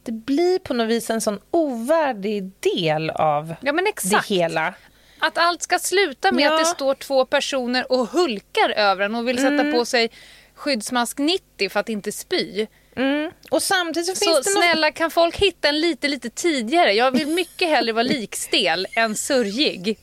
Det 0.06 0.12
blir 0.12 0.60
på 0.60 0.74
något 0.74 0.88
vis 0.89 1.10
en 1.10 1.22
sån 1.22 1.39
ovärdig 1.51 2.51
del 2.60 3.10
av 3.10 3.56
Ja, 3.62 3.74
men 3.74 3.84
det 3.84 3.89
exakt. 3.89 4.28
hela. 4.32 4.74
Att 5.20 5.38
allt 5.38 5.62
ska 5.62 5.80
sluta 5.80 6.32
med 6.32 6.43
Ja. 6.45 6.53
att 6.53 6.60
det 6.60 6.66
står 6.66 6.95
två 6.95 7.26
personer 7.26 7.91
och 7.91 8.08
hulkar 8.10 8.70
över 8.70 9.06
en 9.06 9.16
och 9.16 9.28
vill 9.28 9.38
sätta 9.38 9.47
Mm. 9.53 9.72
på 9.74 9.86
sig 9.86 10.10
skyddsmask 10.56 11.18
90 11.18 11.70
för 11.70 11.80
att 11.80 11.89
inte 11.89 12.12
spy. 12.12 12.68
Mm. 12.95 13.32
Och 13.51 13.64
samtidigt 13.64 14.08
så 14.08 14.16
Så 14.16 14.26
finns 14.26 14.45
det 14.45 14.53
något... 14.53 14.64
snälla, 14.64 14.91
kan 14.91 15.12
folk 15.12 15.36
hitta 15.38 15.68
en 15.70 15.80
lite, 15.80 16.08
lite 16.08 16.30
tidigare? 16.30 16.93
Jag 16.93 17.12
vill 17.12 17.28
mycket 17.28 17.70
hellre 17.70 17.93
vara 17.93 18.03
likstel 18.03 18.88
än 18.95 19.16
sörjig. 19.16 19.99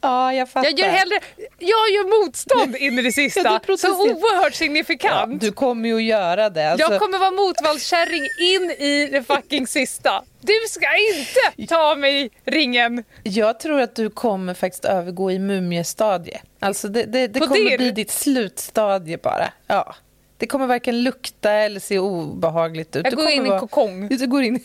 Ja, 0.00 0.32
jag 0.34 0.50
fattar. 0.50 0.70
Jag 0.70 0.78
gör, 0.78 0.88
hellre, 0.88 1.20
jag 1.58 1.90
gör 1.90 2.24
motstånd 2.24 2.76
in 2.76 2.98
i 2.98 3.02
det 3.02 3.08
Ja, 3.08 3.12
sista. 3.12 3.58
protesterar. 3.58 3.92
så 3.94 4.02
oerhört 4.02 4.52
ja, 4.52 4.56
signifikant. 4.58 5.40
du 5.40 5.52
kommer 5.52 5.88
ju 5.88 5.96
att 5.96 6.02
göra 6.02 6.50
det. 6.50 6.70
Alltså, 6.70 6.90
Jag 6.92 7.00
kommer 7.00 7.18
vara 7.18 7.30
motvallskärring 7.30 8.22
in 8.40 8.70
i 8.70 9.08
det 9.12 9.22
fucking 9.22 9.66
sista. 9.66 10.22
Du 10.40 10.52
ska 10.70 10.86
inte 11.16 11.66
ta 11.74 11.94
mig 11.94 12.30
ringen. 12.44 13.04
Jag 13.22 13.60
tror 13.60 13.80
att 13.80 13.94
du 13.96 14.10
kommer 14.10 14.54
faktiskt 14.54 14.84
övergå 14.84 15.30
i 15.30 15.38
mumiestadie. 15.38 16.40
Alltså 16.60 16.88
det, 16.88 17.04
det, 17.04 17.26
det 17.28 17.40
kommer 17.40 17.54
dirr? 17.56 17.78
bli 17.78 17.90
ditt 17.90 18.10
slutstadie 18.10 19.18
bara. 19.18 19.52
Ja. 19.66 19.94
Det 20.38 20.46
kommer 20.46 20.66
varken 20.66 21.02
lukta 21.02 21.52
eller 21.52 21.80
se 21.80 21.98
obehagligt 21.98 22.96
ut. 22.96 23.04
Jag 23.04 23.14
går 23.14 23.28
in 23.28 23.46
i 23.46 23.48
vara- 23.48 23.60
kokong. 23.60 24.08
Du 24.08 24.26
går 24.26 24.42
in 24.42 24.56
i 24.56 24.64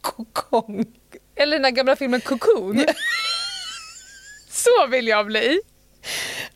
kokong. 0.00 0.86
Eller 1.36 1.52
den 1.56 1.62
där 1.62 1.70
gamla 1.70 1.96
filmen 1.96 2.20
Cocoon. 2.20 2.84
Så 4.58 4.86
vill 4.86 5.08
jag 5.08 5.26
bli. 5.26 5.60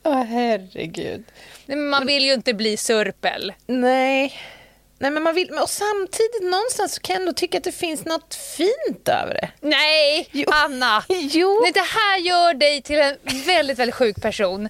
Åh, 0.02 0.22
herregud. 0.24 1.24
Nej, 1.66 1.76
men 1.78 1.88
Man 1.88 2.06
vill 2.06 2.24
ju 2.24 2.32
inte 2.32 2.54
bli 2.54 2.76
sörpel. 2.76 3.52
Nej. 3.66 4.40
Nej, 4.98 5.10
men 5.10 5.22
man 5.22 5.34
vill... 5.34 5.50
Och 5.50 5.68
samtidigt 5.70 6.42
någonstans 6.42 6.94
så 6.94 7.00
kan 7.00 7.14
jag 7.14 7.20
ändå 7.20 7.32
tycka 7.32 7.58
att 7.58 7.64
det 7.64 7.72
finns 7.72 8.04
något 8.04 8.34
fint 8.56 9.08
över 9.08 9.34
det. 9.34 9.50
Nej, 9.60 10.28
Jo. 10.32 10.44
Anna. 10.52 11.04
Jo. 11.08 11.60
Nej, 11.62 11.72
det 11.72 11.80
här 11.80 12.18
gör 12.18 12.54
dig 12.54 12.82
till 12.82 12.98
en 12.98 13.16
väldigt, 13.46 13.78
väldigt 13.78 13.94
sjuk 13.94 14.22
person. 14.22 14.68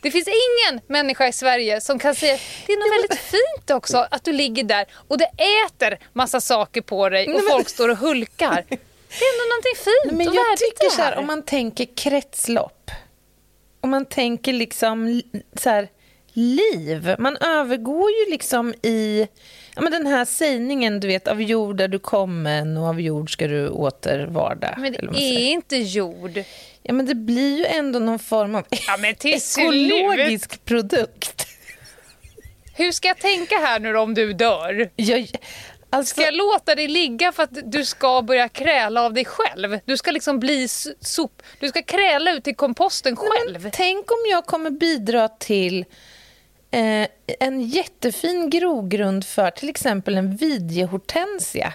Det 0.00 0.10
finns 0.10 0.28
ingen 0.28 0.80
människa 0.86 1.28
i 1.28 1.32
Sverige 1.32 1.80
som 1.80 1.98
kan 1.98 2.14
säga 2.14 2.38
det 2.66 2.72
är 2.72 2.76
något 2.76 2.98
väldigt 3.02 3.18
fint 3.30 3.70
också 3.70 4.06
att 4.10 4.24
du 4.24 4.32
ligger 4.32 4.64
där 4.64 4.86
och 5.08 5.18
det 5.18 5.30
äter 5.66 5.98
massa 6.12 6.40
saker 6.40 6.80
på 6.80 7.08
dig 7.08 7.26
och 7.26 7.32
Nej, 7.32 7.42
men- 7.42 7.52
folk 7.52 7.68
står 7.68 7.88
och 7.88 7.96
hulkar. 7.98 8.64
Det 9.18 9.24
är 9.24 9.32
ändå 9.34 9.44
någonting 9.54 9.84
fint 9.84 10.18
men 10.18 10.28
och 10.28 10.34
jag 10.34 10.56
tycker 10.58 10.90
så 10.90 11.02
här, 11.02 11.16
om 11.18 11.26
man 11.26 11.42
tänker 11.42 11.86
kretslopp. 11.96 12.90
Om 13.80 13.90
man 13.90 14.04
tänker 14.04 14.52
liksom 14.52 15.06
li- 15.08 15.42
så 15.56 15.70
här, 15.70 15.88
liv. 16.32 17.14
Man 17.18 17.36
övergår 17.36 18.10
ju 18.10 18.30
liksom 18.30 18.74
i 18.82 19.28
ja, 19.76 19.82
men 19.82 19.92
den 19.92 20.06
här 20.06 20.24
sägningen, 20.24 21.00
du 21.00 21.06
vet, 21.08 21.28
av 21.28 21.42
jord 21.42 21.76
där 21.76 21.88
du 21.88 21.98
kommen 21.98 22.76
och 22.76 22.86
av 22.88 23.00
jord 23.00 23.32
ska 23.32 23.46
du 23.46 23.68
åter 23.68 24.26
varda. 24.26 24.74
Men 24.78 24.92
det 24.92 25.18
är 25.18 25.50
inte 25.50 25.76
jord. 25.76 26.42
Ja, 26.82 26.92
men 26.92 27.06
det 27.06 27.14
blir 27.14 27.58
ju 27.58 27.64
ändå 27.66 27.98
någon 27.98 28.18
form 28.18 28.54
av 28.54 28.64
Ja, 28.86 28.96
men 28.96 29.14
till 29.18 29.34
ekologisk 29.58 30.64
produkt. 30.64 31.46
Hur 32.76 32.92
ska 32.92 33.08
jag 33.08 33.18
tänka 33.18 33.54
här 33.58 33.80
nu 33.80 33.96
om 33.96 34.14
du 34.14 34.32
dör? 34.32 34.90
Jag, 34.96 35.28
alltså, 35.94 36.12
Ska 36.12 36.22
jag 36.22 36.34
låta 36.34 36.74
dig 36.74 36.88
ligga 36.88 37.32
för 37.32 37.42
att 37.42 37.72
du 37.72 37.84
ska 37.84 38.22
börja 38.22 38.48
kräla 38.48 39.02
av 39.02 39.12
dig 39.12 39.24
själv? 39.24 39.78
Du 39.84 39.96
ska 39.96 40.10
liksom 40.10 40.40
bli 40.40 40.68
sop... 41.00 41.42
Du 41.60 41.68
ska 41.68 41.82
kräla 41.82 42.32
ut 42.32 42.48
i 42.48 42.54
komposten 42.54 43.16
själv. 43.16 43.70
Tänk 43.72 44.10
om 44.10 44.18
jag 44.30 44.46
kommer 44.46 44.70
bidra 44.70 45.28
till 45.28 45.84
eh, 46.70 47.08
en 47.40 47.60
jättefin 47.60 48.50
grogrund 48.50 49.24
för 49.26 49.50
till 49.50 49.68
exempel 49.68 50.16
en 50.16 50.36
videohortensia 50.36 51.72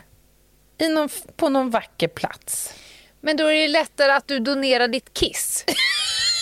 i 0.78 0.90
någon, 0.90 1.10
på 1.36 1.50
någon 1.50 1.70
vacker 1.70 2.08
plats. 2.08 2.74
Men 3.22 3.38
då 3.38 3.48
är 3.48 3.62
det 3.62 3.68
lättare 3.68 4.12
att 4.12 4.28
du 4.28 4.40
donerar 4.40 4.88
ditt 4.88 5.14
kiss. 5.14 5.66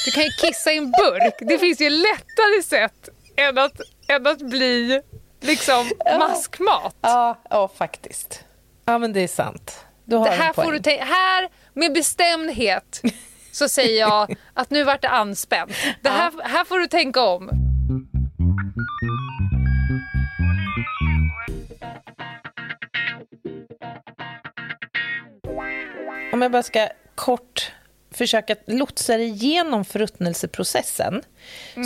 Du 0.05 0.11
kan 0.11 0.23
ju 0.23 0.29
kissa 0.29 0.73
i 0.73 0.77
en 0.77 0.91
burk. 0.91 1.33
Det 1.39 1.57
finns 1.57 1.81
ju 1.81 1.89
lättare 1.89 2.63
sätt 2.63 3.09
än 3.35 3.57
att, 3.57 3.81
än 4.07 4.27
att 4.27 4.39
bli 4.39 5.01
liksom 5.47 5.91
maskmat. 6.19 6.95
Ja, 7.01 7.37
ja 7.49 7.67
faktiskt. 7.67 8.43
Ja, 8.85 8.97
men 8.97 9.13
det 9.13 9.19
är 9.21 9.27
sant. 9.27 9.85
Du 10.05 10.15
har 10.15 10.25
Det 10.25 10.31
en 10.31 10.41
här, 10.41 10.53
poäng. 10.53 10.65
får 10.65 10.73
du 10.73 10.91
här 10.91 11.49
med 11.73 11.93
bestämdhet 11.93 13.01
så 13.51 13.69
säger 13.69 13.99
jag 13.99 14.35
att 14.53 14.69
nu 14.69 14.83
vart 14.83 15.01
det 15.01 15.09
anspänt. 15.09 15.71
Det 16.01 16.09
här, 16.09 16.31
här 16.43 16.63
får 16.65 16.79
du 16.79 16.87
tänka 16.87 17.21
om. 17.21 17.49
Om 26.33 26.41
jag 26.41 26.51
bara 26.51 26.63
ska 26.63 26.87
kort 27.15 27.71
försöka 28.17 28.55
lotsa 28.65 29.17
dig 29.17 29.27
igenom 29.27 29.85
förruttnelseprocessen 29.85 31.23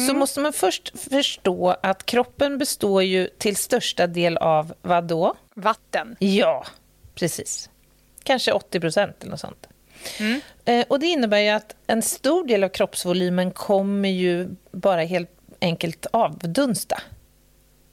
så 0.07 0.13
måste 0.13 0.39
man 0.39 0.53
först 0.53 0.99
förstå 1.09 1.75
att 1.83 2.05
kroppen 2.05 2.57
består 2.57 3.03
ju 3.03 3.27
till 3.27 3.55
största 3.55 4.07
del 4.07 4.37
av 4.37 4.73
vad 4.81 5.03
då? 5.03 5.35
Vatten. 5.53 6.15
Ja, 6.19 6.65
precis. 7.15 7.69
Kanske 8.23 8.51
80 8.51 8.79
procent 8.79 9.15
eller 9.19 9.31
något 9.31 9.39
sånt. 9.39 9.67
Eh, 10.65 10.85
och 10.87 10.99
det 10.99 11.07
innebär 11.07 11.39
ju 11.39 11.49
att 11.49 11.75
en 11.87 12.01
stor 12.01 12.47
del 12.47 12.63
av 12.63 12.69
kroppsvolymen 12.69 13.51
kommer 13.51 14.09
ju 14.09 14.49
bara 14.71 15.03
helt 15.03 15.29
enkelt 15.61 16.05
avdunsta. 16.11 17.01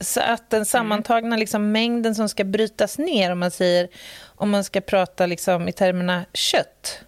Så 0.01 0.21
att 0.21 0.51
den 0.51 0.67
sammantagna 0.67 1.37
liksom, 1.37 1.73
mängden 1.73 2.15
som 2.15 2.29
ska 2.29 2.45
brytas 2.45 2.99
ner, 2.99 3.33
om 3.33 3.39
man 3.39 3.51
säger 3.51 3.89
om 4.23 4.51
man 4.51 4.65
ska 4.65 4.81
prata 4.81 5.27
liksom, 5.27 5.69
i 5.69 5.73
termerna 5.73 6.25
kött, 6.33 7.01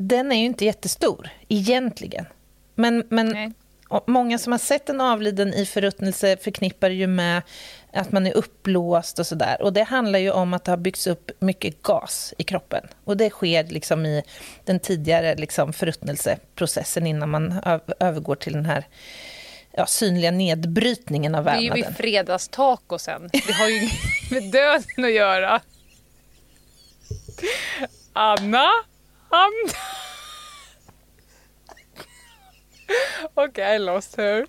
den 0.00 0.32
är 0.32 0.36
ju 0.36 0.44
inte 0.44 0.64
jättestor 0.64 1.28
egentligen. 1.48 2.26
Men, 2.74 3.04
men 3.08 3.28
Nej. 3.28 3.52
många 4.06 4.38
som 4.38 4.52
har 4.52 4.58
sett 4.58 4.88
en 4.88 5.00
avliden 5.00 5.54
i 5.54 5.66
förruttnelse 5.66 6.36
förknippar 6.36 6.90
ju 6.90 7.06
med 7.06 7.42
att 7.92 8.12
man 8.12 8.26
är 8.26 8.36
uppblåst 8.36 9.18
och 9.18 9.26
sådär. 9.26 9.62
Och 9.62 9.72
det 9.72 9.82
handlar 9.82 10.18
ju 10.18 10.30
om 10.30 10.54
att 10.54 10.64
det 10.64 10.72
har 10.72 10.76
byggts 10.76 11.06
upp 11.06 11.30
mycket 11.38 11.82
gas 11.82 12.34
i 12.38 12.44
kroppen. 12.44 12.84
Och 13.04 13.16
det 13.16 13.30
sker 13.30 13.64
liksom 13.64 14.06
i 14.06 14.22
den 14.64 14.80
tidigare 14.80 15.34
liksom 15.34 15.72
förruttnelseprocessen 15.72 17.06
innan 17.06 17.30
man 17.30 17.60
övergår 18.00 18.34
till 18.34 18.52
den 18.52 18.66
här 18.66 18.86
ja, 19.72 19.86
synliga 19.86 20.30
nedbrytningen 20.30 21.34
av 21.34 21.44
Det 21.44 21.50
är 21.50 21.60
ju 21.60 21.68
vävnaden. 21.68 21.90
vid 21.92 21.96
fredagstacosen. 21.96 23.28
Det 23.32 23.52
har 23.52 23.68
ju 23.68 23.88
med 24.30 24.52
döden 24.52 25.04
att 25.04 25.12
göra. 25.12 25.60
Anna? 28.12 28.68
Anna? 29.30 29.72
Okay, 33.36 33.74
I 33.74 33.78
lost 33.78 34.16
her. 34.16 34.46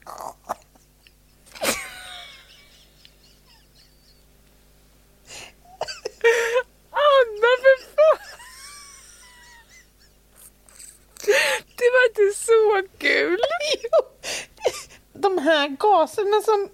Anna 6.91 7.51
för 7.61 7.77
fan! 7.95 8.17
Det 11.75 11.89
var 11.93 12.05
inte 12.09 12.38
så 12.39 12.97
kul. 12.97 13.39
De 15.13 15.38
här 15.38 15.67
gaserna 15.67 16.41
som, 16.41 16.69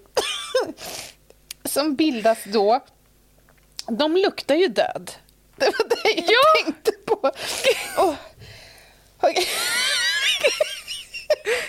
som 1.63 1.95
bildas 1.95 2.43
då 2.45 2.79
De 3.87 4.17
luktar 4.17 4.55
ju 4.55 4.67
död. 4.67 5.11
Det 5.55 5.65
var 5.65 5.89
det 5.89 6.09
jag 6.21 6.29
Ja! 6.29 6.63
tänkte. 6.65 6.91
Oh. 7.97 8.15
Okej. 9.21 9.47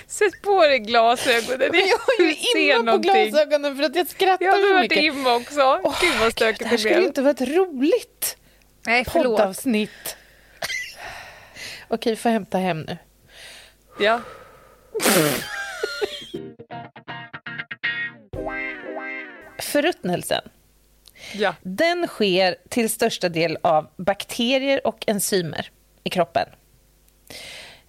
Sätt 0.06 0.42
på 0.42 0.60
dig 0.66 0.78
glasögonen. 0.78 1.68
Men 1.72 1.80
jag 1.88 1.98
har 1.98 2.24
ju 2.26 2.34
imma 2.74 2.92
på 2.92 2.98
glasögonen 2.98 3.76
för 3.76 3.84
att 3.84 3.96
jag 3.96 4.08
skrattar 4.08 4.44
Jag 4.44 4.52
har 4.52 4.74
så 4.74 4.80
mycket. 4.80 4.98
imma 4.98 5.34
också. 5.34 5.80
Åh, 5.84 5.98
Gud 6.00 6.14
vad 6.20 6.32
stökigt 6.32 6.58
det 6.58 6.64
det 6.64 6.68
här 6.68 6.76
skulle 6.76 6.94
ju 6.94 6.98
blev. 7.00 7.08
inte 7.08 7.22
vara 7.22 7.30
ett 7.30 7.40
roligt 7.40 8.36
Nej, 8.86 9.04
förlåt. 9.12 9.36
poddavsnitt. 9.38 10.16
Okej, 11.88 12.16
får 12.16 12.30
hämta 12.30 12.58
hem 12.58 12.80
nu. 12.82 12.96
Ja. 14.00 14.20
Förruttnelsen. 19.62 20.42
Ja. 21.34 21.54
Den 21.62 22.06
sker 22.06 22.56
till 22.68 22.90
största 22.90 23.28
del 23.28 23.58
av 23.62 23.90
bakterier 23.96 24.86
och 24.86 25.04
enzymer 25.06 25.70
i 26.04 26.10
kroppen. 26.10 26.48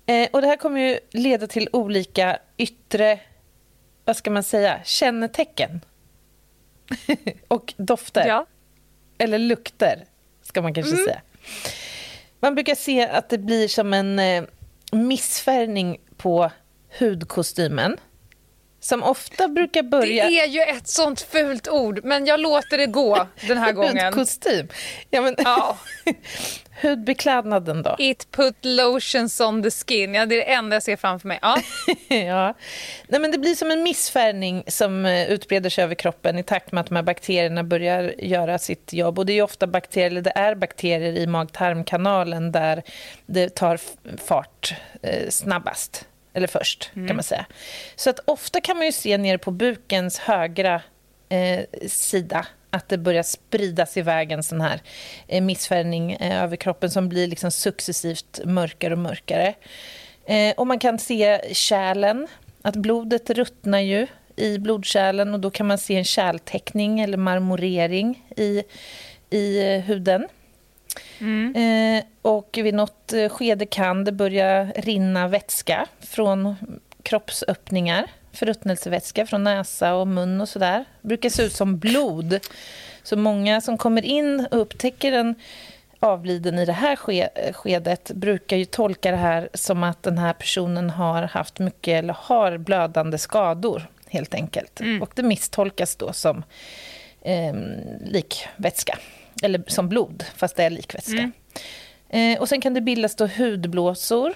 Eh, 0.06 0.30
och 0.34 0.42
det 0.42 0.48
här 0.48 0.56
kommer 0.56 0.82
ju 0.82 1.00
leda 1.12 1.48
till 1.48 1.70
olika 1.74 2.40
yttre, 2.58 3.20
vad 4.06 4.18
ska 4.18 4.32
man 4.32 4.44
säga, 4.44 4.80
kännetecken. 4.84 5.82
och 7.48 7.74
dofter. 7.78 8.28
ja. 8.28 8.46
Eller 9.18 9.38
lukter, 9.38 10.06
ska 10.42 10.62
man 10.62 10.74
kanske 10.74 10.96
säga. 10.96 11.22
Man 12.40 12.56
brukar 12.56 12.76
se 12.76 13.08
att 13.08 13.30
det 13.30 13.38
blir 13.38 13.68
som 13.68 13.94
en 13.94 14.20
eh, 14.20 14.44
missfärgning 14.92 15.98
på 16.18 16.52
hudkostymen. 17.00 17.98
Som 18.80 19.04
ofta 19.04 19.48
brukar 19.48 19.82
Det 19.84 19.90
börja... 19.90 20.24
är 20.26 20.48
ju 20.48 20.62
ett 20.62 20.88
sånt 20.88 21.22
fult 21.22 21.68
ord, 21.68 22.00
men 22.04 22.26
jag 22.26 22.40
låter 22.40 22.78
det 22.78 22.86
gå 22.86 23.28
den 23.48 23.58
här 23.58 23.72
gången. 23.74 24.06
Hudkostym. 24.06 24.68
Ja, 25.10 25.22
men, 25.22 25.36
Ja. 25.38 25.78
Hudbeklädnaden 26.82 27.84
då? 27.84 27.96
It 28.00 28.32
put 28.32 28.56
lotions 28.62 29.42
on 29.42 29.64
the 29.64 29.72
skin. 29.72 30.14
Ja, 30.14 30.26
det 30.26 30.36
är 30.36 30.38
det 30.46 30.54
enda 30.54 30.76
jag 30.76 30.84
ser 30.84 30.96
framför 30.96 31.28
mig. 31.28 31.40
Ja. 31.42 31.58
ja. 32.16 32.54
Nej, 33.08 33.22
men 33.22 33.32
det 33.32 33.38
blir 33.38 33.56
som 33.56 33.72
en 33.72 33.84
missfärgning 33.84 34.64
som 34.68 35.06
eh, 35.06 35.30
utbreder 35.32 35.70
sig 35.70 35.84
över 35.84 35.96
kroppen 35.96 36.38
i 36.38 36.44
takt 36.44 36.72
med 36.72 36.82
att 36.82 36.88
de 36.88 36.96
här 36.96 37.04
bakterierna 37.04 37.64
börjar 37.64 38.14
göra 38.18 38.58
sitt 38.58 38.94
jobb. 38.94 39.20
Och 39.20 39.26
det 39.26 39.34
är 39.34 39.42
ofta 39.42 39.68
bakterier, 39.68 40.22
det 40.22 40.34
är 40.36 40.56
bakterier 40.56 41.14
i 41.14 41.28
mag-tarmkanalen 41.28 42.52
där 42.52 42.84
det 43.26 43.50
tar 43.56 43.80
fart 44.18 44.74
eh, 45.02 45.30
snabbast. 45.30 46.06
Eller 46.38 46.48
först, 46.48 46.92
kan 46.94 47.16
man 47.16 47.24
säga. 47.24 47.46
Så 47.96 48.10
att 48.10 48.20
ofta 48.26 48.62
kan 48.62 48.78
man 48.78 48.86
ju 48.86 48.92
se 48.92 49.18
nere 49.18 49.38
på 49.38 49.52
bukens 49.52 50.20
högra 50.20 50.82
eh, 51.30 51.60
sida 51.88 52.48
att 52.70 52.90
det 52.90 52.98
börjar 52.98 53.24
spridas 53.24 53.98
iväg 53.98 54.32
en 54.32 54.44
sån 54.44 54.62
här 54.62 54.82
eh, 55.28 55.44
missfärgning 55.44 56.12
eh, 56.12 56.44
över 56.44 56.56
kroppen 56.56 56.92
som 56.92 57.10
blir 57.10 57.28
liksom 57.28 57.52
successivt 57.52 58.40
mörkare 58.46 58.94
och 58.94 59.00
mörkare. 59.00 59.54
Eh, 60.26 60.54
och 60.58 60.68
man 60.68 60.80
kan 60.80 61.00
se 61.00 61.54
kärlen, 61.54 62.28
att 62.62 62.76
blodet 62.76 63.30
ruttnar 63.30 63.80
ju 63.80 64.08
i 64.36 64.60
blodkärlen 64.60 65.34
och 65.34 65.40
då 65.40 65.50
kan 65.50 65.68
man 65.68 65.78
se 65.78 65.96
en 65.96 66.04
kärltäckning 66.04 67.00
eller 67.00 67.18
marmorering 67.18 68.24
i, 68.38 68.64
i 69.30 69.74
eh, 69.74 69.82
huden. 71.20 71.56
Eh, 71.98 72.04
och 72.22 72.60
vid 72.64 72.74
något 72.74 73.14
eh, 73.14 73.30
skede 73.30 73.66
kan 73.66 74.04
det 74.04 74.12
börja 74.12 74.64
rinna 74.66 75.28
vätska 75.28 75.86
från 76.00 76.56
kroppsöppningar. 77.04 78.06
Förruttnelsevätska 78.34 79.26
från 79.26 79.44
näsa 79.44 79.96
och 79.96 80.08
mun 80.08 80.42
och 80.42 80.50
sådär. 80.50 80.86
Det 81.02 81.08
brukar 81.08 81.30
se 81.30 81.44
ut 81.44 81.54
som 81.54 81.78
blod. 81.80 82.40
Så 83.04 83.18
många 83.18 83.62
som 83.62 83.78
kommer 83.78 84.06
in 84.06 84.48
och 84.52 84.62
upptäcker 84.62 85.12
en 85.12 85.36
avliden 86.00 86.60
i 86.60 86.66
det 86.66 86.74
här 86.74 86.96
ske- 86.96 87.54
skedet 87.54 88.12
brukar 88.12 88.58
ju 88.58 88.66
tolka 88.66 89.12
det 89.12 89.18
här 89.18 89.50
som 89.54 89.84
att 89.84 90.04
den 90.04 90.18
här 90.18 90.34
personen 90.34 90.90
har 90.90 91.24
haft 91.24 91.60
mycket 91.60 91.92
eller 92.04 92.16
har 92.20 92.58
blödande 92.58 93.18
skador 93.18 93.88
helt 94.10 94.34
enkelt. 94.34 94.80
Och 95.02 95.12
det 95.16 95.24
misstolkas 95.24 95.96
då 95.96 96.14
som 96.14 96.44
eh, 97.22 97.54
likvätska, 98.06 98.98
eller 99.44 99.64
som 99.68 99.90
blod, 99.90 100.24
fast 100.36 100.56
det 100.56 100.64
är 100.64 100.70
likvätska. 100.70 101.32
Eh, 102.10 102.40
och 102.40 102.50
sen 102.50 102.62
kan 102.62 102.74
det 102.74 102.82
bildas 102.82 103.16
då 103.16 103.28
hudblåsor, 103.28 104.34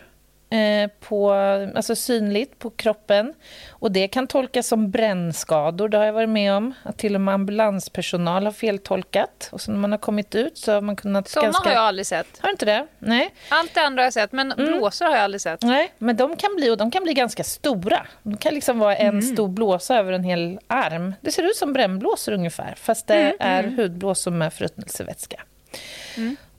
på, 0.99 1.31
alltså 1.75 1.95
synligt 1.95 2.59
på 2.59 2.69
kroppen. 2.69 3.33
Och 3.69 3.91
det 3.91 4.07
kan 4.07 4.27
tolkas 4.27 4.67
som 4.67 4.91
brännskador, 4.91 5.89
det 5.89 5.97
har 5.97 6.05
jag 6.05 6.13
varit 6.13 6.29
med 6.29 6.53
om. 6.53 6.73
Att 6.83 6.97
till 6.97 7.15
och 7.15 7.21
med 7.21 7.33
ambulanspersonal 7.33 8.45
har 8.45 8.51
feltolkat. 8.51 9.49
Och 9.51 9.61
så 9.61 9.71
när 9.71 9.79
man 9.79 9.91
har 9.91 9.97
kommit 9.97 10.35
ut 10.35 10.57
så 10.57 10.71
har 10.71 10.81
man 10.81 10.95
kunnat 10.95 11.27
Såna 11.27 11.43
ganska... 11.45 11.69
har 11.69 11.75
jag 11.75 11.83
aldrig 11.83 12.05
sett. 12.05 12.27
Har 12.41 12.47
du 12.47 12.51
inte 12.51 12.65
det? 12.65 12.87
Nej. 12.99 13.33
Allt 13.49 13.73
det 13.73 13.81
andra 13.81 14.01
har 14.01 14.05
jag 14.05 14.13
sett, 14.13 14.31
men 14.31 14.53
blåsor 14.57 15.05
har 15.05 15.13
jag 15.13 15.23
aldrig 15.23 15.41
sett. 15.41 15.61
Nej, 15.61 15.91
men 15.97 16.15
de 16.15 16.35
kan 16.35 16.55
bli, 16.55 16.69
och 16.69 16.77
de 16.77 16.91
kan 16.91 17.03
bli 17.03 17.13
ganska 17.13 17.43
stora. 17.43 18.07
De 18.23 18.37
kan 18.37 18.53
liksom 18.53 18.79
vara 18.79 18.95
en 18.95 19.21
stor 19.21 19.47
blåsa 19.47 19.97
över 19.97 20.13
en 20.13 20.23
hel 20.23 20.59
arm. 20.67 21.13
Det 21.21 21.31
ser 21.31 21.43
ut 21.43 21.55
som 21.55 21.73
brännblåsor 21.73 22.31
ungefär, 22.31 22.75
fast 22.77 23.07
det 23.07 23.35
är 23.39 23.63
hudblåsor 23.63 24.31
med 24.31 24.53
förruttnelsevätska. 24.53 25.41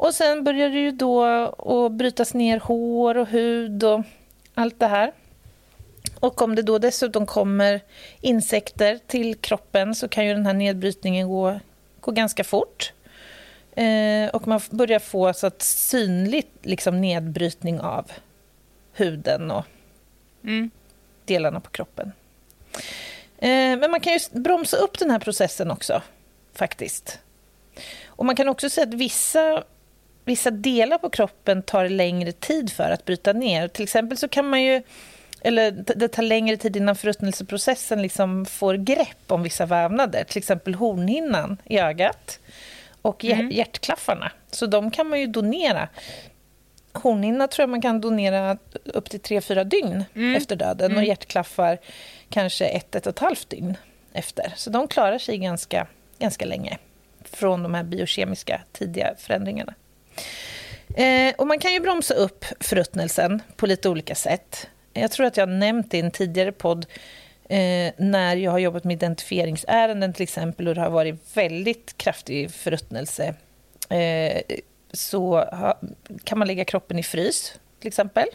Och 0.03 0.15
sen 0.15 0.45
börjar 0.45 0.69
det 0.71 0.79
ju 0.79 0.91
då 0.91 1.25
att 1.25 1.93
brytas 1.93 2.35
ner 2.35 2.61
hår 2.61 3.17
och 3.17 3.29
hud 3.29 3.85
och 3.85 4.03
allt 4.55 4.79
det 4.81 4.87
här. 4.87 5.13
Och 6.21 6.43
om 6.43 6.55
det 6.55 6.63
då 6.63 6.79
dessutom 6.79 7.27
kommer 7.27 7.81
insekter 8.21 8.99
till 9.07 9.35
kroppen 9.35 9.95
så 9.95 10.09
kan 10.09 10.27
ju 10.27 10.35
den 10.35 10.47
här 10.47 10.55
nedbrytningen 10.55 11.29
gå, 11.29 11.61
gå 12.01 12.11
ganska 12.11 12.45
fort. 12.45 12.93
Eh, 13.73 14.29
och 14.33 14.47
man 14.47 14.61
börjar 14.71 14.99
få 14.99 15.33
så 15.33 15.47
att 15.47 15.63
synligt 15.63 16.67
liksom 16.67 17.01
nedbrytning 17.01 17.81
av 17.81 18.13
huden 18.93 19.51
och 19.51 19.65
Mm. 20.45 20.71
delarna 21.25 21.61
på 21.61 21.71
kroppen. 21.71 22.13
Eh, 23.39 23.79
men 23.79 23.91
man 23.91 24.01
kan 24.01 24.13
ju 24.13 24.19
bromsa 24.31 24.77
upp 24.77 24.99
den 24.99 25.11
här 25.11 25.19
processen 25.19 25.71
också, 25.71 26.03
faktiskt. 26.55 27.19
Och 28.07 28.27
man 28.27 28.37
kan 28.37 28.49
också 28.49 28.71
säga 28.71 28.87
att 28.87 28.95
vissa, 28.95 29.65
vissa 30.25 30.51
delar 30.51 30.99
på 30.99 31.11
kroppen 31.11 31.63
tar 31.63 31.89
längre 31.89 32.33
tid 32.33 32.73
för 32.73 32.91
att 32.91 33.05
bryta 33.05 33.33
ner. 33.33 33.69
Till 33.69 33.83
exempel 33.83 34.19
så 34.19 34.29
kan 34.29 34.49
man 34.49 34.63
ju 34.63 34.83
eller 35.45 35.71
det 35.97 36.09
tar 36.09 36.23
längre 36.23 36.57
tid 36.57 36.77
innan 36.77 36.97
förruttnelseprocessen 36.97 38.03
liksom 38.03 38.47
får 38.47 38.75
grepp 38.75 39.19
om 39.33 39.43
vissa 39.43 39.67
vävnader. 39.67 40.25
Till 40.25 40.39
exempel 40.39 40.75
hornhinnan 40.75 41.57
i 41.65 41.79
ögat 41.79 42.41
och 43.03 43.25
hjär- 43.25 43.51
hjärtklaffarna. 43.53 44.33
Så 44.51 44.67
de 44.67 44.91
kan 44.91 45.09
man 45.09 45.21
ju 45.21 45.27
donera. 45.27 45.89
Hornhinna 46.93 47.49
tror 47.49 47.63
jag 47.63 47.69
man 47.71 47.83
kan 47.83 48.01
donera 48.01 48.59
upp 48.85 49.11
till 49.11 49.21
3-4 49.21 49.65
dygn 49.65 50.05
efter 50.37 50.57
döden 50.57 50.97
och 50.97 51.05
hjärtklaffar 51.05 51.79
kanske 52.29 52.67
ett, 52.67 52.95
ett 52.95 53.07
och 53.07 53.13
ett 53.13 53.19
halvt 53.19 53.51
dygn 53.51 53.77
efter. 54.13 54.53
Så 54.57 54.71
de 54.71 54.89
klarar 54.89 55.19
sig 55.19 55.39
ganska, 55.39 55.87
ganska 56.19 56.45
länge 56.45 56.79
från 57.25 57.63
de 57.63 57.75
här 57.75 57.83
biokemiska 57.83 58.61
tidiga 58.73 59.15
förändringarna. 59.19 59.75
Eh, 60.97 61.35
och 61.39 61.47
man 61.47 61.59
kan 61.59 61.73
ju 61.73 61.81
bromsa 61.81 62.15
upp 62.15 62.45
förruttnelsen 62.61 63.43
på 63.57 63.67
lite 63.67 63.89
olika 63.89 64.15
sätt. 64.15 64.69
Jag 64.93 65.11
tror 65.11 65.27
att 65.27 65.37
jag 65.37 65.47
har 65.47 65.55
nämnt 65.55 65.91
det 65.91 65.97
i 65.97 66.01
en 66.01 66.11
tidigare 66.11 66.53
podd 66.53 66.87
eh, 67.49 67.93
när 67.97 68.37
jag 68.37 68.51
har 68.51 68.59
jobbat 68.59 68.85
med 68.85 68.95
identifieringsärenden 68.95 70.13
till 70.13 70.23
exempel 70.23 70.69
och 70.69 70.75
det 70.75 70.81
har 70.81 70.91
varit 70.91 71.37
väldigt 71.37 71.99
kraftig 71.99 72.51
förruttnelse. 72.51 73.35
Eh, 73.89 74.43
så 74.93 75.45
ha, 75.45 75.81
kan 76.25 76.39
man 76.39 76.49
lägga 76.49 76.65
kroppen 76.65 76.99
i 76.99 77.03
frys 77.03 77.59
till 77.81 77.89
exempel. 77.89 78.27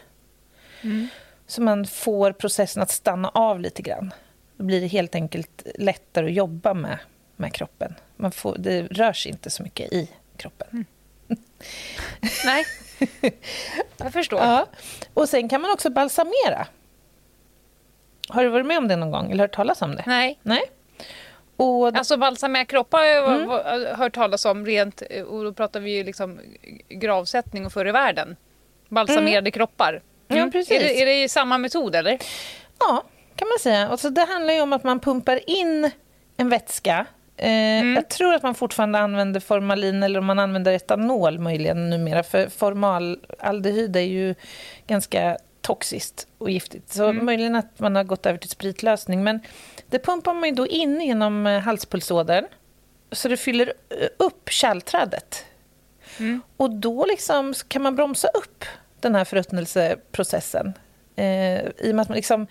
Så 1.46 1.62
man 1.62 1.86
får 1.86 2.32
processen 2.32 2.82
att 2.82 2.90
stanna 2.90 3.28
av 3.28 3.60
lite 3.60 3.82
grann. 3.82 4.12
Då 4.56 4.64
blir 4.64 4.80
det 4.80 4.86
helt 4.86 5.14
enkelt 5.14 5.62
lättare 5.74 6.26
att 6.26 6.32
jobba 6.32 6.74
med, 6.74 6.98
med 7.36 7.52
kroppen. 7.52 7.94
Man 8.16 8.32
får, 8.32 8.56
det 8.58 8.82
rör 8.82 9.12
sig 9.12 9.32
inte 9.32 9.50
så 9.50 9.62
mycket 9.62 9.92
i 9.92 10.10
kroppen. 10.36 10.84
Nej, 12.44 12.64
jag 13.96 14.12
förstår. 14.12 14.38
Ja. 14.40 14.66
Och 15.14 15.28
sen 15.28 15.48
kan 15.48 15.60
man 15.60 15.70
också 15.70 15.90
balsamera. 15.90 16.66
Har 18.28 18.42
du 18.44 18.48
varit 18.48 18.66
med 18.66 18.78
om 18.78 18.88
det 18.88 18.96
någon 18.96 19.10
gång 19.10 19.30
eller 19.30 19.44
hört 19.44 19.54
talas 19.54 19.82
om 19.82 19.96
det? 19.96 20.02
Nej. 20.06 20.38
Nej. 20.42 20.62
Och 21.56 21.96
Alltså 21.96 22.16
balsamera 22.16 22.64
kroppar 22.64 22.98
har 22.98 23.04
jag 23.06 23.40
Mm. 23.82 23.96
hört 23.96 24.14
talas 24.14 24.44
om 24.44 24.66
rent, 24.66 25.00
och 25.28 25.44
då 25.44 25.52
pratar 25.52 25.80
vi 25.80 25.90
ju 25.96 26.04
liksom 26.04 26.40
gravsättning 26.88 27.66
och 27.66 27.72
förr 27.72 27.88
i 27.88 27.92
världen. 27.92 28.36
Balsamerade 28.88 29.50
kroppar. 29.50 30.02
Mm. 30.28 30.44
Ja, 30.44 30.50
precis. 30.52 30.70
Är 30.70 30.80
det, 30.80 31.02
är 31.02 31.06
det 31.22 31.28
samma 31.28 31.58
metod 31.58 31.94
eller? 31.94 32.18
Ja, 32.78 33.04
kan 33.36 33.48
man 33.48 33.58
säga. 33.60 33.88
Alltså, 33.88 34.10
det 34.10 34.20
handlar 34.28 34.54
ju 34.54 34.60
om 34.60 34.72
att 34.72 34.84
man 34.84 35.00
pumpar 35.00 35.50
in 35.50 35.90
en 36.36 36.48
vätska. 36.48 37.06
Eh, 37.38 37.86
Jag 37.94 38.08
tror 38.08 38.34
att 38.34 38.42
man 38.42 38.54
fortfarande 38.54 38.98
använder 38.98 39.40
formalin 39.40 40.02
eller 40.02 40.18
om 40.18 40.26
man 40.26 40.38
använder 40.38 40.72
etanol 40.72 41.38
möjligen 41.38 41.90
numera. 41.90 42.22
För 42.22 42.48
formaldehyd 42.48 43.96
är 43.96 44.00
ju 44.00 44.34
ganska 44.86 45.38
toxiskt 45.60 46.26
och 46.38 46.50
giftigt. 46.50 46.92
Så 46.92 47.12
möjligen 47.12 47.56
att 47.56 47.78
man 47.80 47.96
har 47.96 48.04
gått 48.04 48.26
över 48.26 48.38
till 48.38 48.50
spritlösning. 48.50 49.24
Men 49.24 49.40
det 49.86 49.98
pumpar 49.98 50.34
man 50.34 50.48
ju 50.48 50.54
då 50.54 50.66
in 50.66 51.00
genom 51.00 51.46
eh, 51.46 51.60
halspulsådern. 51.60 52.44
så 53.12 53.28
det 53.28 53.36
fyller 53.36 53.72
upp 54.16 54.48
kärlträdet. 54.50 55.44
Mm. 56.18 56.40
Och 56.56 56.70
då 56.70 57.04
liksom 57.04 57.54
kan 57.68 57.82
man 57.82 57.96
bromsa 57.96 58.28
upp 58.28 58.64
den 59.00 59.14
här 59.14 59.24
förruttnelseprocessen. 59.24 60.74
Eh, 61.16 61.58
I 61.60 61.90
och 61.90 61.94
med 61.94 62.00
att 62.02 62.08
man 62.08 62.16
liksom, 62.16 62.46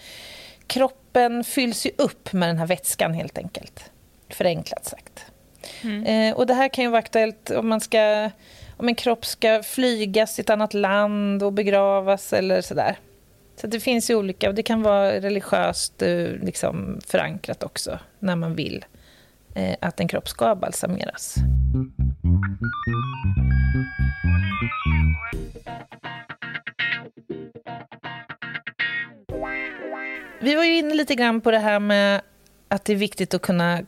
kroppen 0.68 1.44
fylls 1.44 1.86
ju 1.86 1.92
upp 1.98 2.34
med 2.34 2.50
den 2.50 2.58
här 2.58 2.68
vätskan 2.68 3.14
helt 3.14 3.38
enkelt. 3.38 3.92
Förenklat 4.30 4.86
sagt. 4.86 5.26
Mm. 5.84 6.04
Eh, 6.04 6.38
och 6.38 6.48
det 6.48 6.54
här 6.54 6.68
kan 6.68 6.84
ju 6.84 6.90
vara 6.90 7.00
aktuellt 7.00 7.50
om 7.50 7.68
man 7.68 7.82
ska 7.82 8.30
om 8.78 8.88
en 8.88 8.96
kropp 8.96 9.26
ska 9.26 9.64
flygas 9.64 10.36
till 10.36 10.42
ett 10.42 10.50
annat 10.50 10.74
land 10.74 11.44
och 11.44 11.54
begravas 11.54 12.34
eller 12.34 12.62
sådär. 12.62 12.98
Så 13.62 13.68
det 13.68 13.80
finns 13.80 14.10
ju 14.10 14.16
olika, 14.16 14.50
och 14.50 14.56
det 14.56 14.64
kan 14.64 14.82
vara 14.82 15.12
religiöst 15.12 16.02
eh, 16.02 16.28
liksom, 16.42 17.00
förankrat 17.08 17.64
också 17.64 18.00
när 18.20 18.36
man 18.36 18.56
vill 18.56 18.86
eh, 19.56 19.76
att 19.82 20.00
en 20.00 20.08
kropp 20.08 20.30
ska 20.30 20.56
balsameras. 20.56 21.36
Vi 30.40 30.56
var 30.56 30.64
ju 30.64 30.78
inne 30.78 30.94
lite 30.94 31.16
grann 31.16 31.42
på 31.42 31.52
det 31.52 31.60
här 31.60 31.80
med 31.80 32.22
att 32.68 32.86
det 32.86 32.94
är 32.94 32.98
viktigt 32.98 33.34
att 33.34 33.42
kunna 33.42 33.82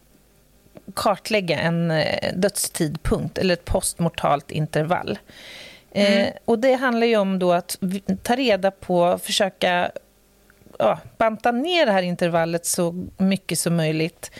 kartlägga 0.99 1.59
en 1.59 1.91
eh, 1.91 2.33
dödstidpunkt 2.35 3.37
eller 3.37 3.53
ett 3.53 3.65
postmortalt 3.65 4.51
intervall. 4.51 5.19
Eh, 5.91 6.11
mm. 6.11 6.25
Eh, 6.25 6.33
och 6.45 6.59
Det 6.59 6.73
handlar 6.73 7.07
ju 7.07 7.17
om 7.17 7.39
då 7.39 7.53
att 7.53 7.77
ta 8.23 8.35
reda 8.35 8.71
på, 8.71 9.19
försöka 9.23 9.91
ja, 10.79 10.99
banta 11.17 11.51
ner 11.51 11.85
det 11.85 11.91
här 11.91 12.01
intervallet 12.01 12.65
så 12.65 13.07
mycket 13.17 13.59
som 13.59 13.75
möjligt 13.75 14.31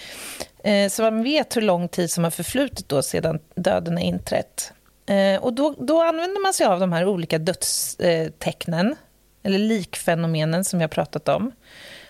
eh, 0.64 0.90
så 0.90 1.02
man 1.02 1.24
vet 1.24 1.58
hur 1.58 1.62
lång 1.62 1.88
tid 1.88 2.12
som 2.12 2.24
har 2.24 2.32
förflutit 2.32 2.90
då 2.90 3.02
sedan 3.02 3.40
döden 3.56 3.98
har 3.98 4.04
inträtt. 4.04 4.74
Eh, 5.06 5.44
och 5.44 5.54
då, 5.54 5.76
då 5.80 6.02
använder 6.02 6.42
man 6.42 6.54
sig 6.54 6.66
av 6.66 6.80
de 6.80 6.94
här 6.94 7.06
olika 7.06 7.38
dödstecknen, 7.38 8.96
eller 9.44 9.60
likfenomenen 9.60 10.66
som 10.66 10.82
har 10.82 10.88
pratat 10.88 11.28
om. 11.28 11.52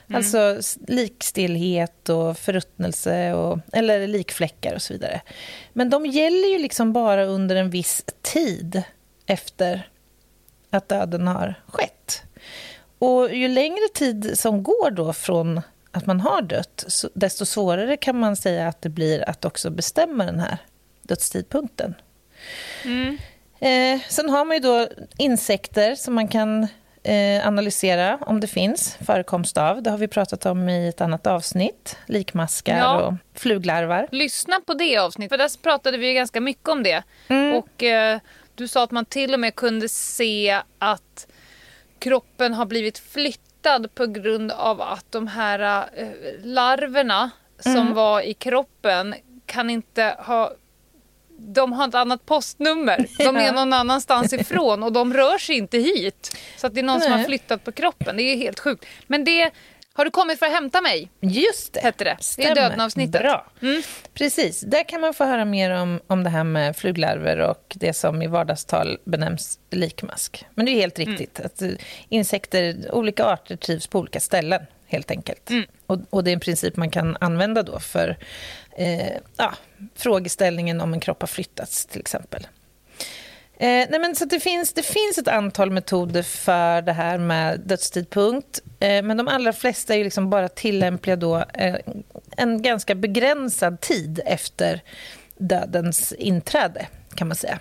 Mm. 0.10 0.18
Alltså 0.18 0.62
likstillhet 0.88 2.10
och 2.10 2.38
förruttnelse, 2.38 3.34
och, 3.34 3.60
eller 3.74 4.08
likfläckar 4.08 4.76
och 4.76 4.82
så 4.82 4.94
vidare. 4.94 5.22
Men 5.74 5.90
de 5.90 6.06
gäller 6.06 6.48
ju 6.48 6.60
liksom 6.60 6.94
bara 6.94 7.26
under 7.26 7.56
en 7.56 7.70
viss 7.70 8.04
tid 8.22 8.84
efter 9.26 9.90
att 10.70 10.90
döden 10.90 11.28
har 11.28 11.56
skett. 11.68 12.22
Och 13.00 13.36
ju 13.36 13.48
längre 13.48 13.88
tid 13.94 14.40
som 14.40 14.64
går 14.64 14.92
då 14.92 15.14
från 15.14 15.62
att 15.92 16.06
man 16.06 16.22
har 16.22 16.42
dött, 16.42 16.86
desto 17.14 17.46
svårare 17.46 17.98
kan 17.98 18.20
man 18.20 18.36
säga 18.36 18.68
att 18.68 18.82
det 18.82 18.90
blir 18.90 19.30
att 19.30 19.46
också 19.46 19.70
bestämma 19.70 20.26
den 20.26 20.40
här 20.40 20.58
dödstidpunkten. 21.02 21.96
Mm. 22.86 23.18
Eh, 23.60 24.02
sen 24.10 24.30
har 24.30 24.46
man 24.46 24.58
ju 24.58 24.62
då 24.62 24.88
insekter 25.18 25.96
som 25.96 26.14
man 26.14 26.28
kan 26.28 26.68
analysera 27.44 28.18
om 28.22 28.40
det 28.40 28.48
finns 28.48 28.98
förekomst 29.06 29.58
av. 29.58 29.84
Det 29.84 29.90
har 29.90 29.98
vi 29.98 30.08
pratat 30.08 30.46
om 30.46 30.70
i 30.70 30.90
ett 30.90 31.02
annat 31.02 31.28
avsnitt. 31.28 31.98
Likmaskar 32.06 32.78
ja. 32.78 33.02
och 33.02 33.14
fluglarvar. 33.34 34.08
Lyssna 34.12 34.60
på 34.66 34.74
det 34.74 34.98
avsnittet, 34.98 35.32
för 35.32 35.38
där 35.38 35.64
pratade 35.64 35.98
vi 35.98 36.14
ganska 36.14 36.42
mycket 36.42 36.70
om 36.70 36.84
det. 36.84 37.04
Mm. 37.28 37.56
Och 37.56 37.84
eh, 37.84 38.20
Du 38.56 38.68
sa 38.68 38.84
att 38.84 38.92
man 38.92 39.06
till 39.06 39.34
och 39.34 39.40
med 39.40 39.56
kunde 39.56 39.90
se 39.90 40.62
att 40.80 41.28
kroppen 42.00 42.54
har 42.54 42.66
blivit 42.66 43.00
flyttad 43.00 43.96
på 43.96 44.06
grund 44.06 44.52
av 44.52 44.82
att 44.82 45.06
de 45.12 45.28
här 45.28 45.90
eh, 45.96 46.08
larverna 46.44 47.30
som 47.60 47.78
mm. 47.78 47.94
var 47.94 48.22
i 48.22 48.34
kroppen 48.34 49.16
kan 49.46 49.70
inte 49.70 50.16
ha 50.20 50.54
de 51.40 51.74
har 51.74 51.88
ett 51.88 51.96
annat 51.96 52.26
postnummer. 52.26 53.06
De 53.18 53.36
är 53.36 53.52
någon 53.54 53.74
annanstans 53.74 54.34
ifrån 54.34 54.84
och 54.84 54.92
de 54.92 55.14
rör 55.14 55.38
sig 55.38 55.58
inte 55.58 55.78
hit. 55.78 56.38
Så 56.58 56.68
att 56.68 56.74
det 56.74 56.80
är 56.80 56.84
någon 56.84 57.00
Nej. 57.00 57.10
som 57.10 57.20
har 57.20 57.26
flyttat 57.26 57.64
på 57.64 57.72
kroppen. 57.72 58.18
Det 58.18 58.24
är 58.24 58.38
helt 58.38 58.60
sjukt. 58.60 58.86
Men 59.08 59.24
det 59.24 59.52
har 60.00 60.06
du 60.06 60.12
kommit 60.12 60.40
för 60.40 60.46
att 60.46 60.52
hämta 60.52 60.82
mig? 60.82 61.10
Just 61.20 61.74
det. 61.74 61.80
Hette 61.80 62.04
det. 62.04 62.18
Stämmer. 62.20 62.56
Det 62.56 62.62
är 62.62 62.64
döden-avsnittet. 62.64 63.22
Bra. 63.22 63.46
Mm. 63.62 63.82
Precis. 64.14 64.62
Där 64.62 64.84
kan 64.84 65.02
man 65.02 65.14
få 65.14 65.24
höra 65.26 65.46
mer 65.46 65.72
om, 65.72 66.00
om 66.08 66.24
det 66.24 66.30
här 66.30 66.44
med 66.44 66.78
fluglarver 66.78 67.40
och 67.40 67.74
det 67.76 67.94
som 67.94 68.22
i 68.22 68.28
vardagstal 68.28 69.00
benämns 69.04 69.60
likmask. 69.70 70.46
Men 70.56 70.66
det 70.66 70.72
är 70.72 70.76
helt 70.76 71.00
mm. 71.00 71.10
riktigt. 71.10 71.40
Mm. 71.40 71.46
att 71.46 71.62
eh, 71.62 71.86
Insekter, 72.10 72.96
olika 72.96 73.26
arter 73.26 73.56
trivs 73.56 73.88
på 73.88 74.00
olika 74.00 74.20
ställen, 74.20 74.62
helt 74.90 75.12
enkelt. 75.12 75.50
Mm. 75.50 75.66
Och, 75.88 76.00
och, 76.10 76.24
det 76.24 76.32
är 76.32 76.34
en 76.34 76.40
princip 76.40 76.76
man 76.76 76.92
kan 76.92 77.18
använda 77.20 77.64
då 77.64 77.80
för 77.80 78.18
eh, 78.78 79.18
ja, 79.38 79.54
frågeställningen 79.96 80.82
om 80.82 80.94
en 80.94 81.00
kropp 81.00 81.22
har 81.22 81.28
flyttats, 81.28 81.86
till 81.86 82.00
exempel. 82.00 82.48
Eh, 83.62 83.88
nej 83.90 84.00
men 84.00 84.16
så 84.16 84.26
det, 84.26 84.40
finns, 84.40 84.74
det 84.74 84.84
finns 84.84 85.18
ett 85.18 85.28
antal 85.28 85.72
metoder 85.72 86.24
för 86.24 86.82
det 86.82 86.94
här 86.94 87.18
med 87.18 87.60
dödstidpunkt. 87.60 88.60
Eh, 88.80 89.04
men 89.04 89.18
de 89.18 89.28
allra 89.28 89.54
flesta 89.54 89.96
är 89.96 90.04
liksom 90.04 90.30
bara 90.30 90.50
tillämpliga 90.50 91.16
då, 91.16 91.38
eh, 91.38 91.76
en 92.38 92.62
ganska 92.62 92.96
begränsad 92.96 93.82
tid 93.82 94.20
efter 94.26 94.84
dödens 95.38 96.14
inträde, 96.14 96.88
kan 97.16 97.28
man 97.28 97.38
säga. 97.38 97.60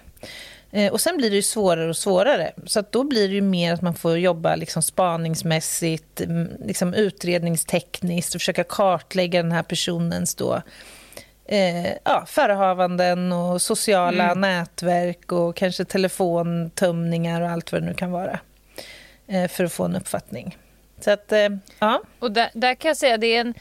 Eh, 0.70 0.92
och 0.92 1.00
Sen 1.00 1.16
blir 1.16 1.30
det 1.30 1.36
ju 1.36 1.42
svårare 1.42 1.88
och 1.88 1.96
svårare. 1.96 2.52
Så 2.64 2.84
då 2.90 3.04
blir 3.04 3.28
det 3.28 3.34
ju 3.34 3.40
mer 3.40 3.74
att 3.74 3.82
man 3.82 3.94
får 3.94 4.18
jobba 4.18 4.56
liksom 4.56 4.82
spaningsmässigt, 4.82 6.20
liksom 6.64 6.94
utredningstekniskt 6.94 8.34
och 8.34 8.40
försöka 8.40 8.64
kartlägga 8.64 9.42
den 9.42 9.52
här 9.52 9.62
personens 9.62 10.34
då, 10.34 10.62
eh, 11.44 11.92
ja, 12.04 12.24
förehavanden 12.26 13.32
och 13.32 13.62
sociala 13.62 14.24
mm. 14.24 14.40
nätverk 14.40 15.32
och 15.32 15.56
kanske 15.56 15.84
telefontömningar 15.84 17.40
och 17.40 17.50
allt 17.50 17.72
vad 17.72 17.82
det 17.82 17.86
nu 17.86 17.94
kan 17.94 18.10
vara 18.10 18.40
eh, 19.26 19.48
för 19.48 19.64
att 19.64 19.72
få 19.72 19.84
en 19.84 19.96
uppfattning. 19.96 20.56
Så 21.00 21.10
att, 21.10 21.32
eh, 21.32 21.48
ja. 21.78 22.02
Och 22.18 22.32
där, 22.32 22.50
där, 22.54 22.74
kan 22.74 22.88
jag 22.88 22.96
säga 22.96 23.16
det 23.16 23.36
är 23.36 23.40
en, 23.40 23.54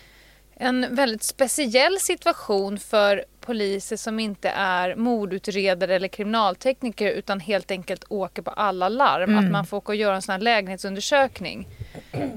en 0.60 0.96
väldigt 0.96 1.24
speciell 1.24 2.00
situation 2.00 2.80
för 2.80 3.26
poliser 3.42 3.98
som 3.98 4.20
inte 4.20 4.50
är 4.50 4.96
mordutredare 4.96 5.96
eller 5.96 6.08
kriminaltekniker 6.08 7.12
utan 7.12 7.40
helt 7.40 7.72
enkelt 7.72 8.06
åker 8.10 8.42
på 8.42 8.52
alla 8.52 8.90
larm. 8.90 9.30
Mm. 9.30 9.46
Att 9.46 9.52
man 9.52 9.66
får 9.66 9.78
åka 9.78 9.92
och 9.92 9.96
göra 9.96 10.16
en 10.16 10.22
sån 10.22 10.34
här 10.34 10.40
lägenhetsundersökning. 10.40 11.68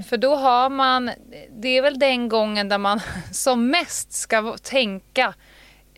För 0.08 0.16
då 0.16 0.34
har 0.34 0.70
man, 0.70 1.10
det 1.50 1.68
är 1.68 1.82
väl 1.82 1.98
den 1.98 2.28
gången 2.28 2.68
där 2.68 2.78
man 2.78 3.00
som 3.32 3.70
mest 3.70 4.12
ska 4.12 4.56
tänka 4.62 5.34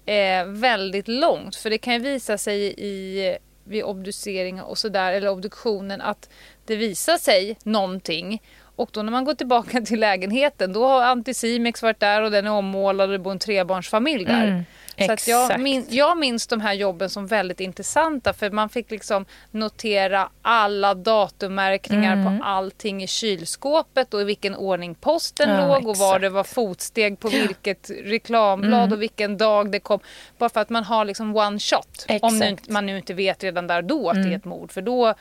eh, 0.07 0.45
väldigt 0.47 1.09
långt. 1.09 1.57
För 1.57 1.71
det 1.71 1.79
kan 1.79 1.95
ju 1.95 2.01
visa 2.01 2.39
sig 2.39 2.75
i, 2.77 3.37
vid 3.65 3.85
obducering 3.85 4.63
och 4.63 4.79
sådär, 4.79 5.13
eller 5.13 5.29
obduktionen, 5.29 6.01
att 6.01 6.31
det 6.67 6.77
visar 6.77 7.17
sig 7.17 7.59
någonting. 7.63 8.43
Och 8.77 8.91
då 8.93 9.03
när 9.03 9.13
man 9.13 9.25
går 9.25 9.35
tillbaka 9.35 9.81
till 9.81 10.01
lägenheten 10.01 10.73
då 10.73 10.87
har 10.87 11.03
Anticimex 11.03 11.83
varit 11.83 12.01
där 12.01 12.23
och 12.23 12.31
den 12.31 12.47
är 12.47 12.51
ommålad 12.51 13.09
och 13.09 13.13
det 13.13 13.19
bor 13.19 13.33
en 13.33 13.39
trebarnsfamilj 13.39 14.25
där. 14.25 14.47
Mm. 14.47 14.65
Så 15.07 15.13
att 15.13 15.29
jag, 15.29 15.61
min, 15.61 15.87
jag 15.91 16.19
minns 16.19 16.47
de 16.47 16.61
här 16.61 16.73
jobben 16.73 17.11
som 17.11 17.27
väldigt 17.27 17.61
intressanta 17.61 18.33
för 18.33 18.51
man 18.51 18.69
fick 18.69 18.91
liksom 18.91 19.25
notera 19.51 20.29
alla 20.43 20.95
datummärkningar 20.95 22.13
mm. 22.13 22.39
på 22.39 22.45
allting 22.45 23.03
i 23.03 23.07
kylskåpet 23.07 24.15
och 24.15 24.21
i 24.21 24.25
vilken 24.25 24.55
ordning 24.55 24.95
posten 24.95 25.51
ja, 25.51 25.67
låg 25.67 25.85
och 25.85 25.91
exakt. 25.91 25.99
var 26.01 26.19
det 26.19 26.29
var 26.29 26.45
fotsteg 26.45 27.21
på 27.21 27.29
vilket 27.29 27.91
reklamblad 28.05 28.81
mm. 28.81 28.93
och 28.93 29.03
vilken 29.03 29.39
dag 29.39 29.71
det 29.71 29.81
kom. 29.81 30.01
Bara 30.39 30.49
för 30.49 30.61
att 30.61 30.71
man 30.71 30.85
har 30.85 31.05
liksom 31.05 31.37
one 31.37 31.59
shot. 31.59 32.05
Exakt. 32.09 32.23
Om 32.23 32.57
man 32.69 32.87
nu 32.87 32.97
inte 32.97 33.15
vet 33.15 33.45
redan 33.45 33.67
där 33.67 33.83
då 33.83 34.09
att 34.09 34.17
mm. 34.17 34.29
det 34.29 34.35
är 34.35 34.39
ett 34.39 34.45
mord. 34.45 34.73
För 34.73 34.83
då 34.83 35.15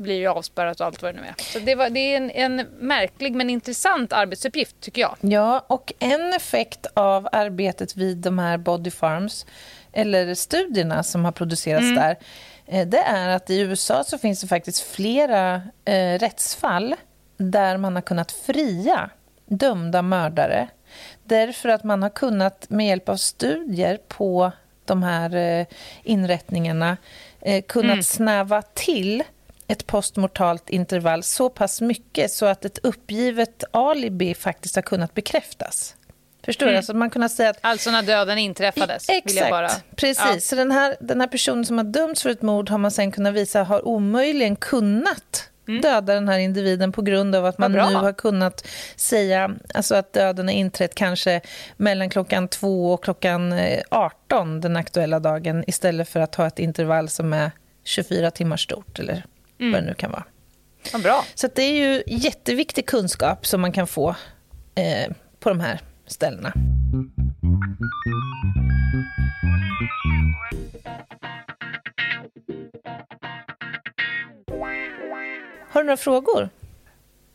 blir 0.00 0.14
ju 0.14 0.26
avspärrat 0.26 0.80
och 0.80 0.86
allt 0.86 1.02
vad 1.02 1.14
det 1.14 1.20
nu 1.20 1.26
är. 1.26 1.34
Så 1.38 1.58
det, 1.58 1.74
var, 1.74 1.90
det 1.90 2.00
är 2.00 2.16
en, 2.16 2.30
en, 2.30 2.66
märklig 2.78 3.34
men 3.34 3.50
intressant 3.50 4.12
arbetsuppgift 4.12 4.80
tycker 4.80 5.00
jag. 5.02 5.16
Ja, 5.20 5.64
och 5.66 5.92
en 5.98 6.32
effekt 6.32 6.86
av 6.94 7.28
arbetet 7.32 7.96
vid 7.96 8.16
de 8.16 8.38
här 8.38 8.58
body 8.58 8.90
farms, 8.90 9.46
eller 9.92 10.34
studierna 10.34 11.02
som 11.02 11.24
har 11.24 11.32
producerats 11.32 11.84
mm. 11.84 11.94
där, 11.94 12.16
eh, 12.66 12.88
det 12.88 13.00
är 13.00 13.28
att 13.28 13.50
i 13.50 13.60
USA 13.60 14.04
så 14.04 14.18
finns 14.18 14.40
det 14.40 14.46
faktiskt 14.46 14.80
flera 14.80 15.62
eh, 15.84 16.18
rättsfall 16.18 16.94
där 17.36 17.76
man 17.76 17.94
har 17.94 18.02
kunnat 18.02 18.32
fria 18.32 19.10
dömda 19.46 20.02
mördare 20.02 20.68
därför 21.24 21.68
att 21.68 21.84
man 21.84 22.02
har 22.02 22.10
kunnat 22.10 22.70
med 22.70 22.86
hjälp 22.86 23.08
av 23.08 23.16
studier 23.16 23.98
på 24.08 24.52
de 24.84 25.02
här 25.02 25.36
eh, 25.36 25.66
inrättningarna 26.02 26.96
eh, 27.40 27.62
kunnat 27.62 27.92
mm. 27.92 28.02
snäva 28.02 28.62
till 28.62 29.22
ett 29.70 29.86
postmortalt 29.86 30.70
intervall 30.70 31.22
så 31.22 31.50
pass 31.50 31.80
mycket 31.80 32.30
så 32.30 32.46
att 32.46 32.64
ett 32.64 32.78
uppgivet 32.78 33.64
alibi 33.70 34.34
faktiskt 34.34 34.74
har 34.74 34.82
kunnat 34.82 35.14
bekräftas. 35.14 35.96
Förstår 36.44 36.66
mm. 36.66 36.72
du? 36.72 36.76
Alltså 36.76 36.94
man 36.94 37.10
kunnat 37.10 37.32
säga 37.32 37.50
att, 37.50 37.58
alltså 37.60 37.90
när 37.90 38.02
döden 38.02 38.38
inträffades? 38.38 39.08
Exakt, 39.08 39.50
bara... 39.50 39.70
precis. 39.96 40.24
Ja. 40.26 40.40
Så 40.40 40.56
den 40.56 40.70
här, 40.70 40.96
den 41.00 41.20
här 41.20 41.28
personen 41.28 41.64
som 41.64 41.78
har 41.78 41.84
dömts 41.84 42.22
för 42.22 42.30
ett 42.30 42.42
mord 42.42 42.70
har 42.70 42.78
man 42.78 42.90
sen 42.90 43.12
kunnat 43.12 43.34
visa 43.34 43.62
har 43.62 43.88
omöjligen 43.88 44.56
kunnat 44.56 45.50
döda 45.82 46.14
den 46.14 46.28
här 46.28 46.38
individen 46.38 46.92
på 46.92 47.02
grund 47.02 47.34
av 47.34 47.46
att 47.46 47.58
man 47.58 47.72
nu 47.72 47.78
har 47.78 48.12
kunnat 48.12 48.66
säga 48.96 49.50
alltså 49.74 49.94
att 49.94 50.12
döden 50.12 50.48
är 50.48 50.52
inträtt 50.52 50.94
kanske 50.94 51.40
mellan 51.76 52.10
klockan 52.10 52.48
två 52.48 52.92
och 52.92 53.04
klockan 53.04 53.52
eh, 53.52 53.82
18 53.90 54.60
den 54.60 54.76
aktuella 54.76 55.20
dagen 55.20 55.64
istället 55.66 56.08
för 56.08 56.20
att 56.20 56.34
ha 56.34 56.46
ett 56.46 56.58
intervall 56.58 57.08
som 57.08 57.32
är 57.32 57.50
24 57.84 58.30
timmar 58.30 58.56
stort 58.56 58.98
eller 58.98 59.24
vad 59.60 59.72
det 59.72 59.86
nu 59.86 59.94
kan 59.94 60.10
vara. 60.10 60.24
Vad 60.92 61.02
bra. 61.02 61.24
Så 61.34 61.48
det 61.54 61.62
är 61.62 61.72
ju 61.72 62.02
jätteviktig 62.06 62.86
kunskap 62.86 63.46
som 63.46 63.60
man 63.60 63.72
kan 63.72 63.86
få 63.86 64.08
eh, 64.74 65.12
på 65.40 65.48
de 65.48 65.60
här 65.60 65.80
ställena. 66.06 66.52
Har 75.70 75.80
du 75.80 75.86
några 75.86 75.96
frågor? 75.96 76.48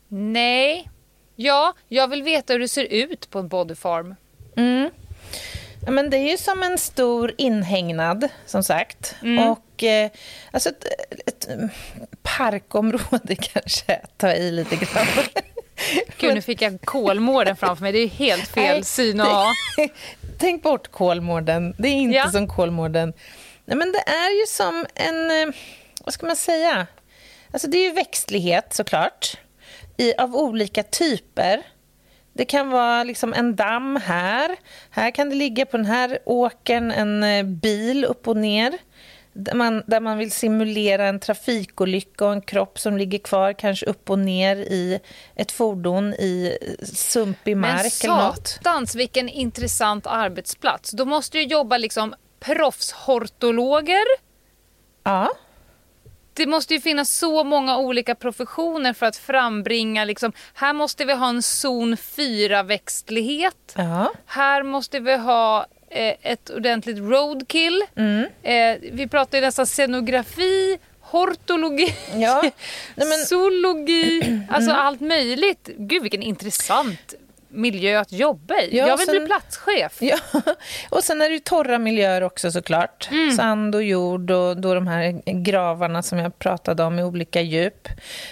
Nej. 0.07 0.89
Ja, 1.35 1.73
jag 1.87 2.07
vill 2.07 2.23
veta 2.23 2.53
hur 2.53 2.59
det 2.59 2.67
ser 2.67 2.83
ut 2.93 3.29
på 3.29 3.39
en 3.39 3.47
bodyfarm. 3.47 4.15
Mm. 4.55 4.89
Ja, 5.85 5.91
men 5.91 6.09
det 6.09 6.17
är 6.17 6.31
ju 6.31 6.37
som 6.37 6.63
en 6.63 6.77
stor 6.77 7.33
inhägnad, 7.37 8.29
som 8.45 8.63
sagt. 8.63 9.15
Och 9.55 9.83
eh, 9.83 10.11
alltså 10.51 10.69
ett, 10.69 10.85
ett 11.27 11.47
mm, 11.49 11.69
parkområde 12.23 13.35
kanske, 13.39 14.01
ta 14.17 14.31
i 14.31 14.51
lite 14.51 14.75
grann. 14.75 15.05
Gud, 16.17 16.33
nu 16.35 16.41
fick 16.41 16.61
jag 16.61 16.81
Kolmården 16.81 17.55
framför 17.55 17.83
mig. 17.83 17.91
Det 17.91 17.99
är 17.99 18.07
helt 18.07 18.47
fel 18.47 18.73
Nej, 18.75 18.83
syn 18.83 19.19
att 19.21 19.27
ha. 19.27 19.51
Tänk 20.37 20.63
bort 20.63 20.91
Kolmården. 20.91 21.75
Det 21.77 21.87
är 21.87 21.91
inte 21.93 22.17
Ja. 22.17 22.31
som 22.31 22.47
Kolmården. 22.47 23.13
Nej, 23.65 23.77
men 23.77 23.91
det 23.91 23.99
är 24.09 24.39
ju 24.39 24.45
som 24.47 24.85
en... 24.95 25.31
eh, 25.31 25.55
Vad 26.05 26.13
ska 26.13 26.25
man 26.25 26.35
säga? 26.35 26.87
Alltså, 27.51 27.67
det 27.67 27.77
är 27.77 27.83
ju 27.83 27.91
växtlighet, 27.91 28.73
såklart, 28.73 29.37
i, 29.97 30.13
av 30.15 30.35
olika 30.35 30.83
typer. 30.83 31.61
Det 32.37 32.45
kan 32.45 32.69
vara 32.69 33.03
liksom 33.03 33.33
en 33.33 33.55
damm 33.55 33.99
här. 34.03 34.55
Här 34.89 35.11
kan 35.11 35.29
det 35.29 35.35
ligga 35.35 35.65
på 35.65 35.77
den 35.77 35.85
här 35.85 36.19
åkern 36.25 36.91
en 36.91 37.23
eh, 37.23 37.43
bil 37.43 38.05
upp 38.05 38.27
och 38.27 38.37
ner 38.37 38.77
där 39.33 39.53
man, 39.53 39.83
där 39.87 39.99
man 39.99 40.17
vill 40.17 40.31
simulera 40.31 41.07
en 41.07 41.19
trafikolycka 41.19 42.25
och 42.25 42.33
en 42.33 42.41
kropp 42.41 42.79
som 42.79 42.97
ligger 42.97 43.19
kvar 43.19 43.53
kanske 43.53 43.85
upp 43.85 44.09
och 44.09 44.19
ner 44.19 44.55
i 44.55 44.99
ett 45.35 45.51
fordon 45.51 46.13
i 46.13 46.57
eh, 46.61 46.85
sumpig 46.85 47.57
Men 47.57 47.71
mark 47.75 48.07
något. 48.07 48.47
satans 48.47 48.95
vilken 48.95 49.29
intressant 49.29 50.07
arbetsplats. 50.07 50.91
Då 50.91 51.05
måste 51.05 51.37
du 51.37 51.43
jobba 51.43 51.77
liksom 51.77 52.13
proffshortologer. 52.39 54.05
Ja. 55.03 55.31
Det 56.35 56.45
måste 56.45 56.73
ju 56.73 56.81
finnas 56.81 57.09
så 57.17 57.43
många 57.43 57.77
olika 57.77 58.15
professioner 58.15 58.93
för 58.93 59.05
att 59.05 59.17
frambringa 59.17 60.05
liksom, 60.05 60.31
här 60.53 60.73
måste 60.73 61.05
vi 61.05 61.13
ha 61.13 61.29
en 61.29 61.41
zon 61.41 61.95
4-växtlighet. 61.95 63.73
Ja. 63.75 64.13
Här 64.25 64.63
måste 64.63 64.99
vi 64.99 65.15
ha 65.15 65.65
eh, 65.89 66.13
ett 66.21 66.49
ordentligt 66.49 66.97
roadkill. 66.97 67.83
Mm. 67.95 68.25
Eh, 68.43 68.91
vi 68.91 69.07
pratar 69.07 69.37
ju 69.37 69.41
nästan 69.41 69.65
scenografi, 69.65 70.77
hortologi, 71.01 71.95
Ja. 72.15 72.41
Nej, 72.95 73.07
men, 73.07 73.17
zoologi, 73.25 74.41
alltså 74.49 74.71
allt 74.71 75.01
möjligt. 75.01 75.69
Gud 75.77 76.01
vilken 76.01 76.23
intressant 76.23 77.13
miljö 77.55 77.99
att 77.99 78.11
jobba 78.11 78.59
i. 78.61 78.77
Ja, 78.77 78.87
jag 78.87 78.97
vill 78.97 79.05
sen- 79.05 79.17
bli 79.17 79.25
platschef. 79.25 79.97
ja. 80.01 80.17
Och 80.89 81.03
sen 81.03 81.21
är 81.21 81.29
det 81.29 81.33
ju 81.33 81.39
torra 81.39 81.77
miljöer 81.79 82.23
också 82.23 82.51
såklart. 82.51 83.09
Sand 83.37 83.75
och 83.75 83.83
jord 83.83 84.31
och 84.31 84.57
då 84.57 84.73
de 84.73 84.87
här 84.87 85.21
gravarna 85.43 86.03
som 86.03 86.19
jag 86.19 86.39
pratade 86.39 86.83
om 86.83 86.99
i 86.99 87.03
olika 87.03 87.41
djup. 87.41 87.87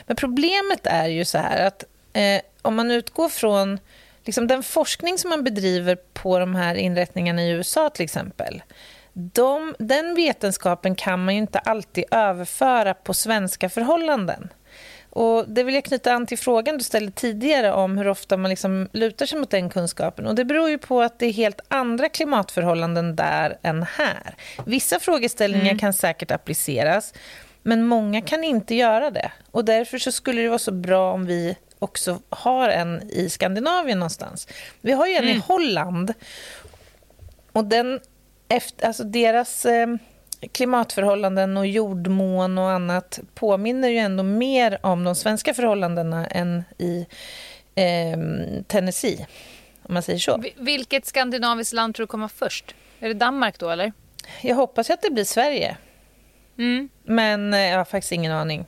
Men 0.06 0.16
problemet 0.16 0.88
är 0.88 1.08
ju 1.08 1.26
så 1.26 1.38
här 1.38 1.66
att 1.68 1.84
eh, 2.14 2.42
om 2.62 2.76
man 2.76 2.92
utgår 2.92 3.30
från 3.30 3.80
liksom 4.26 4.48
den 4.48 4.64
forskning 4.64 5.18
som 5.18 5.30
man 5.30 5.44
bedriver 5.44 5.98
på 6.14 6.40
de 6.40 6.56
här 6.56 6.76
inrättningarna 6.76 7.44
i 7.44 7.50
USA 7.50 7.90
till 7.90 8.04
exempel. 8.04 8.64
De, 9.14 9.76
den 9.80 10.16
vetenskapen 10.16 10.96
kan 10.96 11.26
man 11.26 11.34
ju 11.34 11.40
inte 11.42 11.60
alltid 11.60 12.04
överföra 12.12 12.94
på 12.94 13.14
svenska 13.14 13.70
förhållanden. 13.70 14.50
Och 15.16 15.50
Det 15.50 15.64
vill 15.64 15.76
jag 15.76 15.86
knyta 15.86 16.14
an 16.14 16.26
till 16.26 16.38
frågan 16.38 16.78
du 16.78 16.84
ställde 16.84 17.12
tidigare 17.12 17.74
om 17.74 17.98
hur 17.98 18.08
ofta 18.08 18.38
man 18.38 18.50
liksom 18.50 18.90
lutar 18.92 19.26
sig 19.26 19.40
mot 19.40 19.50
den 19.50 19.70
kunskapen. 19.70 20.28
Och 20.28 20.36
Det 20.36 20.46
beror 20.46 20.70
ju 20.70 20.78
på 20.78 21.02
att 21.02 21.20
det 21.20 21.26
är 21.26 21.34
helt 21.34 21.62
andra 21.68 22.10
klimatförhållanden 22.10 23.16
där 23.16 23.58
än 23.62 23.84
här. 23.84 24.36
Vissa 24.66 25.00
frågeställningar 25.00 25.78
kan 25.78 25.94
säkert 25.94 26.32
appliceras, 26.32 27.14
men 27.64 27.86
många 27.86 28.22
kan 28.22 28.44
inte 28.44 28.76
göra 28.76 29.12
det. 29.12 29.32
Och 29.52 29.66
Därför 29.66 29.98
så 29.98 30.12
skulle 30.12 30.42
det 30.42 30.50
vara 30.50 30.60
så 30.60 30.72
bra 30.72 31.14
om 31.14 31.26
vi 31.26 31.58
också 31.80 32.20
har 32.30 32.70
en 32.70 33.10
i 33.12 33.30
Skandinavien 33.30 34.00
någonstans. 34.00 34.48
Vi 34.82 34.92
har 34.92 35.08
ju 35.08 35.14
en 35.14 35.28
i 35.28 35.38
Holland. 35.38 36.14
Och 37.52 37.66
den, 37.66 38.00
efter, 38.48 38.88
alltså 38.88 39.04
deras 39.04 39.66
eh, 39.66 39.88
klimatförhållanden 40.52 41.58
och 41.58 41.68
jordmån 41.68 42.58
och 42.58 42.70
annat 42.72 43.20
påminner 43.36 43.90
ju 43.90 43.98
ändå 43.98 44.24
mer 44.24 44.78
om 44.84 45.04
de 45.04 45.16
svenska 45.16 45.54
förhållandena 45.54 46.28
än 46.28 46.64
i 46.78 47.08
eh, 47.76 48.64
Tennessee, 48.68 49.28
om 49.84 49.94
man 49.94 50.04
säger 50.04 50.20
så. 50.20 50.38
Vi- 50.38 50.54
Vilket 50.58 51.06
skandinaviskt 51.06 51.74
land 51.74 51.96
tror 51.96 52.04
du 52.04 52.08
kommer 52.08 52.28
först? 52.28 52.76
Är 53.00 53.08
det 53.08 53.14
Danmark 53.14 53.60
då 53.60 53.70
eller? 53.70 53.94
Jag 54.42 54.56
hoppas 54.56 54.90
att 54.90 55.02
det 55.02 55.10
blir 55.10 55.24
Sverige, 55.26 55.78
Mm. 56.58 56.90
men 57.04 57.54
eh, 57.54 57.60
jag 57.60 57.78
har 57.78 57.86
faktiskt 57.86 58.12
ingen 58.12 58.32
aning. 58.32 58.66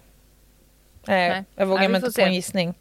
Nej. 1.08 1.44
Jag 1.56 1.66
vågar 1.66 1.80
Nej, 1.82 1.90
mig 1.90 2.02
inte 2.06 2.22
på 2.22 2.28
en 2.28 2.34
gissning. 2.34 2.74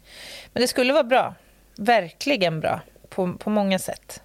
Men 0.53 0.61
det 0.61 0.67
skulle 0.67 0.93
vara 0.93 1.03
bra. 1.03 1.35
Verkligen 1.77 2.59
bra, 2.59 2.81
på, 3.09 3.33
på 3.33 3.49
många 3.49 3.79
sätt. 3.79 4.21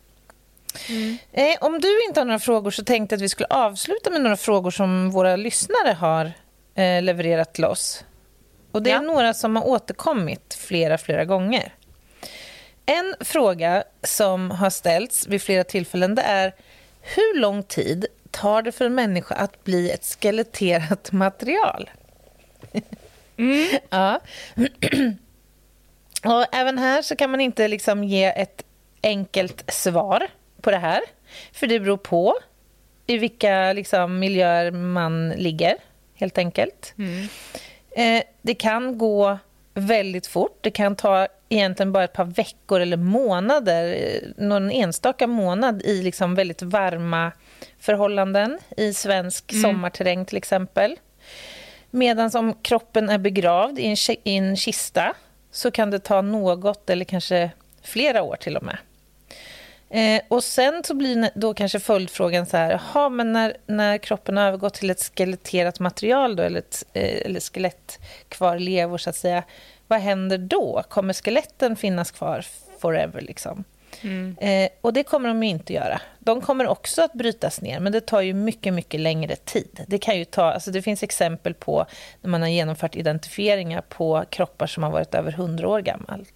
Mm. 0.88 1.18
Eh, 1.32 1.56
om 1.60 1.80
du 1.80 2.04
inte 2.04 2.20
har 2.20 2.24
några 2.24 2.38
frågor 2.38 2.70
så 2.70 2.84
tänkte 2.84 3.12
jag 3.14 3.18
att 3.18 3.22
vi 3.24 3.28
skulle 3.28 3.46
avsluta 3.50 4.10
med 4.10 4.20
några 4.20 4.36
frågor 4.36 4.70
som 4.70 5.10
våra 5.10 5.36
lyssnare 5.36 5.92
har 5.98 6.32
eh, 6.74 7.02
levererat 7.02 7.54
till 7.54 7.64
oss. 7.64 8.04
Och 8.72 8.82
Det 8.82 8.90
är 8.90 8.94
Ja. 8.94 9.00
några 9.00 9.34
som 9.34 9.56
har 9.56 9.68
återkommit 9.68 10.54
flera, 10.60 10.98
flera 10.98 11.24
gånger. 11.24 11.74
En 12.86 13.14
fråga 13.20 13.84
som 14.02 14.50
har 14.50 14.70
ställts 14.70 15.26
vid 15.26 15.42
flera 15.42 15.64
tillfällen 15.64 16.14
det 16.14 16.22
är 16.22 16.54
hur 17.00 17.38
lång 17.40 17.62
tid 17.62 18.06
tar 18.30 18.62
det 18.62 18.72
för 18.72 18.84
en 18.84 18.94
människa 18.94 19.34
att 19.34 19.64
bli 19.64 19.90
ett 19.90 20.16
skeletterat 20.20 21.12
material? 21.12 21.90
ja. 23.90 24.20
Och 26.24 26.54
även 26.54 26.78
här 26.78 27.02
så 27.02 27.16
kan 27.16 27.30
man 27.30 27.40
inte 27.40 27.68
liksom 27.68 28.04
ge 28.04 28.24
ett 28.24 28.62
enkelt 29.02 29.72
svar 29.72 30.28
på 30.60 30.70
det 30.70 30.78
här. 30.78 31.00
För 31.52 31.66
det 31.66 31.80
beror 31.80 31.96
på 31.96 32.34
i 33.06 33.18
vilka 33.18 33.72
liksom, 33.72 34.18
miljöer 34.18 34.70
man 34.70 35.30
ligger, 35.30 35.76
helt 36.14 36.38
enkelt. 36.38 36.94
Eh, 37.90 38.22
det 38.42 38.54
kan 38.54 38.98
gå 38.98 39.38
väldigt 39.74 40.26
fort. 40.26 40.58
Det 40.60 40.70
kan 40.70 40.96
ta 40.96 41.26
egentligen 41.48 41.92
bara 41.92 42.04
ett 42.04 42.12
par 42.12 42.24
veckor 42.24 42.80
eller 42.80 42.96
månader, 42.96 43.94
eh, 43.94 44.44
någon 44.44 44.70
enstaka 44.70 45.26
månad 45.26 45.82
i 45.82 46.02
liksom 46.02 46.34
väldigt 46.34 46.62
varma 46.62 47.32
förhållanden 47.78 48.58
i 48.76 48.94
svensk 48.94 49.52
sommarterräng 49.62 50.24
till 50.24 50.36
exempel. 50.36 50.96
Medan 51.90 52.30
om 52.34 52.54
kroppen 52.62 53.08
är 53.08 53.18
begravd 53.18 53.78
i 53.78 53.86
en, 53.86 53.96
i 54.24 54.36
en 54.36 54.56
kista 54.56 55.14
så 55.50 55.70
kan 55.70 55.90
det 55.90 55.98
ta 55.98 56.22
något 56.22 56.90
eller 56.90 57.04
kanske 57.04 57.50
flera 57.82 58.22
år 58.22 58.36
till 58.36 58.56
och 58.56 58.62
med. 58.62 58.78
Eh, 59.90 60.22
och 60.28 60.44
sen 60.44 60.82
så 60.84 60.94
blir 60.94 61.30
då 61.34 61.54
kanske 61.54 61.80
följdfrågan 61.80 62.46
så 62.46 62.56
här, 62.56 62.70
jaha, 62.70 63.08
men 63.08 63.32
när, 63.32 63.56
när 63.66 63.98
kroppen 63.98 64.36
har 64.36 64.44
övergått 64.44 64.74
till 64.74 64.90
ett 64.90 65.12
skeletterat 65.16 65.80
material 65.80 66.36
då, 66.36 66.42
eller, 66.42 66.58
ett, 66.58 66.84
eh, 66.92 67.26
eller 67.26 67.40
skelettkvarlevor 67.40 68.98
så 68.98 69.10
att 69.10 69.16
säga, 69.16 69.42
vad 69.86 70.00
händer 70.00 70.38
då? 70.38 70.82
Kommer 70.88 71.12
skeletten 71.14 71.76
finnas 71.76 72.10
kvar 72.10 72.44
forever 72.78 73.20
liksom? 73.20 73.64
Eh, 74.40 74.68
och 74.80 74.92
det 74.92 75.02
kommer 75.02 75.28
de 75.28 75.42
ju 75.42 75.48
inte 75.48 75.72
göra. 75.72 76.00
De 76.18 76.40
kommer 76.40 76.66
också 76.66 77.02
att 77.02 77.12
brytas 77.12 77.60
ner, 77.60 77.80
men 77.80 77.92
det 77.92 78.00
tar 78.00 78.20
ju 78.20 78.34
mycket, 78.34 78.74
mycket 78.74 79.00
längre 79.00 79.36
tid. 79.36 79.84
Det, 79.86 79.98
kan 79.98 80.18
ju 80.18 80.24
ta, 80.24 80.52
alltså 80.52 80.70
det 80.70 80.82
finns 80.82 81.02
exempel 81.02 81.54
på 81.54 81.86
när 82.20 82.30
man 82.30 82.42
har 82.42 82.48
genomfört 82.48 82.96
identifieringar 82.96 83.80
på 83.80 84.24
kroppar 84.30 84.66
som 84.66 84.82
har 84.82 84.90
varit 84.90 85.14
över 85.14 85.32
100 85.32 85.68
år 85.68 85.80
gammal. 85.80 86.26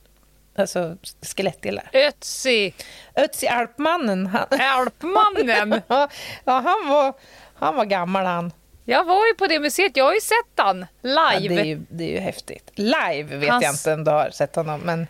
Alltså 0.57 0.97
skelettdelar. 1.23 1.91
Ötzi, 1.93 2.75
Ötzi 3.15 3.47
Alpmannen, 3.49 4.27
han, 4.27 4.47
Alpmannen. 4.61 5.83
ja, 5.89 6.09
han, 6.45 6.89
var, 6.89 7.15
han 7.55 7.77
var 7.77 7.85
gammal 7.85 8.25
han. 8.27 8.53
Jag 8.85 9.05
var 9.05 9.27
ju 9.27 9.35
på 9.35 9.47
det 9.47 9.61
museet, 9.61 9.97
jag 9.97 10.05
har 10.05 10.15
ju 10.15 10.21
sett 10.21 10.53
han 10.57 10.87
Ja, 11.03 11.33
live. 11.39 11.55
det, 11.55 11.61
är 11.61 11.65
ju, 11.65 11.81
det 11.91 12.05
är 12.05 12.09
ju 12.13 12.19
häftigt. 12.19 12.71
Live 12.75 13.23
vet 13.37 13.51
Hans- 13.51 13.63
jag 13.65 13.73
inte 13.75 13.93
om 13.95 14.05
du 14.05 14.11
har 14.11 14.31
sett 14.31 14.57
honom, 14.57 14.81
men 14.81 15.07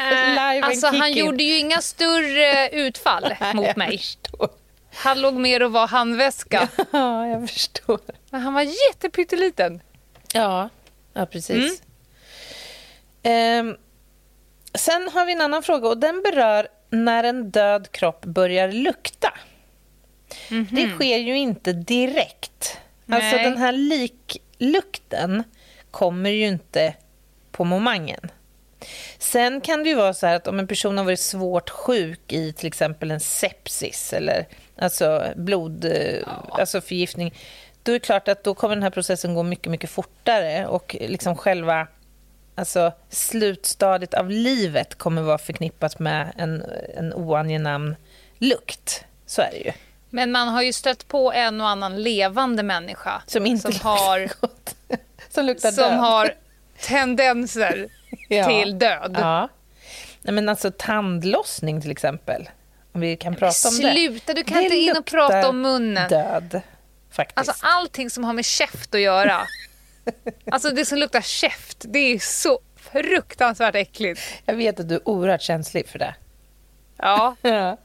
Eh, 0.00 0.28
live 0.30 0.66
alltså 0.66 0.86
han 0.86 1.12
gjorde 1.12 1.42
ju 1.42 1.56
inga 1.58 1.80
större 1.80 2.68
utfall 2.68 3.34
mot 3.54 3.76
mig. 3.76 4.00
Han 4.94 5.20
låg 5.20 5.34
mer 5.34 5.62
och 5.62 5.72
var 5.72 5.86
handväska. 5.88 6.68
Ja, 6.92 7.26
jag 7.26 7.50
förstår. 7.50 8.00
Men 8.30 8.40
han 8.40 8.54
var 8.54 8.62
jättepytteliten. 8.62 9.80
Ja, 10.34 10.68
Ja, 11.12 11.26
precis. 11.26 11.82
Ehm, 13.22 13.76
sen 14.74 15.08
har 15.12 15.26
vi 15.26 15.32
en 15.32 15.40
annan 15.40 15.62
fråga 15.62 15.88
och 15.88 15.98
den 15.98 16.22
berör 16.22 16.68
när 16.90 17.24
en 17.24 17.50
död 17.50 17.92
kropp 17.92 18.24
börjar 18.24 18.72
lukta. 18.72 19.32
Det 20.70 20.88
sker 20.88 21.18
ju 21.18 21.38
inte 21.38 21.72
direkt. 21.72 22.78
Alltså 23.08 23.36
Nej. 23.36 23.44
den 23.44 23.56
här 23.56 23.72
liklukten 23.72 25.44
kommer 25.90 26.30
ju 26.30 26.46
inte 26.46 26.94
på 27.50 27.64
momangen. 27.64 28.30
Sen 29.18 29.60
kan 29.60 29.82
det 29.82 29.88
ju 29.88 29.94
vara 29.94 30.14
så 30.14 30.26
här 30.26 30.36
att 30.36 30.46
om 30.46 30.58
en 30.58 30.66
person 30.66 30.98
har 30.98 31.04
varit 31.04 31.20
svårt 31.20 31.70
sjuk 31.70 32.32
i 32.32 32.52
till 32.52 32.66
exempel 32.66 33.10
en 33.10 33.20
sepsis 33.20 34.12
eller 34.12 34.46
alltså 34.76 35.24
blod, 35.36 35.92
alltså 36.50 36.80
förgiftning, 36.80 37.34
då 37.82 37.92
är 37.92 37.94
det 37.94 38.04
klart 38.04 38.28
att 38.28 38.44
då 38.44 38.54
kommer 38.54 38.76
den 38.76 38.82
här 38.82 38.90
processen 38.90 39.34
gå 39.34 39.42
mycket, 39.42 39.70
mycket 39.70 39.90
fortare 39.90 40.66
och 40.66 40.96
liksom 41.00 41.36
själva 41.36 41.86
alltså 42.60 42.92
slutstadiet 43.08 44.14
av 44.14 44.30
livet 44.30 44.94
kommer 44.98 45.22
vara 45.22 45.38
förknippat 45.38 45.98
med 45.98 46.32
en, 46.36 46.64
en 46.96 47.14
oangenäm 47.14 47.96
lukt. 48.38 49.04
Så 49.26 49.42
är 49.42 49.50
det 49.50 49.56
ju. 49.58 49.72
Men 50.10 50.32
man 50.32 50.48
har 50.48 50.62
ju 50.62 50.72
stött 50.72 51.08
på 51.08 51.32
en 51.32 51.60
och 51.60 51.68
annan 51.68 52.02
levande 52.02 52.62
människa 52.62 53.22
Som 53.26 53.46
inte 53.46 53.72
som 53.72 53.88
har, 53.88 54.30
gott. 54.40 54.74
Som 55.30 55.44
luktar 55.44 55.70
som 55.70 55.84
död. 55.84 55.98
har 55.98 56.34
tendenser 56.80 57.88
Ja. 58.28 58.46
till 58.48 58.78
död. 58.78 59.16
Ja. 59.20 59.48
Nej, 60.22 60.34
men 60.34 60.48
alltså 60.48 60.70
tandlossning 60.78 61.80
till 61.80 61.90
exempel. 61.90 62.48
Om 62.92 63.00
vi 63.00 63.16
kan 63.16 63.34
prata 63.36 63.68
om 63.68 63.76
det. 63.80 63.92
Sluta, 63.92 64.34
du 64.34 64.44
kan 64.44 64.56
Det 64.56 64.62
inte 64.64 64.76
in 64.76 64.96
och 64.96 65.04
prata 65.04 65.48
om 65.48 65.60
munnen. 65.60 66.08
Död, 66.08 66.60
faktiskt. 67.10 67.38
Alltså 67.38 67.66
allting 67.66 68.10
som 68.10 68.24
har 68.24 68.32
med 68.32 68.44
käft 68.44 68.94
att 68.94 69.00
göra. 69.00 69.40
Alltså 70.50 70.70
det 70.70 70.84
som 70.84 70.98
luktar 70.98 71.20
käft, 71.20 71.84
det 71.88 71.98
är 71.98 72.18
så 72.18 72.58
fruktansvärt 72.76 73.74
äckligt. 73.74 74.20
Jag 74.44 74.54
vet 74.54 74.80
att 74.80 74.88
du 74.88 74.94
är 74.94 75.08
oerhört 75.08 75.42
känslig 75.42 75.88
för 75.88 75.98
det. 75.98 76.14
Ja, 76.96 77.36
Ja. 77.42 77.76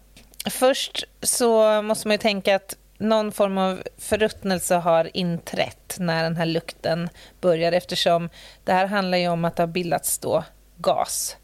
Först 0.49 1.03
så 1.21 1.81
måste 1.81 2.07
man 2.07 2.13
ju 2.13 2.17
tänka 2.17 2.55
att 2.55 2.75
någon 2.97 3.31
form 3.31 3.57
av 3.57 3.83
förruttnelse 3.97 4.75
har 4.75 5.17
inträtt 5.17 5.95
när 5.99 6.23
den 6.23 6.35
här 6.35 6.45
lukten 6.45 7.09
börjar 7.41 7.71
eftersom 7.71 8.29
det 8.63 8.73
här 8.73 8.87
handlar 8.87 9.17
ju 9.17 9.27
om 9.27 9.45
att 9.45 9.55
det 9.55 9.63
har 9.63 9.67
bildats 9.67 10.17
då 10.17 10.43
gas. 10.77 11.37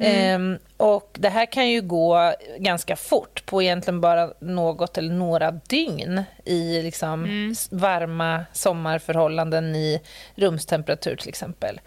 Ehm, 0.00 0.58
och 0.76 1.16
det 1.18 1.28
här 1.28 1.46
kan 1.46 1.68
ju 1.70 1.80
gå 1.80 2.34
ganska 2.58 2.96
fort, 2.96 3.46
på 3.46 3.62
egentligen 3.62 4.00
bara 4.00 4.30
något 4.40 4.98
eller 4.98 5.14
några 5.14 5.50
dygn 5.50 6.22
i 6.44 6.82
liksom 6.82 7.24
s- 7.52 7.68
varma 7.72 8.44
sommarförhållanden 8.52 9.76
i 9.76 10.00
rumstemperatur 10.34 11.16
till 11.16 11.28
exempel. 11.28 11.80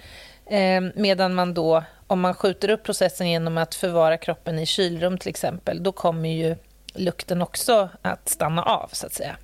Ehm, 0.50 0.92
medan 0.96 1.34
man 1.36 1.54
då, 1.54 1.84
om 2.08 2.20
man 2.20 2.34
skjuter 2.34 2.70
upp 2.70 2.84
processen 2.84 3.30
genom 3.30 3.58
att 3.58 3.76
förvara 3.76 4.18
kroppen 4.18 4.60
i 4.60 4.66
kylrum 4.66 5.18
till 5.18 5.30
exempel, 5.30 5.84
då 5.84 5.92
kommer 5.92 6.30
ju 6.30 6.56
lukten 6.94 7.42
också 7.42 7.90
att 8.02 8.30
stanna 8.30 8.64
av 8.64 8.90
så 8.92 9.06
att 9.06 9.14
säga. 9.14 9.36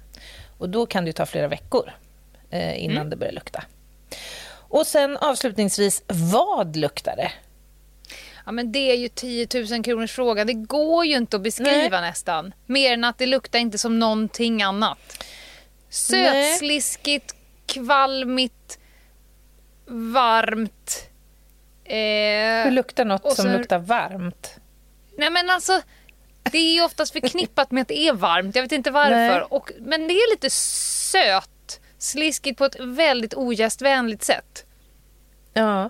Och 0.58 0.70
då 0.70 0.86
kan 0.86 1.04
det 1.04 1.10
ju 1.10 1.14
ta 1.14 1.26
flera 1.26 1.48
veckor 1.48 1.92
eh, 2.50 2.84
innan 2.84 3.10
det 3.10 3.16
börjar 3.16 3.34
lukta. 3.34 3.64
Och 4.54 4.88
sen 4.88 5.18
avslutningsvis, 5.18 6.04
vad 6.08 6.76
luktar 6.76 7.16
det? 7.16 7.32
Ja 8.46 8.52
men 8.52 8.72
det 8.72 8.92
är 8.92 8.96
ju 8.96 9.08
10 9.10 9.48
000 9.72 9.84
kronors 9.84 10.12
fråga. 10.12 10.46
Det 10.46 10.54
går 10.54 11.06
ju 11.06 11.18
inte 11.18 11.36
att 11.36 11.44
beskriva 11.44 12.02
nästan. 12.02 12.54
Mer 12.66 12.94
än 12.94 13.04
att 13.04 13.18
det 13.18 13.26
luktar 13.26 13.60
inte 13.60 13.78
som 13.78 14.00
någonting 14.00 14.64
annat. 14.64 14.98
Nej. 16.12 16.54
Sötsliskigt, 16.54 17.36
kvalmigt, 17.66 18.80
varmt. 19.88 21.08
Eh, 21.84 22.64
Hur 22.64 22.72
luktar 22.72 23.06
något 23.06 23.36
som 23.36 23.52
luktar 23.52 23.80
varmt? 23.80 24.56
Nej 25.18 25.30
men 25.30 25.50
alltså, 25.50 25.82
det 26.52 26.58
är 26.58 26.74
ju 26.74 26.84
oftast 26.84 27.12
förknippat 27.14 27.72
med 27.72 27.82
att 27.82 27.88
det 27.88 28.00
är 28.00 28.14
varmt. 28.14 28.56
Jag 28.56 28.64
vet 28.64 28.72
inte 28.72 28.92
varför. 28.92 29.16
Nej. 29.16 29.42
Och, 29.42 29.72
men 29.80 30.08
det 30.08 30.14
är 30.14 30.32
lite 30.32 30.50
söt, 30.50 31.80
sliskigt 31.98 32.58
på 32.58 32.66
ett 32.66 32.80
väldigt 32.80 33.34
ogästvänligt 33.34 34.24
sätt. 34.24 34.66
Ja. 35.54 35.90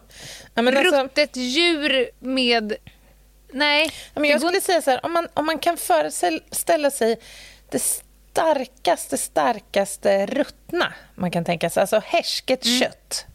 ja 0.56 0.62
men 0.62 0.78
alltså, 0.78 1.04
Ruttet 1.04 1.36
djur 1.36 2.10
med... 2.20 2.74
Nej. 3.54 3.92
ja, 4.14 4.22
men 4.22 4.30
jag 4.30 4.42
skulle 4.42 4.62
säga 4.62 4.82
så 4.82 4.92
här, 4.92 5.06
om 5.06 5.14
man, 5.14 5.28
om 5.34 5.46
man 5.46 5.60
kan 5.60 5.78
föreställa 5.78 6.92
sig 6.92 7.20
det 7.72 7.80
starkaste, 7.80 9.18
starkaste 9.18 10.26
ruttna 10.26 10.94
man 11.16 11.32
kan 11.32 11.46
tänka 11.46 11.70
sig, 11.70 11.82
alltså 11.82 12.02
härsket 12.06 12.66
Mm. 12.66 12.80
kött. 12.80 13.26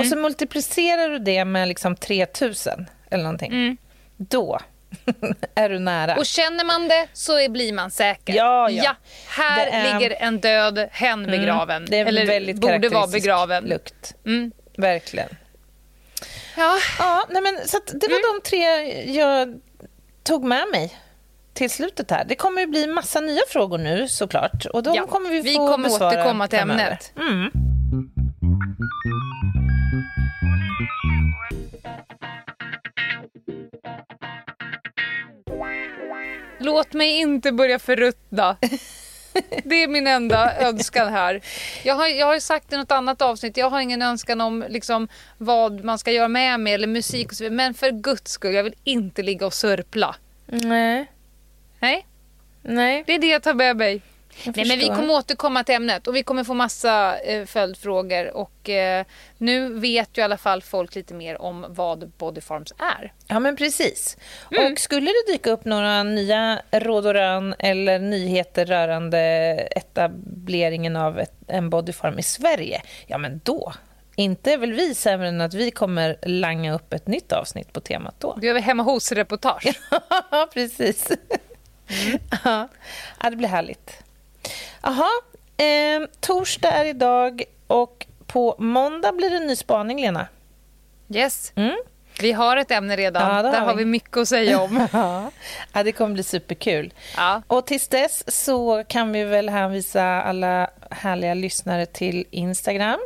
Och 0.00 0.06
så 0.06 0.16
multiplicerar 0.16 1.08
du 1.08 1.18
det 1.18 1.44
med 1.44 1.68
liksom 1.68 1.96
3000 1.96 2.86
eller 3.10 3.22
någonting. 3.24 3.76
Då 4.16 4.58
är 5.54 5.68
du 5.68 5.78
nära. 5.78 6.16
Och 6.16 6.26
känner 6.26 6.64
man 6.64 6.88
det 6.88 7.06
så 7.12 7.48
blir 7.50 7.72
man 7.72 7.90
säker. 7.90 8.34
Ja, 8.34 8.70
ja. 8.70 8.96
här 9.28 9.56
Det 9.66 9.70
är- 9.72 9.98
ligger 9.98 10.16
en 10.22 10.40
död 10.40 10.88
hen 10.92 11.26
begraven. 11.26 11.86
det 11.88 11.96
är 11.98 12.06
Eller 12.06 12.26
väldigt 12.26 12.56
borde 12.56 12.88
vara 12.88 13.06
begraven. 13.06 13.64
lukt. 13.64 14.14
Mm. 14.26 14.52
Verkligen. 14.78 15.28
Ja. 16.56 16.76
Ja, 16.98 17.24
nej 17.30 17.42
men, 17.42 17.68
så 17.68 17.76
att 17.76 17.86
det 17.86 18.08
var 18.08 18.16
Mm. 18.18 18.40
de 18.42 18.48
tre 18.48 19.12
jag 19.12 19.60
tog 20.22 20.44
med 20.44 20.64
mig 20.72 20.96
till 21.54 21.70
slutet 21.70 22.10
här. 22.10 22.24
Det 22.24 22.34
kommer 22.34 22.60
ju 22.60 22.66
bli 22.66 22.86
massa 22.86 23.20
nya 23.20 23.42
frågor 23.48 23.78
nu 23.78 24.08
såklart. 24.08 24.66
Och 24.72 24.82
de 24.82 24.94
Ja, 24.94 25.06
kommer 25.06 25.30
vi 25.30 25.38
få 25.42 25.48
vi 25.48 25.54
kommer 25.54 25.88
besvara 25.88 26.08
återkomma 26.10 26.48
till 26.48 26.58
framöver. 26.58 26.82
ämnet. 26.84 27.12
Mm. 27.16 27.50
Låt 36.60 36.92
mig 36.92 37.20
inte 37.20 37.52
börja 37.52 37.78
förruttna. 37.78 38.56
Det 39.64 39.82
är 39.82 39.88
min 39.88 40.06
enda 40.06 40.56
önskan 40.58 41.12
här. 41.12 41.40
Jag 41.82 41.94
har, 41.94 42.06
jag 42.06 42.26
har 42.26 42.34
ju 42.34 42.40
sagt 42.40 42.72
i 42.72 42.76
något 42.76 42.90
annat 42.92 43.22
avsnitt, 43.22 43.56
jag 43.56 43.70
har 43.70 43.80
ingen 43.80 44.02
önskan 44.02 44.40
om 44.40 44.64
liksom, 44.68 45.08
vad 45.38 45.84
man 45.84 45.98
ska 45.98 46.10
göra 46.12 46.28
med 46.28 46.60
mig 46.60 46.72
eller 46.74 46.86
musik 46.86 47.28
och 47.28 47.34
så 47.36 47.44
vidare. 47.44 47.56
Men 47.56 47.74
för 47.74 47.90
guds 47.90 48.32
skull, 48.32 48.54
jag 48.54 48.64
vill 48.64 48.74
inte 48.84 49.22
ligga 49.22 49.46
och 49.46 49.54
sörpla. 49.54 50.16
Nej, 50.46 51.06
Nej, 51.80 52.06
nej. 52.62 53.04
det 53.06 53.14
är 53.14 53.18
det 53.18 53.26
jag 53.26 53.42
tar 53.42 53.54
med 53.54 53.76
mig. 53.76 54.02
Jag 54.44 54.56
Nej, 54.56 54.66
men 54.66 54.78
vi 54.78 54.86
kommer 54.86 55.14
återkomma 55.14 55.64
till 55.64 55.74
ämnet 55.74 56.06
och 56.06 56.16
vi 56.16 56.22
kommer 56.22 56.44
få 56.44 56.54
massa 56.54 57.18
eh, 57.18 57.46
följdfrågor. 57.46 58.36
Och, 58.36 58.68
eh, 58.68 59.04
nu 59.38 59.74
vet 59.74 60.18
ju 60.18 60.20
i 60.20 60.24
alla 60.24 60.36
fall 60.36 60.62
folk 60.62 60.94
lite 60.94 61.14
mer 61.14 61.42
om 61.42 61.66
vad 61.68 62.08
Body 62.08 62.40
Farms 62.40 62.72
är. 62.78 63.12
Ja, 63.26 63.38
men 63.38 63.56
precis. 63.56 64.16
Mm. 64.50 64.72
Och 64.72 64.78
skulle 64.78 65.06
det 65.06 65.32
dyka 65.32 65.50
upp 65.50 65.64
några 65.64 66.02
nya 66.02 66.62
råd 66.70 67.06
och 67.06 67.14
rön 67.14 67.54
eller 67.58 67.98
nyheter 67.98 68.66
rörande 68.66 69.18
etableringen 69.76 70.96
av 70.96 71.18
ett, 71.18 71.34
en 71.46 71.70
bodyfarm 71.70 72.18
i 72.18 72.22
Sverige, 72.22 72.82
ja 73.06 73.18
men 73.18 73.40
då, 73.44 73.72
inte 74.16 74.52
är 74.52 74.58
väl 74.58 74.72
vi 74.72 74.94
sämre 74.94 75.28
än 75.28 75.40
att 75.40 75.54
vi 75.54 75.70
kommer 75.70 76.16
langa 76.22 76.74
upp 76.74 76.92
ett 76.92 77.06
nytt 77.06 77.32
avsnitt 77.32 77.72
på 77.72 77.80
temat 77.80 78.14
då. 78.18 78.36
Du 78.40 78.46
gör 78.46 78.54
vi 78.54 78.60
hemma 78.60 78.82
hos-reportage. 78.82 79.80
Ja, 80.30 80.48
precis. 80.54 81.12
Ja. 82.44 82.68
ja, 83.22 83.30
det 83.30 83.36
blir 83.36 83.48
härligt. 83.48 84.02
Jaha, 84.82 85.06
eh, 85.56 86.00
torsdag 86.20 86.70
är 86.70 86.84
idag 86.84 87.42
och 87.66 88.06
på 88.26 88.54
måndag 88.58 89.12
blir 89.12 89.30
det 89.30 89.36
en 89.36 89.46
ny 89.46 89.56
spaning, 89.56 90.00
Lena. 90.00 90.26
Yes. 91.14 91.52
Mm. 91.56 91.76
Vi 92.20 92.32
har 92.32 92.56
ett 92.56 92.70
ämne 92.70 92.96
redan. 92.96 93.36
Ja, 93.36 93.42
Där 93.42 93.60
har 93.60 93.74
vi. 93.74 93.84
vi 93.84 93.90
mycket 93.90 94.16
att 94.16 94.28
säga 94.28 94.60
om. 94.60 94.88
Ja. 95.72 95.82
det 95.82 95.92
kommer 95.92 96.14
bli 96.14 96.22
superkul. 96.22 96.94
Ja. 97.16 97.42
Och 97.46 97.66
tills 97.66 97.88
dess 97.88 98.44
så 98.46 98.84
kan 98.88 99.12
vi 99.12 99.24
väl 99.24 99.48
hänvisa 99.48 100.04
alla 100.22 100.70
härliga 100.90 101.34
lyssnare 101.34 101.86
till 101.86 102.24
Instagram, 102.30 103.00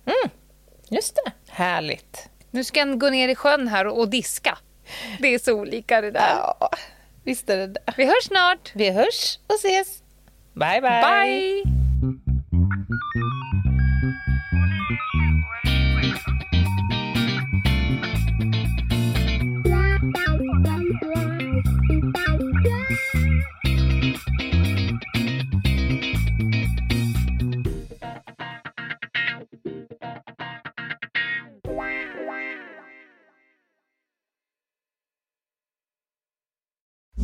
Just 0.88 1.14
det. 1.14 1.32
Härligt. 1.49 2.28
Nu 2.51 2.64
ska 2.64 2.80
jag 2.80 3.01
gå 3.01 3.11
ner 3.11 3.28
i 3.28 3.34
sjön 3.34 3.68
här 3.68 3.86
och, 3.86 3.99
och 3.99 4.09
diska. 4.09 4.59
Det 5.18 5.34
är 5.34 5.38
så 5.38 5.53
olika 5.53 6.01
det 6.01 6.11
där. 6.11 6.36
Ja, 6.36 6.70
visst 7.24 7.51
är 7.51 7.57
det 7.57 7.66
det. 7.66 7.94
Vi 7.96 8.05
hörs 8.05 8.24
snart. 8.24 8.72
Vi 8.74 8.90
hörs 8.90 9.38
och 9.46 9.55
ses. 9.55 10.03
Bye, 10.55 10.80
bye. 10.80 11.03
Bye! 11.03 11.78
Thank 12.69 12.89
you. 13.16 13.38